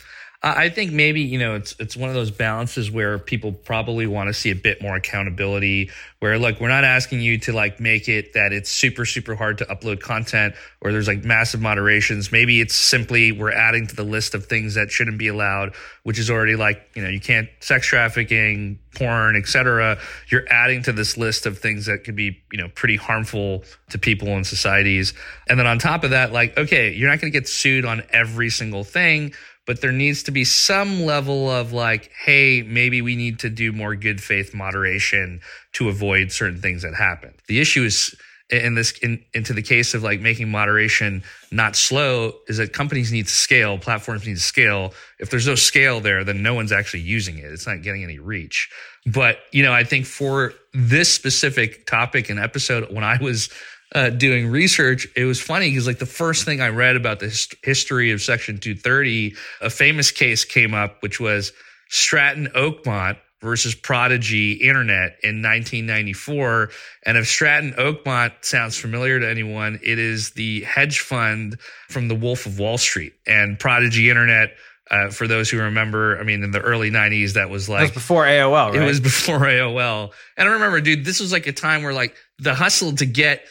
I 0.46 0.68
think 0.68 0.92
maybe 0.92 1.22
you 1.22 1.40
know 1.40 1.56
it's 1.56 1.74
it's 1.80 1.96
one 1.96 2.10
of 2.10 2.16
those 2.16 2.30
balances 2.30 2.92
where 2.92 3.18
people 3.18 3.54
probably 3.54 4.06
want 4.06 4.28
to 4.28 4.34
see 4.34 4.52
a 4.52 4.56
bit 4.56 4.82
more 4.82 4.94
accountability. 4.98 5.90
Where 6.20 6.38
look, 6.38 6.60
we're 6.60 6.68
not 6.68 6.84
asking 6.84 7.22
you 7.22 7.38
to 7.40 7.54
like 7.54 7.80
make 7.80 8.10
it 8.10 8.34
that 8.34 8.52
it's 8.52 8.70
super 8.70 9.06
super 9.06 9.36
hard 9.36 9.60
to 9.60 9.66
upload 9.66 10.02
content 10.02 10.56
or 10.82 10.92
there's 10.92 11.08
like 11.08 11.24
massive 11.24 11.62
moderations. 11.62 12.30
Maybe 12.34 12.60
it's 12.60 12.76
simply 12.76 13.32
we're 13.32 13.54
adding 13.54 13.88
to 13.88 13.96
the 13.96 14.04
list 14.04 14.36
of 14.36 14.46
things 14.46 14.74
that 14.74 14.92
shouldn't 14.92 15.18
be 15.18 15.30
allowed, 15.30 15.76
which 16.04 16.20
is 16.20 16.30
already 16.30 16.58
like 16.58 16.90
you 16.94 17.02
know 17.02 17.10
you 17.10 17.22
can't 17.22 17.48
sex 17.62 17.88
trafficking, 17.88 18.80
porn, 18.96 19.38
etc. 19.38 19.98
You're 20.28 20.46
adding 20.50 20.84
to 20.84 20.92
this 20.92 21.16
list 21.16 21.46
of 21.46 21.60
things 21.60 21.86
that 21.86 22.04
could 22.04 22.18
be 22.18 22.44
you 22.52 22.58
know 22.58 22.68
pretty 22.76 22.98
harmful 22.98 23.64
to 23.92 23.98
people 23.98 24.28
and 24.28 24.46
societies. 24.46 25.14
And 25.48 25.58
then 25.58 25.68
on 25.68 25.80
top 25.80 26.04
of 26.04 26.10
that, 26.10 26.34
like 26.34 26.58
okay, 26.58 26.92
you're 26.92 27.10
not 27.10 27.22
going 27.22 27.32
to 27.32 27.40
get 27.40 27.48
sued 27.48 27.86
on 27.86 28.04
every 28.12 28.50
single 28.50 28.84
thing 28.84 29.34
but 29.66 29.82
there 29.82 29.92
needs 29.92 30.24
to 30.24 30.32
be 30.32 30.44
some 30.44 31.04
level 31.04 31.50
of 31.50 31.72
like, 31.72 32.12
hey, 32.26 32.62
maybe 32.64 33.02
we 33.02 33.16
need 33.16 33.40
to 33.40 33.50
do 33.50 33.72
more 33.72 33.96
good 33.96 34.22
faith 34.22 34.54
moderation 34.54 35.42
to 35.74 35.90
avoid 35.90 36.32
certain 36.32 36.62
things 36.62 36.82
that 36.84 36.94
happen. 36.94 37.34
The 37.48 37.60
issue 37.62 37.84
is 37.84 38.16
in 38.50 38.76
this 38.76 38.92
in, 39.00 39.24
into 39.34 39.54
the 39.54 39.62
case 39.62 39.94
of 39.94 40.04
like 40.04 40.20
making 40.20 40.50
moderation 40.50 41.24
not 41.52 41.76
slow 41.76 42.34
is 42.48 42.58
that 42.58 42.74
companies 42.74 43.12
need 43.12 43.26
to 43.26 43.32
scale, 43.32 43.78
platforms 43.78 44.28
need 44.28 44.36
to 44.36 44.42
scale. 44.42 44.94
If 45.20 45.30
there's 45.30 45.48
no 45.48 45.56
scale 45.56 46.02
there, 46.02 46.24
then 46.24 46.44
no 46.44 46.54
one's 46.54 46.72
actually 46.72 47.02
using 47.02 47.38
it. 47.38 47.46
It's 47.46 47.66
not 47.66 47.82
getting 47.82 48.04
any 48.04 48.20
reach. 48.20 48.70
But 49.06 49.40
you 49.52 49.64
know, 49.64 49.74
I 49.74 49.84
think 49.84 50.06
for 50.06 50.54
this 50.74 51.12
specific 51.12 51.86
topic 51.88 52.30
and 52.30 52.40
episode, 52.40 52.92
when 52.94 53.04
I 53.04 53.18
was 53.22 53.50
uh, 53.94 54.10
doing 54.10 54.48
research, 54.48 55.08
it 55.16 55.26
was 55.26 55.40
funny 55.40 55.70
because 55.70 55.88
like 55.88 56.00
the 56.00 56.06
first 56.06 56.46
thing 56.46 56.62
I 56.62 56.70
read 56.70 56.96
about 56.96 57.20
the 57.20 57.28
hist- 57.28 57.56
history 57.64 58.12
of 58.12 58.22
Section 58.22 58.58
230, 58.58 59.36
a 59.62 59.70
famous 59.70 60.12
case 60.12 60.46
came 60.46 60.74
up, 60.74 61.02
which 61.02 61.20
was 61.20 61.52
Stratton 61.90 62.48
Oakmont 62.56 63.18
versus 63.42 63.76
Prodigy 63.76 64.54
Internet 64.54 65.18
in 65.22 65.42
1994. 65.44 66.72
And 67.06 67.18
if 67.18 67.28
Stratton 67.28 67.74
Oakmont 67.74 68.32
sounds 68.42 68.78
familiar 68.78 69.20
to 69.20 69.30
anyone, 69.30 69.80
it 69.84 70.00
is 70.00 70.32
the 70.32 70.62
hedge 70.62 71.02
fund 71.02 71.60
from 71.90 72.08
the 72.08 72.16
Wolf 72.16 72.46
of 72.46 72.58
Wall 72.58 72.78
Street 72.78 73.14
and 73.28 73.60
Prodigy 73.60 74.10
Internet. 74.10 74.56
Uh, 74.92 75.10
for 75.10 75.28
those 75.28 75.50
who 75.50 75.60
remember, 75.60 76.20
I 76.20 76.24
mean, 76.24 76.44
in 76.44 76.52
the 76.52 76.60
early 76.60 76.92
90s, 76.92 77.34
that 77.34 77.50
was 77.50 77.70
like. 77.70 77.84
Was 77.84 77.92
before 77.92 78.26
AOL, 78.26 78.72
right? 78.72 78.82
It 78.82 78.86
was 78.86 79.00
before 79.00 79.40
AOL. 79.40 80.12
And 80.38 80.50
I 80.50 80.54
remember, 80.54 80.82
dude, 80.82 81.06
this 81.06 81.20
was 81.20 81.32
like 81.32 81.48
a 81.48 81.54
time 81.54 81.84
where 81.84 81.94
like 81.94 82.16
the 82.40 82.54
hustle 82.54 82.94
to 82.96 83.06
get 83.06 83.46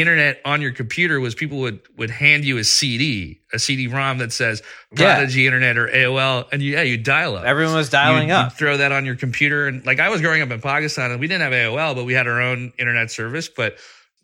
internet 0.00 0.40
on 0.44 0.60
your 0.60 0.72
computer 0.72 1.20
was 1.20 1.34
people 1.34 1.58
would 1.58 1.80
would 1.96 2.10
hand 2.10 2.44
you 2.44 2.58
a 2.58 2.64
CD, 2.64 3.40
a 3.52 3.58
CD-ROM 3.58 4.18
that 4.18 4.32
says 4.32 4.62
Prodigy 4.94 5.42
yeah. 5.42 5.46
Internet 5.46 5.78
or 5.78 5.88
AOL, 5.88 6.46
and 6.52 6.62
you, 6.62 6.72
yeah, 6.72 6.82
you 6.82 6.96
dial 6.98 7.36
up. 7.36 7.44
Everyone 7.44 7.74
was 7.74 7.88
dialing 7.88 8.28
you'd, 8.28 8.34
up. 8.34 8.52
You'd 8.52 8.58
throw 8.58 8.76
that 8.76 8.92
on 8.92 9.06
your 9.06 9.16
computer, 9.16 9.66
and 9.66 9.84
like 9.86 9.98
I 9.98 10.08
was 10.10 10.20
growing 10.20 10.42
up 10.42 10.50
in 10.50 10.60
Pakistan, 10.60 11.10
and 11.10 11.20
we 11.20 11.26
didn't 11.26 11.42
have 11.42 11.52
AOL, 11.52 11.94
but 11.94 12.04
we 12.04 12.12
had 12.12 12.26
our 12.26 12.40
own 12.40 12.72
internet 12.78 13.10
service. 13.10 13.48
But 13.48 13.78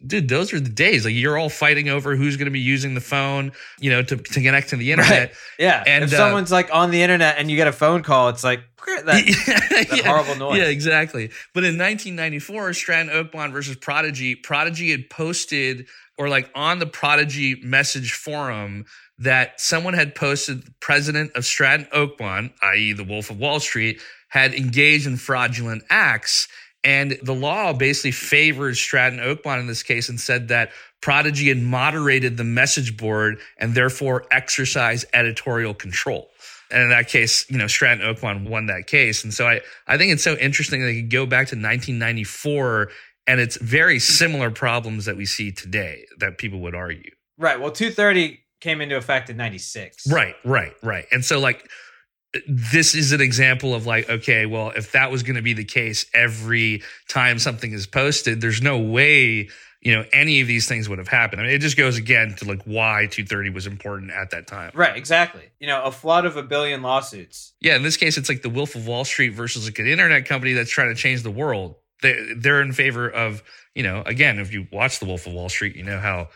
dude, 0.07 0.29
those 0.29 0.53
are 0.53 0.61
the 0.61 0.71
days. 0.71 1.05
Like 1.05 1.15
you're 1.15 1.39
all 1.39 1.49
fighting 1.49 1.89
over 1.89 2.17
who's 2.17 2.37
going 2.37 2.47
to 2.47 2.53
be 2.53 2.61
using 2.61 2.95
the 2.95 3.01
phone, 3.01 3.53
you 3.81 3.91
know, 3.91 4.03
to, 4.03 4.17
to 4.17 4.43
connect 4.43 4.71
to 4.71 4.77
the 4.77 4.93
internet. 4.93 5.29
Right. 5.29 5.33
Yeah. 5.59 5.83
And 5.87 6.05
if 6.05 6.13
uh, 6.13 6.17
someone's 6.17 6.53
like 6.53 6.73
on 6.73 6.91
the 6.91 7.03
internet 7.03 7.37
and 7.39 7.51
you 7.51 7.57
get 7.57 7.69
a 7.69 7.73
phone 7.73 8.03
call, 8.03 8.29
it's 8.29 8.45
like 8.45 8.61
that, 8.87 9.05
that 9.07 9.97
yeah, 9.97 10.09
horrible 10.09 10.37
noise. 10.37 10.59
Yeah, 10.59 10.65
exactly. 10.65 11.29
But 11.55 11.65
in 11.65 11.79
1994, 11.79 12.75
Stratton 12.75 13.13
Oakmont 13.13 13.53
versus 13.53 13.77
Prodigy, 13.77 14.35
Prodigy 14.35 14.91
had 14.91 15.09
posted 15.11 15.87
or 16.19 16.29
like 16.29 16.51
on 16.55 16.79
the 16.79 16.87
Prodigy 16.87 17.57
message 17.63 18.13
forum 18.13 18.85
that 19.19 19.61
someone 19.61 19.95
had 19.95 20.15
posted 20.15 20.65
the 20.65 20.73
president 20.81 21.33
of 21.37 21.45
Stratton 21.45 21.87
Oakmont, 21.95 22.53
i.e., 22.63 22.93
the 22.93 23.05
Wolf 23.05 23.31
of 23.31 23.39
Wall 23.39 23.61
Street, 23.61 24.01
had 24.29 24.55
engaged 24.55 25.07
in 25.07 25.17
fraudulent 25.17 25.85
acts. 25.91 26.49
And 26.85 27.19
the 27.23 27.35
law 27.35 27.73
basically 27.73 28.11
favors 28.11 28.81
Stratton 28.81 29.21
Oakmont 29.21 29.61
in 29.61 29.67
this 29.67 29.83
case 29.83 30.09
and 30.09 30.21
said 30.21 30.49
that 30.49 30.71
Prodigy 31.01 31.49
had 31.49 31.59
moderated 31.59 32.37
the 32.37 32.45
message 32.45 32.97
board 32.97 33.39
and 33.59 33.75
therefore 33.75 34.27
exercised 34.31 35.05
editorial 35.13 35.75
control. 35.75 36.31
And 36.71 36.83
in 36.83 36.89
that 36.89 37.09
case, 37.09 37.49
you 37.51 37.59
know, 37.59 37.67
Stratton 37.67 38.05
Oakmont 38.05 38.49
won 38.49 38.67
that 38.67 38.87
case. 38.87 39.23
And 39.23 39.33
so 39.33 39.47
I, 39.47 39.61
I 39.87 39.99
think 39.99 40.13
it's 40.13 40.25
so 40.25 40.35
interesting 40.37 40.83
that 40.83 40.93
you 40.93 41.03
go 41.03 41.27
back 41.27 41.49
to 41.49 41.57
1994 41.57 42.91
and 43.27 43.41
it's 43.41 43.57
very 43.57 43.99
similar 43.99 44.51
problems 44.51 45.05
that 45.05 45.17
we 45.17 45.27
see 45.27 45.53
today 45.53 46.07
that 46.19 46.39
people 46.39 46.61
would 46.61 46.75
argue. 46.75 47.11
Right. 47.39 47.61
Well, 47.61 47.71
230 47.71 48.41
came 48.61 48.81
into 48.81 48.97
effect 48.97 49.31
in 49.31 49.37
96. 49.37 50.11
Right, 50.11 50.35
right, 50.45 50.73
right. 50.83 51.05
And 51.13 51.25
so 51.25 51.39
like 51.39 51.69
this 52.49 52.95
is 52.95 53.13
an 53.13 53.21
example 53.21 53.75
of 53.75 53.87
like 53.87 54.09
okay, 54.09 54.47
well, 54.47 54.71
if 54.71 54.93
that 54.93 55.11
was 55.11 55.23
going 55.23 55.37
to 55.37 55.43
be 55.43 55.53
the 55.53 55.65
case 55.65 56.07
every 56.15 56.83
time 57.09 57.39
something 57.39 57.73
is 57.73 57.87
posted, 57.87 58.41
there's 58.41 58.63
no 58.63 58.79
way 58.79 59.49
you 59.81 59.93
know 59.93 60.05
any 60.13 60.41
of 60.41 60.47
these 60.47 60.67
things 60.67 60.89
would 60.89 60.99
have 60.99 61.09
happened. 61.09 61.43
I 61.43 61.45
mean, 61.45 61.55
it 61.55 61.61
just 61.61 61.77
goes 61.77 61.99
again 61.99 62.35
to 62.39 62.47
like 62.47 62.63
why 62.65 63.07
230 63.11 63.51
was 63.51 63.67
important 63.67 64.13
at 64.13 64.31
that 64.31 64.47
time. 64.47 64.71
Right, 64.75 64.97
exactly. 64.97 65.43
You 65.59 65.67
know, 65.67 65.83
a 65.83 65.93
flood 65.93 66.25
of 66.25 66.37
a 66.37 66.43
billion 66.43 66.83
lawsuits. 66.83 67.53
Yeah, 67.61 67.77
in 67.77 67.83
this 67.83 67.97
case, 67.97 68.17
it's 68.17 68.29
like 68.29 68.43
the 68.43 68.51
Wolf 68.51 68.75
of 68.75 68.87
Wall 68.87 69.05
Street 69.05 69.31
versus 69.31 69.67
like 69.67 69.79
an 69.79 69.87
internet 69.87 70.27
company 70.27 70.53
that's 70.55 70.71
trying 70.71 70.89
to 70.89 70.95
change 70.95 71.23
the 71.23 71.31
world. 71.31 71.75
They 72.01 72.35
they're 72.37 72.63
in 72.63 72.73
favor 72.73 73.09
of 73.09 73.43
you 73.75 73.83
know 73.83 74.03
again, 74.07 74.39
if 74.39 74.53
you 74.53 74.69
watch 74.73 75.01
the 75.01 75.07
Wolf 75.07 75.27
of 75.27 75.35
Wall 75.35 75.49
Street, 75.49 75.77
you 75.77 75.85
know 75.85 75.99
how 75.99 76.29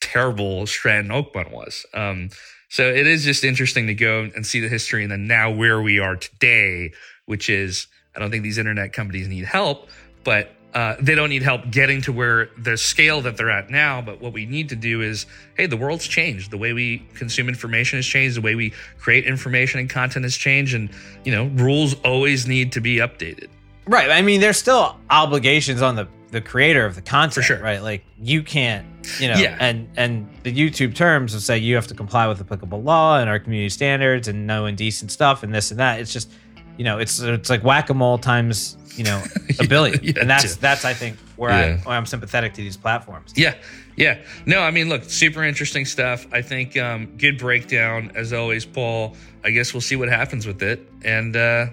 terrible 0.00 0.66
Stratton 0.66 1.10
Oakmont 1.10 1.52
was. 1.52 1.86
Um, 1.94 2.30
so 2.76 2.90
it 2.90 3.06
is 3.06 3.24
just 3.24 3.42
interesting 3.42 3.86
to 3.86 3.94
go 3.94 4.28
and 4.36 4.46
see 4.46 4.60
the 4.60 4.68
history 4.68 5.02
and 5.02 5.10
then 5.10 5.26
now 5.26 5.50
where 5.50 5.80
we 5.80 5.98
are 5.98 6.14
today, 6.14 6.92
which 7.24 7.48
is 7.48 7.86
I 8.14 8.18
don't 8.18 8.30
think 8.30 8.42
these 8.42 8.58
internet 8.58 8.92
companies 8.92 9.28
need 9.28 9.46
help, 9.46 9.88
but 10.24 10.50
uh, 10.74 10.94
they 11.00 11.14
don't 11.14 11.30
need 11.30 11.42
help 11.42 11.70
getting 11.70 12.02
to 12.02 12.12
where 12.12 12.50
the 12.58 12.76
scale 12.76 13.22
that 13.22 13.38
they're 13.38 13.48
at 13.48 13.70
now. 13.70 14.02
But 14.02 14.20
what 14.20 14.34
we 14.34 14.44
need 14.44 14.68
to 14.68 14.76
do 14.76 15.00
is, 15.00 15.24
hey, 15.56 15.64
the 15.64 15.78
world's 15.78 16.06
changed. 16.06 16.50
The 16.50 16.58
way 16.58 16.74
we 16.74 16.98
consume 17.14 17.48
information 17.48 17.96
has 17.96 18.04
changed. 18.04 18.36
The 18.36 18.42
way 18.42 18.54
we 18.54 18.74
create 18.98 19.24
information 19.24 19.80
and 19.80 19.88
content 19.88 20.26
has 20.26 20.36
changed. 20.36 20.74
And, 20.74 20.90
you 21.24 21.32
know, 21.32 21.46
rules 21.54 21.94
always 22.04 22.46
need 22.46 22.72
to 22.72 22.82
be 22.82 22.96
updated. 22.96 23.48
Right. 23.86 24.10
I 24.10 24.20
mean, 24.20 24.42
there's 24.42 24.58
still 24.58 25.00
obligations 25.08 25.80
on 25.80 25.96
the 25.96 26.08
the 26.30 26.40
creator 26.40 26.84
of 26.84 26.94
the 26.94 27.02
content, 27.02 27.46
sure. 27.46 27.60
right? 27.60 27.82
Like 27.82 28.04
you 28.20 28.42
can't, 28.42 28.86
you 29.20 29.28
know, 29.28 29.36
Yeah. 29.38 29.56
and 29.60 29.88
and 29.96 30.28
the 30.42 30.52
YouTube 30.52 30.94
terms 30.94 31.32
will 31.32 31.40
say 31.40 31.58
you 31.58 31.74
have 31.76 31.86
to 31.88 31.94
comply 31.94 32.26
with 32.26 32.40
applicable 32.40 32.82
law 32.82 33.18
and 33.18 33.30
our 33.30 33.38
community 33.38 33.68
standards 33.70 34.26
and 34.28 34.46
no 34.46 34.66
indecent 34.66 35.10
stuff 35.12 35.42
and 35.42 35.54
this 35.54 35.70
and 35.70 35.78
that. 35.80 36.00
It's 36.00 36.12
just, 36.12 36.30
you 36.76 36.84
know, 36.84 36.98
it's 36.98 37.20
it's 37.20 37.48
like 37.50 37.62
whack 37.62 37.90
a 37.90 37.94
mole 37.94 38.18
times, 38.18 38.76
you 38.96 39.04
know, 39.04 39.22
a 39.60 39.66
billion, 39.66 39.98
Yeah, 40.02 40.14
and 40.20 40.28
that's 40.28 40.56
that's 40.56 40.84
I 40.84 40.94
think 40.94 41.16
where. 41.36 41.50
I 41.50 41.76
where 41.78 41.96
I'm 41.96 42.06
sympathetic 42.06 42.54
to 42.54 42.60
these 42.62 42.76
platforms. 42.76 43.32
Yeah. 43.36 43.54
Yeah. 43.96 44.18
No, 44.44 44.60
I 44.60 44.70
mean, 44.72 44.90
look, 44.90 45.04
super 45.04 45.42
interesting 45.42 45.86
stuff. 45.86 46.26
I 46.30 46.42
think 46.42 46.76
um, 46.76 47.16
good 47.16 47.38
breakdown 47.38 48.12
as 48.14 48.32
always, 48.34 48.66
Paul. 48.66 49.16
I 49.42 49.50
guess 49.50 49.72
we'll 49.72 49.80
see 49.80 49.96
what 49.96 50.08
happens 50.10 50.46
with 50.46 50.62
it. 50.62 50.86
And 51.02 51.34
uh, 51.34 51.66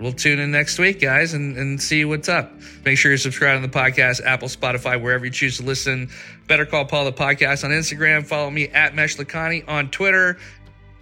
we'll 0.00 0.12
tune 0.12 0.38
in 0.38 0.50
next 0.50 0.78
week, 0.78 1.00
guys, 1.00 1.34
and, 1.34 1.56
and 1.56 1.80
see 1.80 2.04
what's 2.04 2.28
up. 2.28 2.52
Make 2.84 2.98
sure 2.98 3.10
you're 3.10 3.18
subscribing 3.18 3.62
to 3.62 3.68
the 3.68 3.78
podcast, 3.78 4.24
Apple, 4.24 4.48
Spotify, 4.48 5.00
wherever 5.00 5.24
you 5.24 5.30
choose 5.30 5.58
to 5.58 5.62
listen. 5.62 6.08
Better 6.46 6.66
Call 6.66 6.84
Paul 6.84 7.04
the 7.04 7.12
podcast 7.12 7.64
on 7.64 7.70
Instagram. 7.70 8.24
Follow 8.24 8.50
me 8.50 8.68
at 8.68 8.94
Mesh 8.94 9.16
Lakhani 9.16 9.68
on 9.68 9.90
Twitter. 9.90 10.38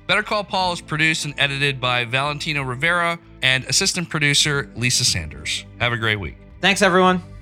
Better 0.06 0.22
Call 0.22 0.44
Paul 0.44 0.72
is 0.72 0.80
produced 0.80 1.24
and 1.24 1.34
edited 1.38 1.80
by 1.80 2.04
Valentino 2.04 2.62
Rivera 2.62 3.18
and 3.42 3.64
assistant 3.64 4.10
producer 4.10 4.70
Lisa 4.76 5.04
Sanders. 5.04 5.64
Have 5.80 5.92
a 5.92 5.96
great 5.96 6.20
week. 6.20 6.36
Thanks, 6.60 6.82
everyone. 6.82 7.33